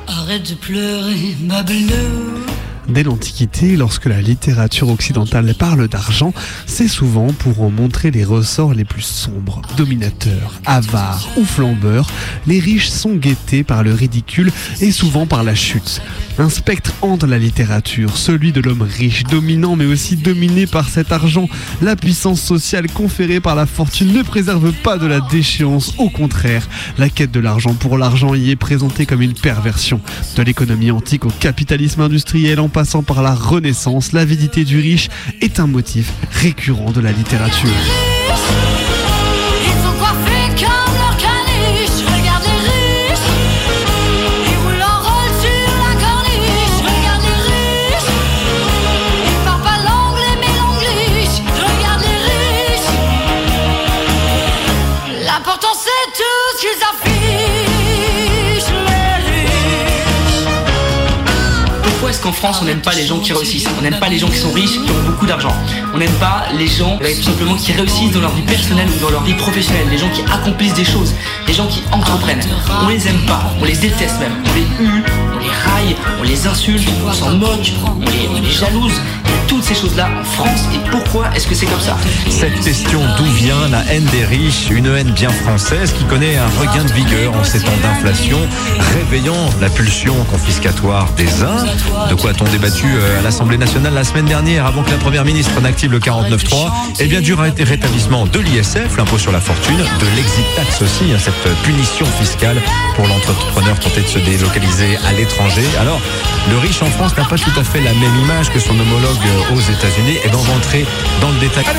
Arrête 0.06 0.50
de 0.50 0.54
pleurer, 0.54 1.36
ma 1.40 1.62
bleue. 1.62 2.07
Dès 2.98 3.04
l'Antiquité, 3.04 3.76
lorsque 3.76 4.06
la 4.06 4.20
littérature 4.20 4.88
occidentale 4.88 5.54
parle 5.56 5.86
d'argent, 5.86 6.34
c'est 6.66 6.88
souvent 6.88 7.32
pour 7.32 7.62
en 7.62 7.70
montrer 7.70 8.10
les 8.10 8.24
ressorts 8.24 8.74
les 8.74 8.84
plus 8.84 9.02
sombres. 9.02 9.62
Dominateurs, 9.76 10.60
avares 10.66 11.28
ou 11.36 11.44
flambeurs, 11.44 12.10
les 12.48 12.58
riches 12.58 12.88
sont 12.88 13.14
guettés 13.14 13.62
par 13.62 13.84
le 13.84 13.94
ridicule 13.94 14.50
et 14.80 14.90
souvent 14.90 15.26
par 15.26 15.44
la 15.44 15.54
chute. 15.54 16.02
Un 16.40 16.48
spectre 16.48 16.92
hante 17.00 17.22
la 17.22 17.38
littérature, 17.38 18.16
celui 18.16 18.50
de 18.50 18.60
l'homme 18.60 18.82
riche, 18.82 19.22
dominant 19.22 19.76
mais 19.76 19.86
aussi 19.86 20.16
dominé 20.16 20.66
par 20.66 20.88
cet 20.88 21.12
argent. 21.12 21.48
La 21.80 21.94
puissance 21.94 22.40
sociale 22.40 22.90
conférée 22.90 23.38
par 23.38 23.54
la 23.54 23.66
fortune 23.66 24.12
ne 24.12 24.22
préserve 24.22 24.72
pas 24.72 24.98
de 24.98 25.06
la 25.06 25.20
déchéance, 25.20 25.94
au 25.98 26.10
contraire, 26.10 26.68
la 26.96 27.08
quête 27.08 27.30
de 27.30 27.40
l'argent 27.40 27.74
pour 27.74 27.96
l'argent 27.96 28.34
y 28.34 28.50
est 28.50 28.56
présentée 28.56 29.06
comme 29.06 29.22
une 29.22 29.34
perversion. 29.34 30.00
De 30.36 30.42
l'économie 30.42 30.90
antique 30.90 31.26
au 31.26 31.30
capitalisme 31.30 32.00
industriel 32.00 32.58
en 32.58 32.68
passant 32.68 32.87
par 32.96 33.22
la 33.22 33.34
renaissance, 33.34 34.12
l'avidité 34.12 34.64
du 34.64 34.80
riche 34.80 35.08
est 35.42 35.60
un 35.60 35.66
motif 35.66 36.10
récurrent 36.32 36.90
de 36.90 37.00
la 37.00 37.12
littérature. 37.12 38.17
Qu'en 62.28 62.32
France, 62.32 62.58
on 62.60 62.66
n'aime 62.66 62.82
pas 62.82 62.92
les 62.92 63.06
gens 63.06 63.18
qui 63.20 63.32
réussissent. 63.32 63.68
On 63.78 63.82
n'aime 63.82 63.98
pas 63.98 64.08
les 64.08 64.18
gens 64.18 64.28
qui 64.28 64.36
sont 64.36 64.52
riches, 64.52 64.72
qui 64.84 64.90
ont 64.90 65.02
beaucoup 65.06 65.24
d'argent. 65.24 65.54
On 65.94 65.98
n'aime 65.98 66.12
pas 66.20 66.44
les 66.58 66.66
gens 66.66 66.98
tout 66.98 67.22
simplement 67.22 67.54
qui 67.54 67.72
réussissent 67.72 68.12
dans 68.12 68.20
leur 68.20 68.34
vie 68.34 68.42
personnelle 68.42 68.88
ou 68.94 69.00
dans 69.00 69.10
leur 69.10 69.22
vie 69.22 69.32
professionnelle. 69.32 69.86
Les 69.90 69.96
gens 69.96 70.10
qui 70.10 70.20
accomplissent 70.30 70.74
des 70.74 70.84
choses. 70.84 71.14
Les 71.46 71.54
gens 71.54 71.66
qui 71.66 71.82
entreprennent. 71.90 72.44
On 72.82 72.88
les 72.88 73.08
aime 73.08 73.24
pas. 73.26 73.50
On 73.60 73.64
les 73.64 73.76
déteste 73.76 74.20
même. 74.20 74.32
On 74.44 74.54
les 74.54 74.84
hue, 74.86 75.04
on 75.34 75.38
les 75.38 75.48
raille, 75.48 75.96
on 76.20 76.22
les 76.22 76.46
insulte, 76.46 76.86
on 77.06 77.12
s'en 77.14 77.30
moque, 77.30 77.72
on 77.86 78.10
les, 78.10 78.28
on 78.28 78.44
jalouse. 78.44 79.00
Toutes 79.46 79.57
ces 79.68 79.74
choses-là 79.74 80.08
en 80.20 80.24
France. 80.24 80.60
Et 80.74 80.78
pourquoi 80.90 81.26
est-ce 81.34 81.46
que 81.46 81.54
c'est 81.54 81.66
comme 81.66 81.80
ça 81.80 81.96
Cette 82.30 82.58
question 82.60 83.00
d'où 83.18 83.24
vient 83.24 83.68
la 83.70 83.84
haine 83.92 84.04
des 84.06 84.24
riches, 84.24 84.68
une 84.70 84.86
haine 84.86 85.10
bien 85.10 85.28
française 85.30 85.92
qui 85.92 86.04
connaît 86.04 86.36
un 86.36 86.46
regain 86.58 86.84
de 86.84 86.92
vigueur 86.92 87.34
en 87.36 87.44
ces 87.44 87.60
temps 87.60 87.70
d'inflation, 87.82 88.38
réveillant 88.94 89.50
la 89.60 89.68
pulsion 89.68 90.14
confiscatoire 90.30 91.08
des 91.16 91.42
uns. 91.42 91.64
De 92.08 92.14
quoi 92.14 92.30
a-t-on 92.30 92.46
débattu 92.46 92.86
euh, 92.86 93.18
à 93.18 93.22
l'Assemblée 93.22 93.58
nationale 93.58 93.92
la 93.94 94.04
semaine 94.04 94.24
dernière 94.24 94.64
avant 94.64 94.82
que 94.82 94.90
la 94.90 94.96
Première 94.96 95.24
ministre 95.24 95.60
n'active 95.60 95.90
le 95.92 95.98
49.3 95.98 96.70
Eh 97.00 97.06
bien, 97.06 97.20
du 97.20 97.34
ré- 97.34 97.52
rétablissement 97.58 98.26
de 98.26 98.38
l'ISF, 98.40 98.96
l'impôt 98.96 99.18
sur 99.18 99.32
la 99.32 99.40
fortune, 99.40 99.76
de 99.76 100.06
l'exit 100.16 100.44
tax 100.56 100.80
aussi, 100.82 101.12
hein, 101.14 101.18
cette 101.22 101.62
punition 101.62 102.06
fiscale 102.18 102.56
pour 102.96 103.06
l'entrepreneur 103.06 103.78
tenté 103.78 104.00
de 104.00 104.06
se 104.08 104.18
délocaliser 104.18 104.96
à 105.08 105.12
l'étranger. 105.12 105.64
Alors, 105.80 106.00
le 106.50 106.56
riche 106.58 106.80
en 106.82 106.86
France 106.90 107.14
n'a 107.18 107.24
pas 107.24 107.36
tout 107.36 107.52
à 107.58 107.64
fait 107.64 107.80
la 107.80 107.92
même 107.92 108.16
image 108.24 108.50
que 108.50 108.58
son 108.60 108.70
homologue 108.78 109.18
euh, 109.26 109.54
aux 109.58 109.72
États-Unis. 109.72 110.18
Et 110.24 110.28
ben, 110.28 110.38
on 110.38 110.42
va 110.42 110.54
entrer 110.54 110.86
dans 111.20 111.30
le 111.30 111.38
détail. 111.38 111.64
I 111.64 111.74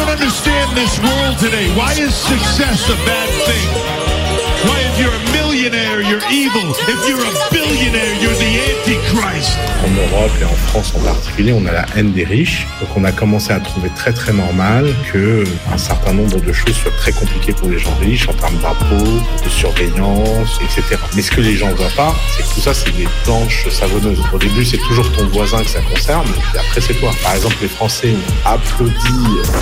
En 9.85 9.91
Europe 9.91 10.31
et 10.41 10.45
en 10.45 10.55
France 10.69 10.93
en 10.95 10.99
particulier, 11.01 11.53
on 11.53 11.63
a 11.67 11.71
la 11.71 11.85
haine 11.95 12.13
des 12.13 12.23
riches. 12.23 12.65
Donc 12.81 12.89
on 12.95 13.03
a 13.03 13.11
commencé 13.11 13.53
à 13.53 13.59
trouver 13.59 13.89
très 13.95 14.11
très 14.11 14.33
normal 14.33 14.91
que 15.13 15.43
un 15.71 15.77
certain 15.77 16.13
nombre 16.13 16.41
de 16.41 16.51
choses 16.51 16.75
soient 16.75 16.91
très 16.97 17.11
compliquées 17.11 17.53
pour 17.53 17.69
les 17.69 17.77
gens 17.77 17.93
riches 18.01 18.27
en 18.27 18.33
termes 18.33 18.57
d'impôts, 18.57 19.21
de 19.43 19.49
surveillance, 19.49 20.59
etc. 20.63 20.99
Mais 21.15 21.21
ce 21.21 21.29
que 21.29 21.41
les 21.41 21.55
gens 21.55 21.69
voient 21.75 21.95
pas, 21.95 22.15
c'est 22.35 22.43
que 22.43 22.53
tout 22.55 22.61
ça 22.61 22.73
c'est 22.73 22.95
des 22.97 23.07
planches 23.23 23.69
savonneuses. 23.69 24.21
Au 24.33 24.39
début 24.39 24.65
c'est 24.65 24.77
toujours 24.77 25.11
ton 25.11 25.27
voisin 25.27 25.61
que 25.63 25.69
ça 25.69 25.81
concerne, 25.81 26.27
et 26.55 26.57
après 26.57 26.81
c'est 26.81 26.95
toi. 26.95 27.11
Par 27.21 27.35
exemple 27.35 27.57
les 27.61 27.67
Français 27.67 28.09
ont 28.09 28.49
applaudi 28.49 28.95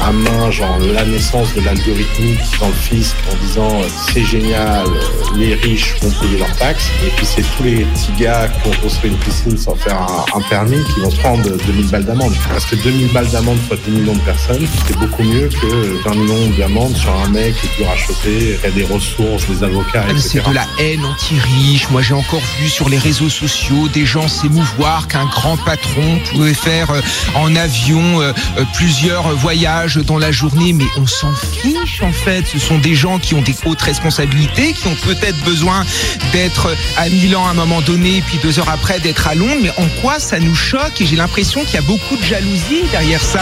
à 0.02 0.14
main 0.14 0.50
genre 0.50 0.80
la 0.80 1.04
naissance 1.04 1.54
de 1.56 1.62
l'algorithmique 1.62 2.40
dans 2.60 2.68
le 2.68 2.74
fisc 2.74 3.16
en 3.32 3.36
disant 3.46 3.82
c'est 4.14 4.24
génial, 4.24 4.88
les 5.36 5.54
riches 5.56 5.96
vont 6.02 6.12
payer 6.22 6.37
leurs 6.38 6.56
taxes. 6.56 6.90
Et 7.06 7.10
puis 7.12 7.26
c'est 7.26 7.44
tous 7.56 7.64
les 7.64 7.86
petits 7.86 8.14
gars 8.20 8.48
qui 8.48 8.70
ont 8.70 8.82
construit 8.82 9.12
une 9.12 9.18
piscine 9.18 9.58
sans 9.58 9.76
faire 9.76 10.02
un, 10.02 10.38
un 10.38 10.42
permis 10.50 10.84
qui 10.94 11.02
vont 11.02 11.12
se 11.12 11.20
prendre 11.20 11.44
2000 11.44 11.88
balles 11.90 12.06
d'amende. 12.06 12.34
Parce 12.50 12.66
que 12.66 12.76
2000 12.76 13.12
balles 13.14 13.30
d'amende 13.30 13.60
fois 13.68 13.78
10 13.86 13.92
millions 13.92 14.16
de 14.16 14.20
personnes, 14.22 14.68
c'est 14.88 14.98
beaucoup 14.98 15.24
mieux 15.24 15.50
que 15.50 16.04
20 16.04 16.16
millions 16.16 16.58
d'amende 16.58 16.96
sur 16.96 17.14
un 17.20 17.30
mec 17.30 17.56
qui 17.60 17.68
est 17.68 17.78
dur 17.78 17.90
à 17.90 17.98
choper, 17.98 18.58
qui 18.60 18.66
a 18.66 18.72
des 18.72 18.84
ressources, 18.86 19.48
des 19.48 19.64
avocats, 19.64 20.04
etc. 20.10 20.42
C'est 20.44 20.50
de 20.50 20.56
la 20.56 20.66
haine 20.80 21.06
anti-riche. 21.06 21.90
Moi, 21.90 22.02
j'ai 22.02 22.14
encore 22.14 22.42
vu 22.60 22.70
sur 22.70 22.90
les 22.90 22.98
réseaux 22.98 23.30
sociaux 23.30 23.88
des 23.94 24.06
gens 24.06 24.28
s'émouvoir 24.28 25.08
qu'un 25.08 25.26
grand 25.26 25.58
patron 25.58 26.20
pouvait 26.32 26.54
faire 26.54 26.92
euh, 26.92 27.02
en 27.36 27.56
avion 27.56 28.22
euh, 28.22 28.34
euh, 28.58 28.64
plusieurs 28.76 29.36
voyages 29.36 29.98
dans 29.98 30.18
la 30.18 30.32
journée. 30.32 30.74
Mais 30.74 30.86
on 30.98 31.08
s'en 31.08 31.34
fiche, 31.34 32.02
en 32.02 32.12
fait. 32.12 32.46
Ce 32.46 32.60
sont 32.60 32.78
des 32.78 32.96
gens 32.96 33.20
qui 33.20 33.34
ont 33.34 33.42
des 33.42 33.56
hautes 33.66 33.82
responsabilités, 33.82 34.74
qui 34.74 34.88
ont 34.88 34.96
peut-être 35.06 35.38
besoin 35.44 35.86
d'être 36.32 36.76
à 36.98 37.10
Milan 37.10 37.46
à 37.46 37.52
un 37.52 37.54
moment 37.54 37.82
donné, 37.82 38.22
puis 38.26 38.38
deux 38.38 38.60
heures 38.60 38.70
après 38.70 39.00
d'être 39.00 39.28
à 39.28 39.36
Londres. 39.36 39.62
Mais 39.62 39.72
en 39.78 39.88
quoi 40.02 40.20
ça 40.20 40.40
nous 40.40 40.56
choque? 40.56 41.02
Et 41.02 41.06
j'ai 41.06 41.16
l'impression 41.16 41.64
qu'il 41.64 41.76
y 41.76 41.78
a 41.78 41.82
beaucoup 41.82 42.16
de 42.16 42.24
jalousie 42.24 42.84
derrière 42.92 43.22
ça. 43.22 43.42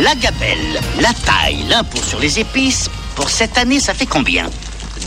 La 0.00 0.14
gabelle, 0.14 0.80
la 1.00 1.12
taille, 1.12 1.64
l'impôt 1.68 1.98
sur 2.02 2.20
les 2.20 2.38
épices, 2.38 2.88
pour 3.16 3.28
cette 3.28 3.58
année, 3.58 3.80
ça 3.80 3.94
fait 3.94 4.06
combien? 4.06 4.48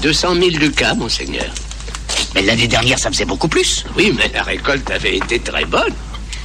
200 0.02 0.36
000 0.36 0.50
lucas, 0.58 0.94
monseigneur. 0.96 1.46
Mais 2.36 2.42
l'année 2.42 2.68
dernière, 2.68 2.98
ça 2.98 3.10
faisait 3.10 3.26
beaucoup 3.26 3.48
plus. 3.48 3.86
Oui, 3.98 4.14
mais 4.16 4.32
la 4.34 4.44
récolte 4.44 4.90
avait 4.92 5.18
été 5.18 5.40
très 5.40 5.66
bonne. 5.66 5.94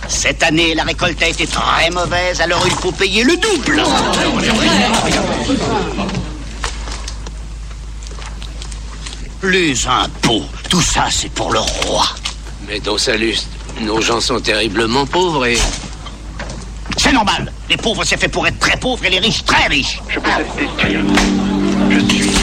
Cette 0.09 0.43
année, 0.43 0.75
la 0.75 0.85
récolte 0.85 1.23
a 1.23 1.29
été 1.29 1.47
très 1.47 1.91
mauvaise, 1.91 2.41
alors 2.41 2.63
il 2.65 2.73
faut 2.73 2.93
payer 2.93 3.25
le 3.25 3.37
double. 3.37 3.83
Les 9.43 9.87
impôts, 9.87 10.45
tout 10.71 10.81
ça, 10.81 11.07
c'est 11.11 11.31
pour 11.31 11.53
le 11.53 11.61
roi. 11.61 12.05
Mais 12.69 12.81
dans 12.81 12.99
Saluste, 12.99 13.49
nos 13.81 14.01
gens 14.01 14.21
sont 14.21 14.41
terriblement 14.41 15.07
pauvres 15.07 15.47
et. 15.47 15.59
C'est 16.97 17.13
normal. 17.13 17.53
Les 17.69 17.77
pauvres, 17.77 18.05
c'est 18.05 18.17
fait 18.17 18.29
pour 18.29 18.47
être 18.47 18.59
très 18.59 18.77
pauvres 18.77 19.05
et 19.05 19.11
les 19.11 19.19
riches, 19.19 19.45
très 19.45 19.67
riches. 19.67 20.01
Je 20.09 20.19
suis 20.19 20.29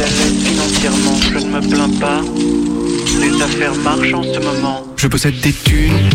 à 0.01 0.05
l'aise 0.05 0.43
financièrement, 0.45 1.15
je 1.21 1.39
ne 1.39 1.45
me 1.45 1.61
plains 1.61 1.99
pas. 1.99 2.21
Les 3.19 3.41
affaires 3.41 3.75
marchent 3.75 4.13
en 4.13 4.23
ce 4.23 4.39
moment. 4.39 4.87
Je 4.97 5.07
possède 5.07 5.39
des 5.41 5.53
thunes, 5.53 6.09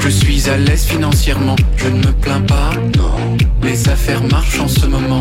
je 0.00 0.08
suis 0.08 0.48
à 0.48 0.56
l'aise 0.56 0.84
financièrement, 0.84 1.56
je 1.76 1.88
ne 1.88 1.98
me 1.98 2.12
plains 2.12 2.40
pas. 2.40 2.70
Non, 2.96 3.36
les 3.62 3.88
affaires 3.88 4.22
marchent 4.24 4.60
en 4.60 4.68
ce 4.68 4.86
moment. 4.86 5.20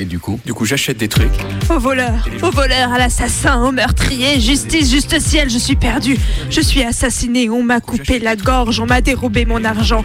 Et 0.00 0.04
du 0.04 0.18
coup 0.18 0.40
Du 0.44 0.52
coup, 0.54 0.64
j'achète 0.64 0.96
des 0.96 1.08
trucs. 1.08 1.30
Au 1.70 1.78
voleur, 1.78 2.28
au 2.42 2.50
voleur, 2.50 2.92
à 2.92 2.98
l'assassin, 2.98 3.62
au 3.62 3.70
meurtrier, 3.70 4.40
justice, 4.40 4.90
juste 4.90 5.20
ciel, 5.20 5.48
je 5.48 5.58
suis 5.58 5.76
perdu. 5.76 6.16
Je 6.50 6.60
suis 6.60 6.82
assassiné, 6.82 7.48
on 7.48 7.62
m'a 7.62 7.80
coupé 7.80 8.18
la 8.18 8.34
gorge, 8.34 8.80
on 8.80 8.86
m'a 8.86 9.00
dérobé 9.00 9.44
mon 9.44 9.64
argent. 9.64 10.04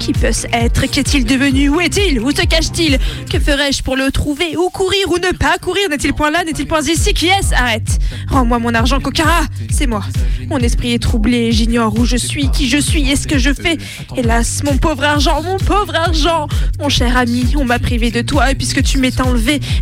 Qui 0.00 0.12
peut-ce 0.12 0.46
être? 0.52 0.86
Qu'est-il 0.90 1.24
devenu? 1.24 1.68
Où 1.68 1.80
est-il? 1.80 2.20
Où 2.20 2.30
se 2.30 2.44
cache-t-il? 2.44 2.98
Que 3.30 3.38
ferais-je 3.38 3.82
pour 3.82 3.96
le 3.96 4.10
trouver? 4.10 4.56
Où 4.56 4.70
courir 4.70 5.08
ou 5.10 5.18
ne 5.18 5.32
pas 5.36 5.56
courir? 5.58 5.88
N'est-il 5.88 6.14
point 6.14 6.30
là? 6.30 6.42
N'est-il 6.44 6.66
point 6.66 6.80
ici? 6.82 7.14
Qui 7.14 7.26
est-ce? 7.26 7.54
Arrête. 7.54 7.98
Rends-moi 8.28 8.58
mon 8.58 8.74
argent, 8.74 9.00
coquin 9.00 9.24
C'est 9.70 9.86
moi. 9.86 10.02
Mon 10.48 10.58
esprit 10.58 10.94
est 10.94 11.02
troublé, 11.02 11.52
j'ignore 11.52 11.98
où 11.98 12.04
je 12.04 12.16
suis, 12.16 12.50
qui 12.50 12.68
je 12.68 12.78
suis 12.78 13.10
et 13.10 13.16
ce 13.16 13.26
que 13.28 13.38
je 13.38 13.52
fais. 13.52 13.76
Hélas, 14.16 14.62
mon 14.64 14.78
pauvre 14.78 15.04
argent, 15.04 15.42
mon 15.42 15.58
pauvre 15.58 15.94
argent. 15.94 16.48
Mon 16.80 16.88
cher 16.88 17.16
ami, 17.16 17.54
on 17.56 17.64
m'a 17.64 17.78
privé 17.78 18.10
de 18.10 18.22
toi 18.22 18.50
et 18.50 18.54
puisque 18.54 18.82
tu 18.82 18.98
m'es 18.98 19.10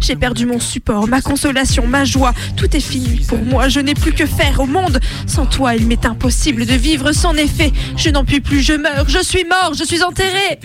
j'ai 0.01 0.17
perdu 0.17 0.47
mon 0.47 0.61
support, 0.61 1.09
ma 1.09 1.21
consolation, 1.21 1.87
ma 1.87 2.05
joie. 2.05 2.33
Tout 2.57 2.75
est 2.77 2.81
fini 2.81 3.21
pour 3.29 3.39
moi, 3.39 3.69
je 3.69 3.81
n'ai 3.81 3.95
plus 3.95 4.13
que 4.13 4.27
faire 4.27 4.61
au 4.61 4.67
monde. 4.67 5.01
Sans 5.27 5.47
toi, 5.47 5.75
il 5.75 5.87
m'est 5.87 6.07
impossible 6.07 6.67
de 6.67 6.75
vivre 6.75 7.13
sans 7.13 7.35
effet. 7.35 7.73
Je 7.97 8.11
n'en 8.11 8.25
puis 8.25 8.41
plus, 8.41 8.61
je 8.61 8.73
meurs, 8.73 9.09
je 9.09 9.23
suis 9.23 9.45
mort, 9.45 9.75
je 9.75 9.85
suis 9.85 10.03
enterré. 10.03 10.59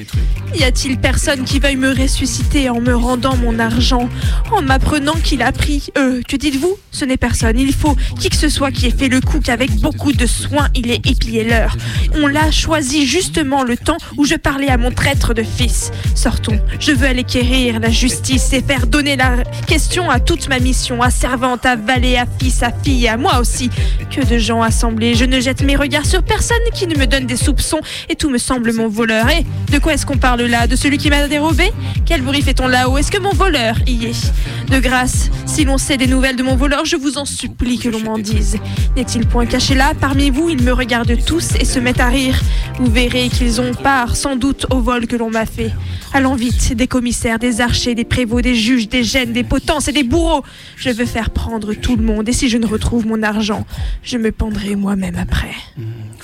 Y 0.56 0.64
a-t-il 0.64 0.98
personne 0.98 1.44
qui 1.44 1.60
veuille 1.60 1.78
me 1.78 1.90
ressusciter 1.90 2.70
en 2.70 2.82
me 2.82 2.96
rendant 2.96 3.36
mon 3.38 3.58
argent, 3.60 4.10
en 4.52 4.62
m'apprenant 4.62 5.16
qu'il 5.24 5.42
a 5.42 5.52
pris 5.52 5.90
Euh, 5.98 6.22
que 6.28 6.36
dites-vous? 6.36 6.78
Ce 6.92 7.06
n'est 7.06 7.18
personne. 7.18 7.60
Il 7.60 7.74
faut 7.74 7.96
qui 8.20 8.30
que 8.30 8.36
ce 8.36 8.50
soit 8.50 8.72
qui 8.72 8.88
ait 8.88 8.96
fait 8.98 9.10
le 9.10 9.22
coup 9.22 9.40
qu'avec 9.40 9.72
beaucoup 9.80 10.12
de 10.12 10.26
soin 10.26 10.70
il 10.76 10.90
ait 10.92 11.02
épié 11.06 11.44
l'heure. 11.44 11.76
On 12.16 12.28
l'a 12.28 12.52
choisi 12.52 13.06
justement 13.06 13.64
le 13.64 13.78
temps 13.78 13.98
où 14.18 14.26
je 14.26 14.36
parlais 14.36 14.70
à 14.70 14.78
mon 14.78 14.92
traître 14.92 15.34
de 15.34 15.44
fils. 15.44 15.92
Sortons, 16.16 16.60
je 16.80 16.92
veux 16.92 17.08
aller 17.08 17.24
quérir 17.24 17.80
la 17.80 17.90
justice 17.90 18.54
et 18.54 18.62
faire 18.62 18.71
donner 18.80 19.16
la 19.16 19.44
question 19.68 20.10
à 20.10 20.20
toute 20.20 20.48
ma 20.48 20.60
mission, 20.60 21.02
à 21.02 21.10
servante, 21.10 21.66
à 21.66 21.76
valet, 21.76 22.18
à 22.18 22.26
fils, 22.40 22.64
à 22.64 22.72
fille, 22.72 23.08
à 23.08 23.18
moi 23.18 23.40
aussi. 23.40 23.70
Que 24.10 24.26
de 24.26 24.38
gens 24.38 24.62
assemblés, 24.62 25.16
je 25.16 25.26
ne 25.26 25.40
jette 25.40 25.62
mes 25.64 25.76
regards 25.76 26.06
sur 26.06 26.24
personne 26.24 26.58
qui 26.74 26.88
ne 26.88 26.98
me 26.98 27.06
donne 27.06 27.26
des 27.26 27.38
soupçons 27.38 27.82
et 28.10 28.16
tout 28.16 28.30
me 28.30 28.38
semble 28.38 28.74
mon 28.74 28.88
voleur. 28.88 29.30
Et 29.30 29.46
de 29.72 29.80
quoi 29.80 29.94
est-ce 29.94 30.06
qu'on 30.06 30.18
parle 30.18 30.42
là? 30.44 30.68
De 30.68 30.76
celui 30.76 30.98
qui 30.98 31.10
m'a 31.10 31.28
dérobé? 31.28 31.72
Quel 32.06 32.22
bruit 32.22 32.42
fait-on 32.42 32.68
là-haut? 32.68 32.98
Est-ce 32.98 33.12
que 33.12 33.20
mon 33.20 33.32
voleur 33.32 33.76
y 33.88 34.06
est? 34.06 34.32
De 34.72 34.80
grâce, 34.80 35.30
si 35.46 35.66
l'on 35.66 35.78
sait 35.78 35.98
des 35.98 36.08
nouvelles 36.08 36.38
de 36.38 36.44
mon 36.44 36.56
voleur, 36.56 36.86
je 36.86 36.96
vous 36.96 37.18
en 37.18 37.26
supplie 37.26 37.78
que 37.78 37.90
l'on 37.90 38.00
m'en 38.00 38.18
dise. 38.18 38.56
N'est-il 38.96 39.28
point 39.28 39.46
caché 39.46 39.76
là 39.76 39.92
Parmi 40.00 40.30
vous, 40.30 40.50
ils 40.50 40.64
me 40.64 40.72
regardent 40.72 41.18
tous 41.26 41.56
et 41.60 41.66
se 41.66 41.78
mettent 41.78 42.00
à 42.00 42.08
rire. 42.08 42.40
Vous 42.80 42.90
verrez 42.90 43.28
qu'ils 43.28 43.60
ont 43.60 43.74
part 43.74 44.16
sans 44.16 44.38
doute 44.38 44.68
au 44.70 44.80
vol 44.80 45.08
que 45.08 45.18
l'on 45.18 45.30
m'a 45.30 45.46
fait. 45.46 45.72
Allons 46.14 46.36
vite, 46.36 46.74
des 46.74 46.88
commissaires, 46.88 47.38
des 47.38 47.60
archers, 47.60 47.96
des 47.96 48.06
prévôts, 48.06 48.40
des 48.40 48.56
juges, 48.56 48.88
des 48.88 49.04
gènes, 49.04 49.34
des 49.34 49.44
potences 49.44 49.90
et 49.90 49.92
des 49.92 50.04
bourreaux. 50.04 50.46
Je 50.78 50.90
veux 50.90 51.06
faire 51.06 51.32
prendre 51.32 51.74
tout 51.74 51.98
le 51.98 52.04
monde 52.04 52.30
et 52.30 52.34
si 52.34 52.48
je 52.48 52.58
ne 52.58 52.66
retrouve 52.66 53.06
mon 53.06 53.24
argent, 53.24 53.66
je 54.04 54.18
me 54.18 54.32
pendrai 54.32 54.78
moi-même 54.78 55.18
après. 55.18 55.54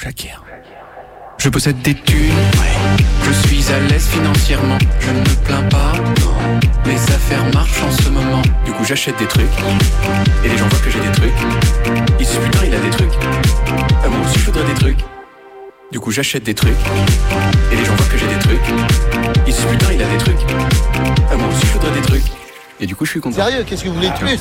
J'acquiers. 0.02 0.32
Je 1.38 1.50
possède 1.50 1.82
des 1.82 1.96
thunes, 1.96 2.32
je 2.54 3.17
suis 3.68 3.76
à 3.76 3.80
l'aise 3.80 4.08
financièrement, 4.08 4.78
je 5.00 5.12
ne 5.12 5.20
me 5.20 5.36
plains 5.44 5.64
pas. 5.64 5.92
Les 6.86 6.96
affaires 6.96 7.44
marchent 7.54 7.84
en 7.84 7.92
ce 7.92 8.10
moment. 8.10 8.42
Du 8.66 8.72
coup, 8.72 8.86
j'achète 8.86 9.18
des 9.20 9.26
trucs 9.26 9.46
et 10.46 10.48
les 10.48 10.58
gens 10.58 10.68
voient 10.70 10.80
que 10.80 10.90
j'ai 10.90 11.02
des 11.02 11.12
trucs. 11.12 11.34
Ils 12.18 12.26
se 12.26 12.38
putain, 12.38 12.60
il 12.66 12.74
a 12.74 12.80
des 12.80 12.90
trucs. 12.90 13.12
Ah, 14.04 14.08
moi 14.08 14.20
aussi, 14.26 14.40
je 14.40 14.46
voudrais 14.46 14.64
des 14.64 14.74
trucs. 14.74 15.00
Du 15.92 16.00
coup, 16.00 16.12
j'achète 16.12 16.44
des 16.44 16.56
trucs. 16.56 16.80
Et 17.72 17.76
les 17.76 17.84
gens 17.84 17.96
voient 17.96 18.06
que 18.06 18.18
j'ai 18.18 18.28
des 18.28 18.40
trucs. 18.40 18.68
Ils 19.46 19.54
se 19.54 19.68
putain, 19.68 19.92
il 19.92 20.02
a 20.02 20.08
des 20.08 20.18
trucs. 20.18 20.40
Ah, 21.30 21.36
moi 21.36 21.50
aussi, 21.50 21.68
je 21.68 21.72
voudrais 21.74 21.92
des 21.92 22.08
trucs. 22.08 22.47
Et 22.80 22.86
du 22.86 22.96
coup, 22.96 23.06
je 23.06 23.12
suis 23.12 23.20
content. 23.20 23.36
Sérieux, 23.38 23.64
qu'est-ce 23.66 23.84
que 23.84 23.88
vous 23.90 23.96
voulez 23.96 24.10
de 24.10 24.14
plus 24.18 24.40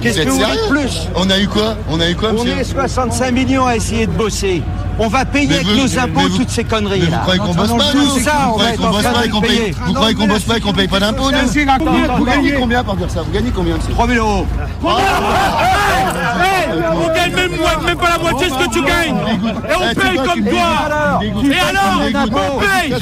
Qu'est-ce 0.00 0.20
que 0.22 0.28
vous 0.28 0.38
voulez 0.38 0.56
de 0.56 0.68
plus 0.68 1.08
On 1.14 1.30
a 1.30 1.38
eu 1.38 1.46
quoi 1.46 1.76
On 1.88 2.00
a 2.00 2.10
eu 2.10 2.16
quoi, 2.16 2.30
On 2.30 2.42
monsieur 2.42 2.58
est 2.58 2.64
65 2.64 3.30
millions 3.30 3.64
à 3.64 3.76
essayer 3.76 4.06
de 4.08 4.12
bosser. 4.12 4.60
On 4.98 5.06
va 5.08 5.24
payer 5.24 5.46
Mais 5.46 5.54
avec 5.56 5.66
vous- 5.68 5.76
nos 5.76 5.98
impôts 5.98 6.20
vous- 6.20 6.38
toutes 6.38 6.50
ces 6.50 6.64
conneries 6.64 7.00
Mais 7.00 7.06
vous 7.06 7.18
croyez 7.18 7.38
qu'on 7.38 7.54
bosse 7.54 7.76
pas, 7.76 7.92
Tout 7.92 7.98
nous 7.98 8.18
ça, 8.18 8.32
Vous 8.46 8.50
on 8.50 8.52
croyez 8.54 8.76
qu'on 8.76 8.90
bosse 8.90 9.02
pas 9.02 9.24
et 9.24 9.28
qu'on 9.28 9.40
paye. 9.40 9.74
Vous 9.86 9.92
croyez 9.92 10.14
qu'on 10.16 10.26
bosse 10.26 10.42
pas 10.42 10.56
et 10.56 10.60
qu'on 10.60 10.72
paye 10.72 10.88
pas 10.88 10.98
d'impôts, 11.00 11.30
Vous 12.18 12.24
gagnez 12.24 12.52
combien 12.54 12.82
par 12.82 12.96
dire 12.96 13.10
ça 13.10 13.22
Vous 13.22 13.30
gagnez 13.30 13.50
combien, 13.54 13.76
monsieur 13.76 13.92
3000 13.92 14.18
euros. 14.18 14.46
On 16.72 17.14
gagne 17.14 17.34
même, 17.34 17.52
même 17.84 17.98
pas 17.98 18.10
la 18.10 18.18
moitié 18.18 18.48
de 18.48 18.52
ce 18.52 18.58
que 18.58 18.72
tu 18.72 18.82
gagnes. 18.82 19.16
Et 19.16 19.74
on 19.76 19.94
paye 19.94 20.16
comme 20.16 20.44
toi. 20.44 21.22
Et 21.22 21.60
alors 21.60 22.02
On 22.02 22.58
paye 22.58 22.94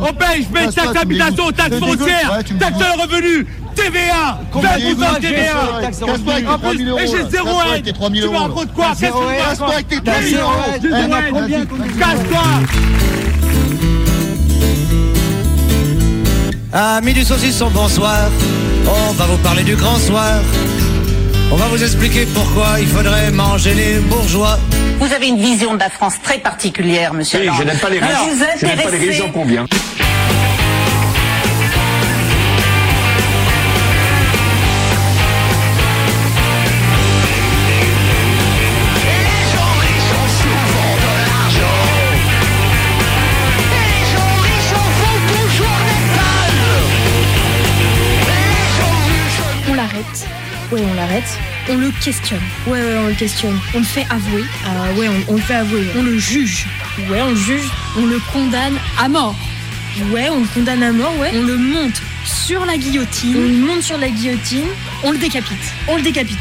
On 0.00 0.12
paye, 0.12 0.42
je 0.42 0.48
paye 0.48 0.74
taxe 0.74 0.92
d'habitation, 0.92 1.50
taxe 1.52 1.78
foncière, 1.78 2.38
taxe 2.58 2.78
sur 2.78 2.96
le 2.96 3.02
revenu. 3.02 3.46
TVA 3.74 4.38
20% 4.54 5.20
TVA 5.20 6.52
En 6.52 6.58
plus, 6.58 6.80
et 6.80 7.06
j'ai 7.06 7.30
zéro 7.30 7.60
aide 7.74 7.84
Tu 7.84 8.28
me 8.28 8.36
racontes 8.36 8.74
quoi 8.74 8.88
Qu'est-ce 8.98 9.12
que 9.12 9.16
tu 9.16 9.42
Casse-toi 9.42 9.72
avec 9.72 9.88
tes 9.88 10.00
3000 10.00 10.36
euros. 10.36 10.52
Zéro 10.82 11.38
aide. 11.46 11.68
Casse-toi. 11.98 12.42
Amis 16.74 17.12
du 17.12 17.24
saucisson, 17.24 17.70
bonsoir. 17.70 18.30
On 18.86 19.12
va 19.12 19.26
vous 19.26 19.36
parler 19.38 19.62
du 19.62 19.76
grand 19.76 19.96
soir. 19.98 20.40
On 21.52 21.56
va 21.56 21.66
vous 21.66 21.82
expliquer 21.84 22.24
pourquoi 22.24 22.80
il 22.80 22.86
faudrait 22.88 23.30
manger 23.30 23.74
les 23.74 23.98
bourgeois. 23.98 24.58
Vous 24.98 25.12
avez 25.12 25.28
une 25.28 25.36
vision 25.36 25.74
de 25.74 25.80
la 25.80 25.90
France 25.90 26.14
très 26.22 26.38
particulière, 26.38 27.12
monsieur. 27.12 27.40
Oui, 27.40 27.44
Hollande. 27.44 27.58
je 27.60 27.64
n'aime 27.66 27.78
pas 27.78 27.90
les 27.90 27.98
riches. 27.98 28.10
Alors, 28.10 28.26
vous 28.26 28.44
Je 28.58 28.66
n'aime 28.66 28.80
pas 28.80 28.90
les 28.90 28.98
riches, 28.98 29.18
j'en 29.18 29.30
conviens. 29.30 29.66
On 51.72 51.76
le 51.78 51.90
questionne. 52.04 52.40
Ouais, 52.66 52.72
ouais, 52.82 52.98
on 52.98 53.06
le 53.08 53.14
questionne. 53.14 53.58
On 53.74 53.78
le 53.78 53.84
fait 53.84 54.06
avouer. 54.10 54.44
Ah 54.66 54.92
ouais, 54.98 55.08
on, 55.08 55.32
on 55.32 55.36
le 55.36 55.42
fait 55.42 55.54
avouer. 55.54 55.86
On 55.96 56.02
le 56.02 56.18
juge. 56.18 56.66
Ouais, 57.08 57.22
on 57.22 57.30
le 57.30 57.36
juge. 57.36 57.64
On 57.96 58.04
le 58.04 58.20
condamne 58.30 58.78
à 58.98 59.08
mort. 59.08 59.34
Ouais, 60.10 60.28
on 60.30 60.40
le 60.40 60.46
condamne 60.52 60.82
à 60.82 60.92
mort, 60.92 61.16
ouais. 61.18 61.30
On 61.34 61.42
le 61.42 61.56
monte 61.56 62.02
sur 62.26 62.66
la 62.66 62.76
guillotine. 62.76 63.36
On 63.36 63.40
le 63.40 63.66
monte 63.66 63.82
sur 63.82 63.96
la 63.96 64.10
guillotine. 64.10 64.66
On 65.02 65.12
le 65.12 65.18
décapite. 65.18 65.72
On 65.88 65.96
le 65.96 66.02
décapite. 66.02 66.38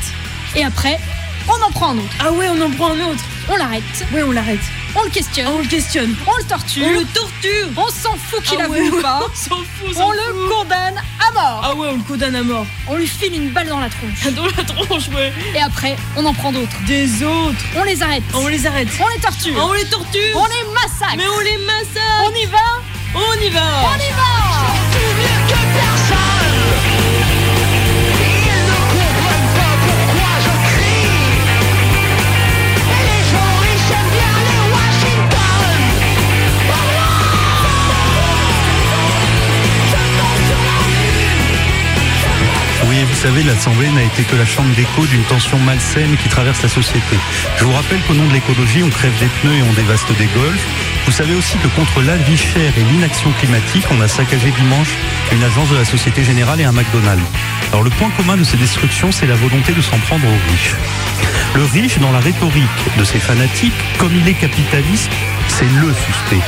Et 0.55 0.65
après, 0.65 0.99
on 1.47 1.65
en 1.65 1.71
prend 1.71 1.91
un 1.91 1.97
autre. 1.99 2.15
Ah 2.19 2.31
ouais, 2.33 2.47
on 2.49 2.61
en 2.61 2.69
prend 2.71 2.91
un 2.91 2.99
autre. 2.99 3.23
On 3.47 3.55
l'arrête. 3.55 3.83
Ouais, 4.13 4.23
on 4.23 4.31
l'arrête. 4.31 4.59
On 4.95 5.03
le 5.03 5.09
questionne. 5.09 5.47
On 5.47 5.59
le 5.59 5.65
questionne. 5.67 6.15
On 6.27 6.37
le 6.37 6.43
torture. 6.43 6.85
On 6.87 6.99
le 6.99 7.05
torture. 7.05 7.67
On 7.77 7.87
s'en 7.89 8.15
fout 8.17 8.43
qu'il 8.43 8.57
Ah 8.61 8.67
ouais, 8.69 8.89
ou 8.89 9.01
pas. 9.01 9.21
on 9.23 9.35
s'en 9.35 9.55
fout, 9.57 9.95
on 9.97 10.11
le 10.11 10.17
fout. 10.19 10.49
condamne 10.57 11.01
à 11.27 11.31
mort. 11.31 11.61
Ah 11.63 11.75
ouais, 11.75 11.87
on 11.91 11.97
le 11.97 12.03
condamne 12.03 12.35
à 12.35 12.43
mort. 12.43 12.65
On 12.87 12.95
lui 12.95 13.07
file 13.07 13.33
une 13.35 13.49
balle 13.51 13.67
dans 13.67 13.79
la 13.79 13.89
tronche. 13.89 14.33
Dans 14.35 14.45
la 14.45 14.63
tronche, 14.63 15.07
ouais. 15.09 15.31
Et 15.55 15.59
après, 15.61 15.95
on 16.17 16.25
en 16.25 16.33
prend 16.33 16.51
d'autres. 16.51 16.75
Des 16.85 17.23
autres. 17.23 17.57
On 17.75 17.83
les 17.83 18.01
arrête. 18.03 18.23
On 18.33 18.47
les 18.47 18.65
arrête. 18.67 18.87
On 19.01 19.07
les 19.07 19.19
torture. 19.19 19.53
On 19.65 19.73
les 19.73 19.85
torture. 19.85 20.35
On 20.35 20.45
les 20.45 20.73
massacre. 20.73 21.15
Mais 21.17 21.27
on 21.27 21.39
les 21.39 21.57
massacre. 21.65 22.23
On 22.25 22.35
y 22.35 22.45
va. 22.45 22.57
On 23.15 23.41
y 23.45 23.49
va. 23.49 23.61
On 23.91 23.95
y 23.95 24.11
va. 24.11 25.30
Savez, 43.21 43.43
l'Assemblée 43.43 43.89
n'a 43.89 44.01
été 44.01 44.23
que 44.23 44.35
la 44.35 44.47
chambre 44.47 44.73
d'écho 44.73 45.05
d'une 45.05 45.21
tension 45.25 45.59
malsaine 45.59 46.17
qui 46.17 46.27
traverse 46.27 46.63
la 46.63 46.69
société. 46.69 47.15
Je 47.55 47.65
vous 47.65 47.71
rappelle 47.71 47.99
qu'au 48.07 48.15
nom 48.15 48.25
de 48.25 48.33
l'écologie, 48.33 48.81
on 48.81 48.89
crève 48.89 49.13
des 49.19 49.27
pneus 49.27 49.57
et 49.59 49.61
on 49.61 49.73
dévaste 49.73 50.11
des 50.17 50.25
golfs. 50.33 50.65
Vous 51.05 51.11
savez 51.11 51.35
aussi 51.35 51.55
que 51.59 51.67
contre 51.67 52.01
la 52.01 52.17
vie 52.17 52.37
chère 52.37 52.73
et 52.75 52.83
l'inaction 52.91 53.31
climatique, 53.39 53.85
on 53.91 54.01
a 54.01 54.07
saccagé 54.07 54.49
dimanche 54.49 54.89
une 55.31 55.43
agence 55.43 55.69
de 55.69 55.77
la 55.77 55.85
Société 55.85 56.23
Générale 56.23 56.61
et 56.61 56.63
un 56.63 56.71
McDonald's. 56.71 57.21
Alors 57.71 57.83
le 57.83 57.91
point 57.91 58.09
commun 58.17 58.37
de 58.37 58.43
ces 58.43 58.57
destructions, 58.57 59.11
c'est 59.11 59.27
la 59.27 59.35
volonté 59.35 59.71
de 59.73 59.81
s'en 59.81 59.99
prendre 59.99 60.25
aux 60.25 60.51
riches. 60.51 60.75
Le 61.53 61.63
riche, 61.65 61.99
dans 61.99 62.11
la 62.11 62.21
rhétorique 62.21 62.81
de 62.97 63.03
ces 63.03 63.19
fanatiques, 63.19 63.77
comme 63.99 64.15
il 64.15 64.27
est 64.27 64.33
capitaliste, 64.33 65.11
c'est 65.47 65.69
le 65.79 65.93
suspect. 65.93 66.41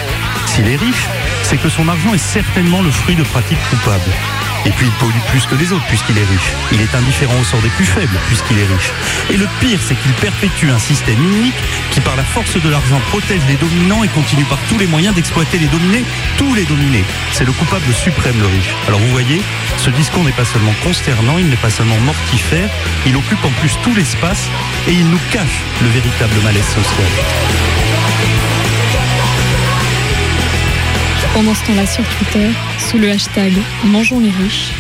S'il 0.48 0.68
est 0.68 0.78
riche, 0.78 1.08
c'est 1.44 1.58
que 1.58 1.70
son 1.70 1.88
argent 1.88 2.16
est 2.16 2.18
certainement 2.18 2.82
le 2.82 2.90
fruit 2.90 3.16
de 3.16 3.24
pratiques 3.24 3.62
coupables. 3.70 4.12
Et 4.66 4.72
puis 4.72 4.86
il 4.86 4.92
pollue 4.94 5.24
plus 5.30 5.46
que 5.46 5.56
les 5.56 5.72
autres 5.74 5.86
puisqu'il 5.88 6.18
est 6.18 6.24
riche. 6.24 6.54
Il 6.72 6.82
est 6.82 6.96
indifférent 6.96 7.36
au 7.40 7.44
sort 7.44 7.62
des 7.62 7.70
plus 7.70 7.86
faibles 7.86 8.18
puisqu'il 8.28 8.58
est 8.58 8.66
riche. 8.66 8.92
Et 9.30 9.38
le 9.38 9.48
pire, 9.60 9.80
c'est 9.82 9.96
qu'il 9.96 10.12
perpétue 10.14 10.70
un 10.70 10.80
système 10.80 11.22
unique 11.22 11.56
qui, 11.92 12.00
par 12.00 12.16
la 12.16 12.24
force 12.24 12.62
de 12.62 12.70
l'argent, 12.70 13.00
protège 13.10 13.42
les 13.48 13.56
dominants 13.56 14.04
et 14.04 14.08
continue 14.08 14.46
par 14.46 14.60
tous 14.70 14.78
les 14.78 14.88
moyens 14.88 15.16
d'exploiter 15.16 15.58
les 15.58 15.68
dominés, 15.68 16.04
tous 16.38 16.54
les 16.54 16.64
dominés. 16.64 17.04
C'est 17.32 17.46
le 17.46 17.52
coupable 17.52 17.94
suprême, 17.94 18.40
le 18.40 18.48
riche. 18.48 18.76
Alors 18.88 19.00
vous 19.00 19.12
voyez, 19.12 19.42
ce 19.78 19.90
discours 19.90 20.24
n'est 20.24 20.32
pas 20.32 20.46
seulement 20.46 20.74
consternant, 20.84 21.38
il 21.38 21.50
n'est 21.50 21.56
pas 21.56 21.70
seulement 21.70 21.98
mortifère, 22.00 22.70
il 23.06 23.16
occupe 23.16 23.44
en 23.44 23.52
plus 23.62 23.78
tout 23.84 23.94
l'espace 23.96 24.50
et 24.88 24.94
il 24.94 25.10
nous 25.10 25.20
cache 25.32 25.62
le 25.82 25.90
véritable 25.90 26.36
malaise 26.44 26.68
social. 26.68 27.83
Pendant 31.34 31.56
ce 31.56 31.66
temps-là 31.66 31.88
sur 31.88 32.04
Twitter, 32.04 32.48
sous 32.78 33.00
le 33.00 33.10
hashtag 33.10 33.54
Mangeons 33.86 34.20
les 34.20 34.30
riches, 34.30 34.72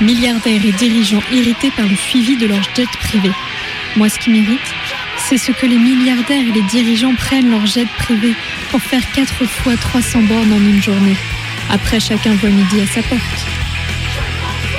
milliardaires 0.00 0.64
et 0.64 0.72
dirigeants 0.72 1.22
irrités 1.32 1.70
par 1.70 1.86
le 1.86 1.94
suivi 1.94 2.36
de 2.36 2.46
leurs 2.46 2.62
jets 2.74 2.84
privés. 2.98 3.30
Moi, 3.96 4.08
ce 4.08 4.18
qui 4.18 4.30
m'irrite, 4.30 4.58
c'est 5.18 5.38
ce 5.38 5.52
que 5.52 5.66
les 5.66 5.78
milliardaires 5.78 6.42
et 6.48 6.52
les 6.52 6.62
dirigeants 6.62 7.14
prennent 7.14 7.50
leurs 7.50 7.66
jets 7.66 7.86
privés 7.98 8.34
pour 8.72 8.82
faire 8.82 9.02
4 9.14 9.44
fois 9.46 9.76
300 9.76 10.22
bornes 10.22 10.52
en 10.52 10.56
une 10.56 10.82
journée. 10.82 11.16
Après, 11.70 12.00
chacun 12.00 12.34
voit 12.34 12.50
midi 12.50 12.80
à 12.80 12.86
sa 12.86 13.02
porte. 13.02 13.22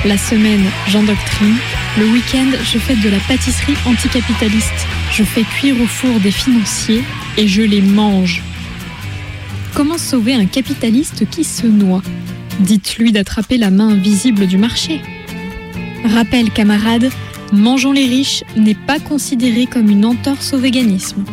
La 0.04 0.18
semaine, 0.18 0.66
j'endoctrine. 0.88 1.56
Le 1.98 2.04
week-end, 2.08 2.50
je 2.62 2.78
fais 2.78 2.96
de 2.96 3.08
la 3.08 3.20
pâtisserie 3.20 3.76
anticapitaliste. 3.86 4.86
Je 5.10 5.24
fais 5.24 5.44
cuire 5.44 5.80
au 5.80 5.86
four 5.86 6.20
des 6.20 6.30
financiers 6.30 7.04
et 7.38 7.48
je 7.48 7.62
les 7.62 7.80
mange. 7.80 8.42
Comment 9.74 9.98
sauver 9.98 10.34
un 10.34 10.46
capitaliste 10.46 11.28
qui 11.28 11.44
se 11.44 11.66
noie 11.66 12.02
Dites-lui 12.60 13.10
d'attraper 13.10 13.58
la 13.58 13.70
main 13.70 13.88
invisible 13.88 14.46
du 14.46 14.56
marché. 14.56 15.00
Rappel, 16.04 16.50
camarades, 16.50 17.10
Mangeons 17.52 17.92
les 17.92 18.06
riches 18.06 18.42
n'est 18.56 18.74
pas 18.74 18.98
considéré 18.98 19.66
comme 19.66 19.88
une 19.88 20.04
entorse 20.04 20.52
au 20.54 20.58
véganisme. 20.58 21.24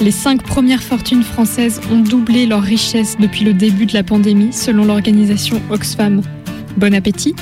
Les 0.00 0.10
cinq 0.10 0.42
premières 0.42 0.82
fortunes 0.82 1.22
françaises 1.22 1.80
ont 1.90 1.98
doublé 1.98 2.46
leur 2.46 2.62
richesse 2.62 3.16
depuis 3.18 3.44
le 3.44 3.52
début 3.52 3.84
de 3.84 3.92
la 3.92 4.02
pandémie, 4.02 4.52
selon 4.52 4.84
l'organisation 4.84 5.60
Oxfam. 5.70 6.22
Bon 6.76 6.94
appétit 6.94 7.34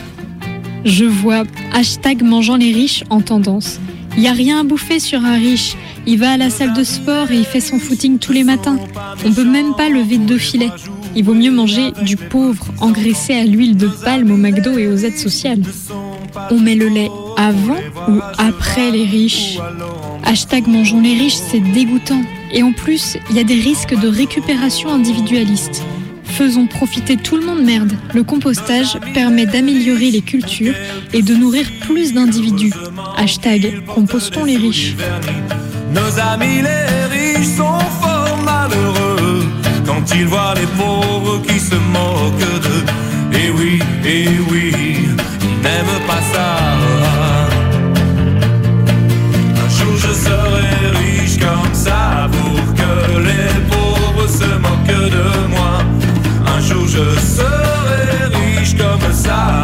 Je 0.84 1.04
vois 1.04 1.44
hashtag 1.72 2.22
mangeant 2.22 2.56
les 2.56 2.72
riches 2.72 3.04
en 3.10 3.20
tendance. 3.20 3.78
Il 4.16 4.22
n'y 4.22 4.28
a 4.28 4.32
rien 4.32 4.60
à 4.60 4.64
bouffer 4.64 4.98
sur 4.98 5.24
un 5.24 5.36
riche. 5.36 5.76
Il 6.06 6.18
va 6.18 6.32
à 6.32 6.36
la 6.36 6.50
salle 6.50 6.72
de 6.72 6.84
sport 6.84 7.30
et 7.30 7.36
il 7.36 7.44
fait 7.44 7.60
son 7.60 7.78
footing 7.78 8.18
tous 8.18 8.32
les 8.32 8.44
matins. 8.44 8.78
On 9.24 9.32
peut 9.32 9.44
même 9.44 9.74
pas 9.76 9.88
lever 9.88 10.18
deux 10.18 10.38
filets. 10.38 10.70
Il 11.14 11.24
vaut 11.24 11.34
mieux 11.34 11.50
manger 11.50 11.92
du 12.02 12.16
pauvre 12.16 12.66
engraissé 12.80 13.34
à 13.34 13.44
l'huile 13.44 13.76
de 13.76 13.88
palme 13.88 14.30
au 14.30 14.36
McDo 14.36 14.78
et 14.78 14.86
aux 14.86 14.96
aides 14.96 15.18
sociales. 15.18 15.62
On 16.50 16.58
met 16.58 16.74
le 16.74 16.88
lait 16.88 17.10
avant 17.36 17.80
ou 18.08 18.20
après 18.38 18.90
les 18.90 19.04
riches 19.04 19.58
Hashtag 20.24 20.66
mangeons 20.66 21.00
les 21.00 21.14
riches, 21.14 21.36
c'est 21.36 21.60
dégoûtant. 21.60 22.22
Et 22.52 22.62
en 22.62 22.72
plus, 22.72 23.16
il 23.30 23.36
y 23.36 23.38
a 23.38 23.44
des 23.44 23.54
risques 23.54 23.98
de 23.98 24.08
récupération 24.08 24.92
individualiste. 24.92 25.84
Faisons 26.36 26.66
profiter 26.66 27.16
tout 27.16 27.38
le 27.38 27.46
monde 27.46 27.62
merde. 27.62 27.92
Le 28.12 28.22
compostage 28.22 28.98
permet 29.14 29.46
d'améliorer 29.46 30.10
les 30.10 30.20
cultures 30.20 30.74
et 31.14 31.22
de 31.22 31.34
nourrir 31.34 31.66
plus 31.86 32.12
d'individus. 32.12 32.74
Hashtag 33.16 33.82
compostons 33.86 34.44
les 34.44 34.58
riches. 34.58 34.94
Nos 35.94 36.20
amis 36.20 36.60
les 36.60 37.04
riches 37.10 37.56
sont 37.56 37.80
fort 38.02 38.38
malheureux 38.44 39.44
quand 39.86 40.14
ils 40.14 40.26
voient 40.26 40.52
les 40.56 40.66
pauvres 40.76 41.40
qui 41.40 41.58
se 41.58 41.74
moquent 41.74 42.60
d'eux. 42.62 43.38
Et 43.38 43.50
oui, 43.50 43.78
et 44.04 44.28
oui, 44.50 44.72
ils 44.74 45.62
n'aiment 45.62 46.06
pas 46.06 46.20
ça. 46.34 46.75
inside 59.26 59.55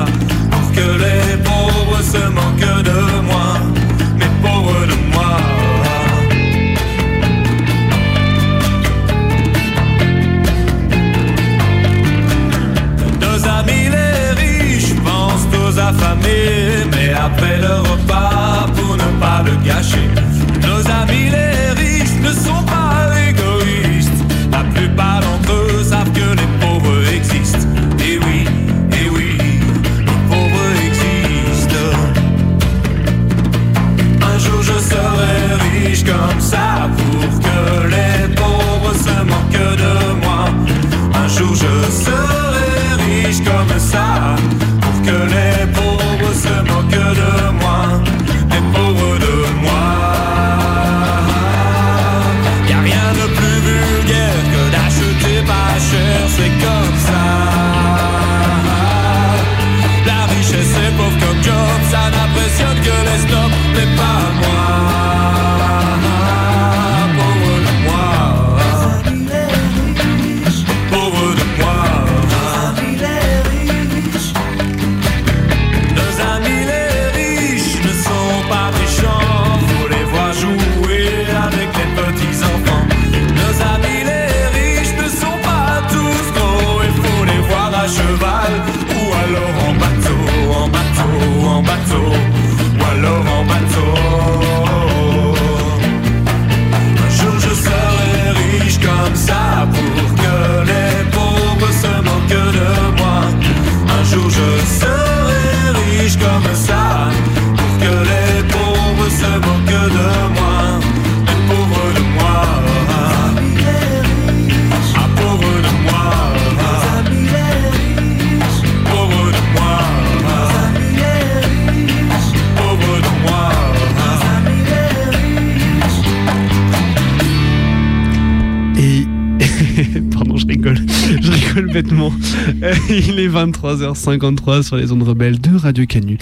Il 132.89 133.19
est 133.19 133.29
23h53 133.29 134.63
sur 134.63 134.77
les 134.77 134.93
ondes 134.93 135.03
rebelles 135.03 135.41
de 135.41 135.57
Radio 135.57 135.85
Canu. 135.87 136.19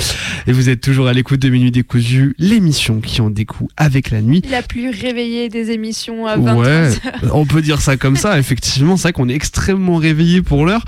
Et 0.46 0.52
vous 0.52 0.68
êtes 0.70 0.80
toujours 0.80 1.06
à 1.08 1.12
l'écoute 1.12 1.40
de 1.40 1.48
Minuit 1.50 1.70
Décousu, 1.70 2.34
l'émission 2.38 3.00
qui 3.00 3.20
en 3.20 3.28
découle 3.30 3.68
avec 3.76 4.10
la 4.10 4.22
nuit. 4.22 4.42
La 4.50 4.62
plus 4.62 4.88
réveillée 4.90 5.48
des 5.50 5.70
émissions 5.70 6.26
à 6.26 6.38
Ouais, 6.38 6.88
23h. 6.90 7.30
on 7.32 7.44
peut 7.44 7.60
dire 7.60 7.80
ça 7.80 7.96
comme 7.96 8.16
ça. 8.16 8.38
Effectivement, 8.38 8.96
c'est 8.96 9.02
vrai 9.04 9.12
qu'on 9.12 9.28
est 9.28 9.34
extrêmement 9.34 9.96
réveillé 9.96 10.40
pour 10.40 10.64
l'heure. 10.64 10.84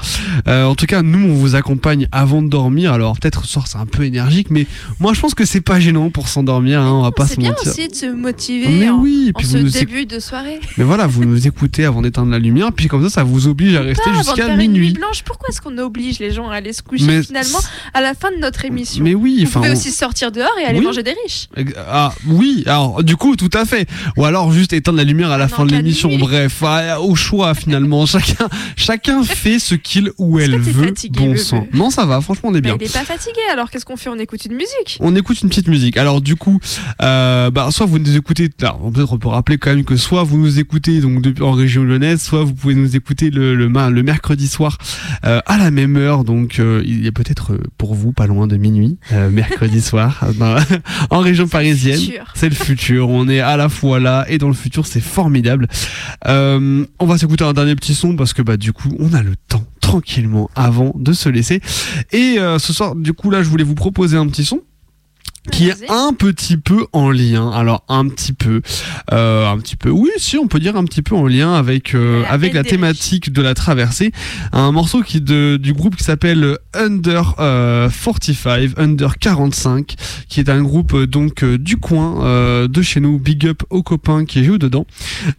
Euh, 0.48 0.64
en 0.64 0.74
tout 0.74 0.86
cas, 0.86 1.02
nous, 1.02 1.28
on 1.28 1.34
vous 1.34 1.54
accompagne 1.54 2.08
avant 2.12 2.40
de 2.42 2.48
dormir. 2.48 2.92
Alors 2.92 3.18
peut-être 3.18 3.44
ce 3.44 3.52
soir, 3.52 3.66
c'est 3.66 3.78
un 3.78 3.86
peu 3.86 4.04
énergique, 4.04 4.48
mais 4.50 4.66
moi, 5.00 5.12
je 5.12 5.20
pense 5.20 5.34
que 5.34 5.44
c'est 5.44 5.60
pas 5.60 5.80
gênant 5.80 6.08
pour 6.10 6.28
s'endormir. 6.28 6.80
Hein, 6.80 6.92
on 6.92 7.02
va 7.02 7.12
pas 7.12 7.26
se 7.26 7.34
C'est 7.34 7.40
bien 7.40 7.50
mentir. 7.50 7.72
aussi 7.72 7.88
de 7.88 7.94
se 7.94 8.06
motiver 8.06 8.68
Mais 8.68 8.88
en, 8.88 9.00
oui, 9.00 9.26
et 9.26 9.30
en 9.30 9.38
puis 9.38 9.46
ce 9.46 9.58
nous 9.58 9.68
début 9.68 10.06
de 10.06 10.18
soirée. 10.18 10.60
Mais 10.78 10.84
voilà, 10.84 11.06
vous 11.06 11.24
nous 11.24 11.46
écoutez 11.46 11.84
avant 11.84 12.00
d'éteindre 12.00 12.30
la 12.30 12.38
lumière, 12.38 12.72
puis 12.72 12.88
comme 12.88 13.02
ça, 13.02 13.10
ça 13.10 13.22
vous 13.24 13.48
oblige 13.48 13.74
à 13.74 13.82
rester 13.82 14.10
jusqu'à 14.16 14.34
faire 14.46 14.48
une 14.48 14.56
nuit 14.58 14.68
minuit. 14.68 14.92
blanche, 14.94 15.22
pourquoi 15.24 15.41
est-ce 15.48 15.60
qu'on 15.60 15.76
oblige 15.78 16.18
les 16.18 16.30
gens 16.32 16.48
à 16.50 16.56
aller 16.56 16.72
se 16.72 16.82
coucher 16.82 17.04
Mais 17.06 17.22
finalement 17.22 17.58
à 17.94 18.00
la 18.00 18.14
fin 18.14 18.30
de 18.30 18.36
notre 18.36 18.64
émission 18.64 19.02
Mais 19.04 19.14
oui, 19.14 19.38
Vous 19.40 19.46
enfin, 19.48 19.60
pouvez 19.60 19.70
on- 19.70 19.74
aussi 19.74 19.90
sortir 19.90 20.32
dehors 20.32 20.50
et 20.60 20.64
aller 20.64 20.78
Oui. 20.78 20.84
manger 20.84 21.02
des 21.02 21.14
riches. 21.24 21.48
Ah 21.88 22.12
oui, 22.26 22.62
alors 22.66 23.02
du 23.02 23.16
coup, 23.16 23.36
tout 23.36 23.50
à 23.54 23.64
fait. 23.64 23.88
Ou 24.16 24.24
alors 24.24 24.52
juste 24.52 24.72
éteindre 24.72 24.98
la 24.98 25.04
lumière 25.04 25.30
à 25.30 25.38
la 25.38 25.48
fin 25.48 25.64
de 25.64 25.72
l'émission. 25.72 26.16
Bref, 26.18 26.62
ah, 26.66 27.00
au 27.00 27.14
choix 27.14 27.54
finalement. 27.54 28.06
Chacun, 28.12 28.48
chacun 28.76 29.22
fait 29.24 29.58
ce 29.58 29.74
qu'il 29.74 30.10
ou 30.18 30.38
elle 30.38 30.58
veut. 30.58 30.86
fatigué, 30.86 31.26
bon 31.26 31.36
sang. 31.36 31.66
Non, 31.72 31.90
ça 31.90 32.04
va. 32.06 32.20
Franchement, 32.20 32.50
on 32.50 32.54
est 32.54 32.60
bien. 32.60 32.76
Mais 32.78 32.84
il 32.86 32.88
est 32.88 32.92
pas 32.92 33.04
fatigué, 33.04 33.40
alors 33.50 33.70
qu'est-ce 33.70 33.84
qu'on 33.84 33.96
fait? 33.96 34.10
On 34.10 34.18
écoute 34.18 34.44
une 34.44 34.54
musique. 34.54 34.98
On 35.00 35.14
écoute 35.16 35.40
une 35.42 35.48
petite 35.48 35.68
musique. 35.68 35.96
Alors 35.96 36.20
du 36.20 36.36
coup, 36.36 36.60
euh, 37.00 37.50
bah, 37.50 37.68
soit 37.70 37.86
vous 37.86 37.98
nous 37.98 38.16
écoutez, 38.16 38.50
alors, 38.62 38.90
peut-être 38.92 39.12
on 39.12 39.18
peut 39.18 39.28
rappeler 39.28 39.58
quand 39.58 39.70
même 39.74 39.84
que 39.84 39.96
soit 39.96 40.22
vous 40.22 40.38
nous 40.38 40.58
écoutez 40.58 41.00
donc 41.00 41.24
en 41.40 41.52
région 41.52 41.82
lyonnaise, 41.84 42.20
soit 42.22 42.44
vous 42.44 42.54
pouvez 42.54 42.74
nous 42.74 42.96
écouter 42.96 43.30
le, 43.30 43.54
le, 43.54 43.66
le 43.68 44.02
mercredi 44.02 44.46
soir 44.48 44.78
euh, 45.24 45.31
à 45.46 45.58
la 45.58 45.70
même 45.70 45.96
heure. 45.96 46.24
Donc 46.24 46.58
euh, 46.58 46.82
il 46.84 47.04
y 47.04 47.08
a 47.08 47.12
peut-être 47.12 47.52
euh, 47.54 47.62
pour 47.78 47.94
vous 47.94 48.12
pas 48.12 48.26
loin 48.26 48.46
de 48.46 48.56
minuit, 48.56 48.98
euh, 49.12 49.30
mercredi 49.32 49.80
soir, 49.80 50.24
dans- 50.38 50.56
en 51.10 51.20
région 51.20 51.48
parisienne. 51.48 52.00
C'est 52.34 52.48
le 52.48 52.54
futur. 52.54 53.08
On 53.08 53.28
est 53.28 53.40
à 53.40 53.56
la 53.56 53.68
fois 53.68 54.00
là 54.00 54.24
et 54.28 54.38
dans 54.38 54.48
le 54.48 54.54
futur, 54.54 54.86
c'est 54.86 55.00
formidable. 55.00 55.68
Euh, 56.26 56.84
on 56.98 57.06
va 57.06 57.18
s'écouter 57.18 57.44
un 57.44 57.52
dernier 57.52 57.74
petit 57.76 57.94
son 57.94 58.16
parce 58.16 58.32
que 58.32 58.42
bah 58.42 58.56
du 58.56 58.72
coup 58.72 58.94
on 58.98 59.12
a 59.14 59.22
le 59.22 59.34
temps 59.48 59.64
tranquillement 59.80 60.50
avant 60.54 60.92
de 60.96 61.12
se 61.12 61.28
laisser. 61.28 61.60
Et 62.12 62.36
euh, 62.38 62.58
ce 62.58 62.72
soir, 62.72 62.94
du 62.94 63.12
coup 63.12 63.30
là, 63.30 63.42
je 63.42 63.48
voulais 63.48 63.64
vous 63.64 63.74
proposer 63.74 64.16
un 64.16 64.26
petit 64.26 64.44
son 64.44 64.60
qui 65.50 65.68
est 65.68 65.90
un 65.90 66.12
petit 66.12 66.56
peu 66.56 66.86
en 66.92 67.10
lien. 67.10 67.50
Alors 67.50 67.84
un 67.88 68.06
petit 68.08 68.32
peu, 68.32 68.62
euh, 69.12 69.48
un 69.48 69.58
petit 69.58 69.74
peu. 69.76 69.90
Oui, 69.90 70.10
si 70.16 70.38
on 70.38 70.46
peut 70.46 70.60
dire 70.60 70.76
un 70.76 70.84
petit 70.84 71.02
peu 71.02 71.16
en 71.16 71.26
lien 71.26 71.54
avec 71.54 71.94
euh, 71.94 72.22
avec 72.28 72.54
la 72.54 72.62
thématique 72.62 73.32
de 73.32 73.42
la 73.42 73.54
traversée. 73.54 74.12
Un 74.52 74.70
morceau 74.70 75.02
qui 75.02 75.20
de 75.20 75.58
du 75.60 75.72
groupe 75.72 75.96
qui 75.96 76.04
s'appelle 76.04 76.58
Under 76.74 77.34
euh, 77.40 77.88
45, 77.88 78.72
Under 78.76 79.18
45, 79.18 79.96
qui 80.28 80.38
est 80.38 80.48
un 80.48 80.62
groupe 80.62 80.94
euh, 80.94 81.06
donc 81.06 81.42
euh, 81.42 81.58
du 81.58 81.76
coin 81.76 82.24
euh, 82.24 82.68
de 82.68 82.82
chez 82.82 83.00
nous. 83.00 83.18
Big 83.18 83.46
up 83.46 83.62
aux 83.70 83.82
copains 83.82 84.24
qui 84.24 84.44
jouent 84.44 84.58
dedans. 84.58 84.86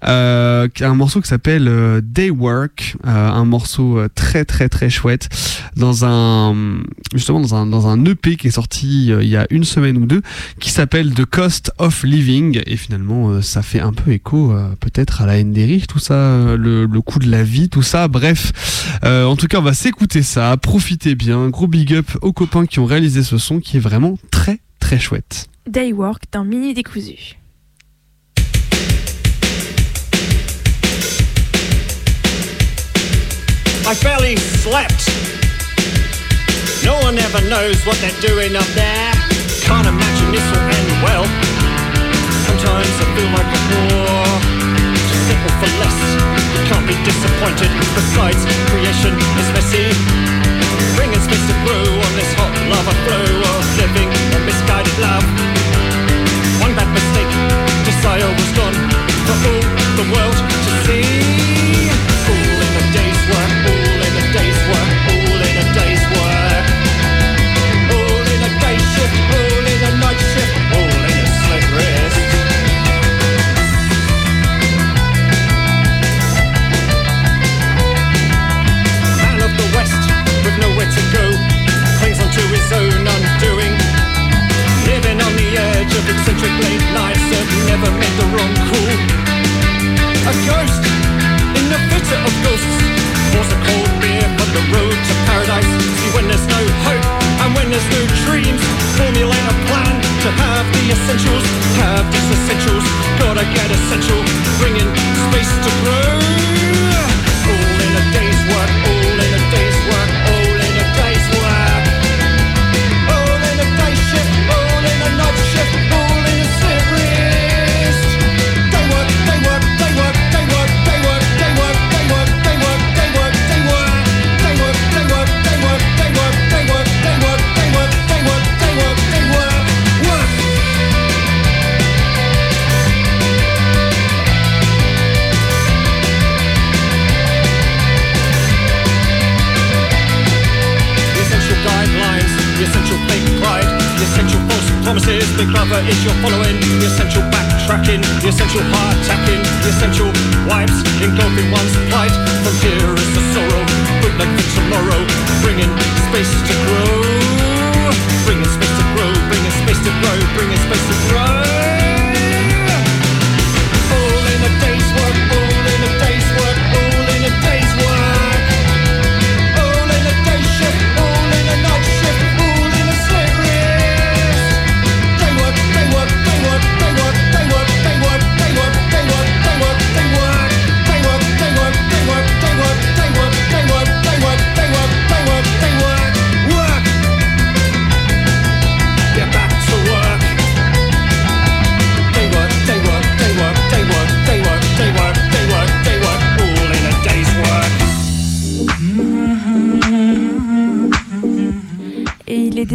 Euh, 0.06 0.68
qui 0.68 0.84
a 0.84 0.89
un 0.89 0.95
morceau 0.95 1.22
qui 1.22 1.30
s'appelle 1.30 2.01
Day 2.04 2.30
Work, 2.30 2.97
euh, 3.06 3.30
un 3.30 3.45
morceau 3.45 4.01
très 4.16 4.43
très 4.43 4.68
très 4.68 4.89
chouette 4.89 5.30
dans 5.78 6.04
un 6.04 6.82
justement 7.14 7.39
dans 7.39 7.56
un 7.56 7.66
dans 7.66 7.88
un 7.88 8.04
EP 8.06 8.36
qui 8.36 8.47
est 8.47 8.51
sorti 8.51 9.08
il 9.08 9.28
y 9.28 9.38
a 9.38 9.47
une 9.49 9.64
semaine 9.64 9.92
ou 9.97 10.05
deux 10.05 10.21
qui 10.59 10.69
s'appelle 10.71 11.13
The 11.13 11.25
Cost 11.25 11.71
of 11.77 12.03
Living 12.03 12.61
et 12.65 12.77
finalement 12.77 13.29
euh, 13.29 13.41
ça 13.41 13.61
fait 13.61 13.79
un 13.79 13.93
peu 13.93 14.11
écho 14.11 14.51
euh, 14.51 14.69
peut-être 14.79 15.21
à 15.21 15.25
la 15.25 15.37
haine 15.37 15.53
des 15.53 15.65
riches 15.65 15.87
tout 15.87 15.99
ça 15.99 16.13
euh, 16.13 16.57
le, 16.57 16.85
le 16.85 17.01
coût 17.01 17.19
de 17.19 17.29
la 17.29 17.43
vie 17.43 17.69
tout 17.69 17.83
ça 17.83 18.07
bref 18.07 18.51
Euh, 19.03 19.25
en 19.25 19.35
tout 19.35 19.47
cas 19.47 19.59
on 19.59 19.63
va 19.63 19.73
s'écouter 19.73 20.21
ça 20.23 20.55
profitez 20.57 21.15
bien 21.15 21.49
gros 21.49 21.67
big 21.67 21.93
up 21.93 22.05
aux 22.21 22.33
copains 22.33 22.65
qui 22.65 22.79
ont 22.79 22.85
réalisé 22.85 23.23
ce 23.23 23.37
son 23.37 23.59
qui 23.59 23.77
est 23.77 23.79
vraiment 23.79 24.17
très 24.31 24.59
très 24.79 24.99
chouette 24.99 25.47
Daywork 25.67 26.23
d'un 26.31 26.43
mini 26.43 26.73
décousu. 26.73 27.35
I 33.85 33.93
barely 34.01 34.37
slept. 34.37 35.09
No 36.85 36.93
one 37.01 37.17
ever 37.17 37.41
knows 37.49 37.85
what 37.85 37.97
they're 38.01 38.21
doing 38.21 38.55
up 38.55 38.65
there. 38.75 39.12
Can't 39.64 39.88
imagine 39.88 40.30
this 40.36 40.43
will 40.51 40.66
end 40.76 40.91
well. 40.99 41.26
Sometimes 42.45 42.95
I 42.99 43.05
feel 43.16 43.30
like 43.32 43.47
a 43.47 43.61
war. 43.72 44.28
Just 45.07 45.24
settle 45.28 45.53
for 45.59 45.72
less. 45.80 45.99
You 46.53 46.61
Can't 46.68 46.88
be 46.88 46.95
disappointed. 47.07 47.72
Besides, 47.95 48.41
creation 48.68 49.14
is 49.39 49.47
messy. 49.55 49.88
Bringing 50.99 51.22
space 51.24 51.45
to 51.47 51.55
grow 51.64 51.80
on 51.80 52.11
this 52.20 52.32
hot 52.36 52.53
lava 52.68 52.93
flow 53.07 53.28
of 53.55 53.64
living 53.80 54.09
a 54.36 54.39
misguided 54.43 54.97
love. 54.99 55.26
One 56.59 56.76
bad 56.76 56.89
mistake, 56.91 57.32
desire 57.88 58.28
was 58.28 58.51
gone 58.59 58.78
for 59.26 59.38
all 59.47 59.64
the 59.95 60.05
world 60.11 60.38
to 60.38 60.72
see. 60.86 61.42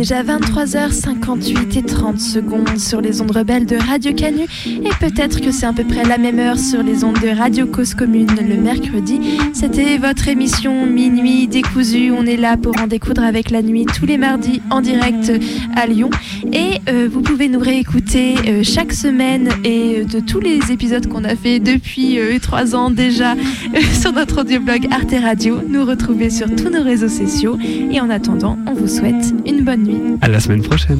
Déjà 0.08 0.22
23h58 0.22 1.78
et 1.78 1.82
30 1.82 2.18
secondes 2.18 2.78
sur 2.78 3.02
les 3.02 3.20
ondes 3.20 3.30
rebelles 3.30 3.66
de 3.66 3.76
Radio 3.76 4.14
Canu 4.14 4.44
et 4.66 4.90
peut-être 5.00 5.42
que 5.42 5.50
c'est 5.50 5.66
à 5.66 5.74
peu 5.74 5.84
près 5.84 6.02
la 6.02 6.16
même 6.16 6.38
heure 6.38 6.58
sur 6.58 6.82
les 6.82 7.04
ondes 7.04 7.20
de 7.20 7.28
Radio 7.28 7.66
Cause 7.66 7.92
Commune 7.92 8.30
le 8.40 8.56
mercredi. 8.56 9.20
C'était 9.52 9.98
votre 9.98 10.28
émission 10.28 10.86
Minuit 10.86 11.46
décousu. 11.46 12.10
On 12.10 12.24
est 12.24 12.38
là 12.38 12.56
pour 12.56 12.80
en 12.80 12.86
découdre 12.86 13.22
avec 13.22 13.50
la 13.50 13.60
nuit 13.60 13.84
tous 13.84 14.06
les 14.06 14.16
mardis 14.16 14.62
en 14.70 14.80
direct 14.80 15.30
à 15.76 15.86
Lyon 15.86 16.08
et 16.54 16.80
euh, 16.88 17.06
vous 17.12 17.20
pouvez 17.20 17.50
nous 17.50 17.60
réécouter 17.60 18.36
euh, 18.46 18.62
chaque 18.62 18.94
semaine 18.94 19.50
et 19.64 19.98
euh, 19.98 20.04
de 20.04 20.20
tous 20.20 20.40
les 20.40 20.72
épisodes 20.72 21.06
qu'on 21.06 21.24
a 21.24 21.36
fait 21.36 21.60
depuis 21.60 22.18
trois 22.40 22.74
ans 22.74 22.90
déjà 22.90 23.34
sur 24.00 24.14
notre 24.14 24.40
audioblog 24.40 24.88
Arte 24.90 25.14
Radio. 25.22 25.58
Nous 25.68 25.84
retrouver 25.84 26.30
sur 26.30 26.48
tous 26.56 26.70
nos 26.70 26.82
réseaux 26.82 27.08
sociaux 27.08 27.58
et 27.60 28.00
en 28.00 28.08
attendant, 28.08 28.56
on 28.66 28.72
vous 28.72 28.88
souhaite 28.88 29.34
une 29.44 29.64
bonne 29.64 29.82
nuit. 29.82 29.97
À 30.20 30.28
la 30.28 30.40
semaine 30.40 30.62
prochaine. 30.62 30.98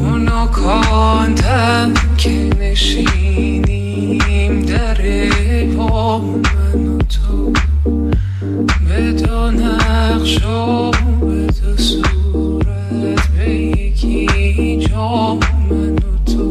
به 8.88 9.12
دو 9.12 9.50
نقش 9.50 10.44
و 10.44 10.90
به 11.20 11.46
دو 11.46 11.76
صورت 11.76 13.28
به 13.36 13.50
یکی 13.54 14.78
جا 14.88 15.38
من 15.70 15.94
و 15.94 16.32
تو 16.32 16.50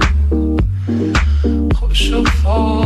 خوش 1.75 2.13
و 2.13 2.23
فارغ 2.23 2.76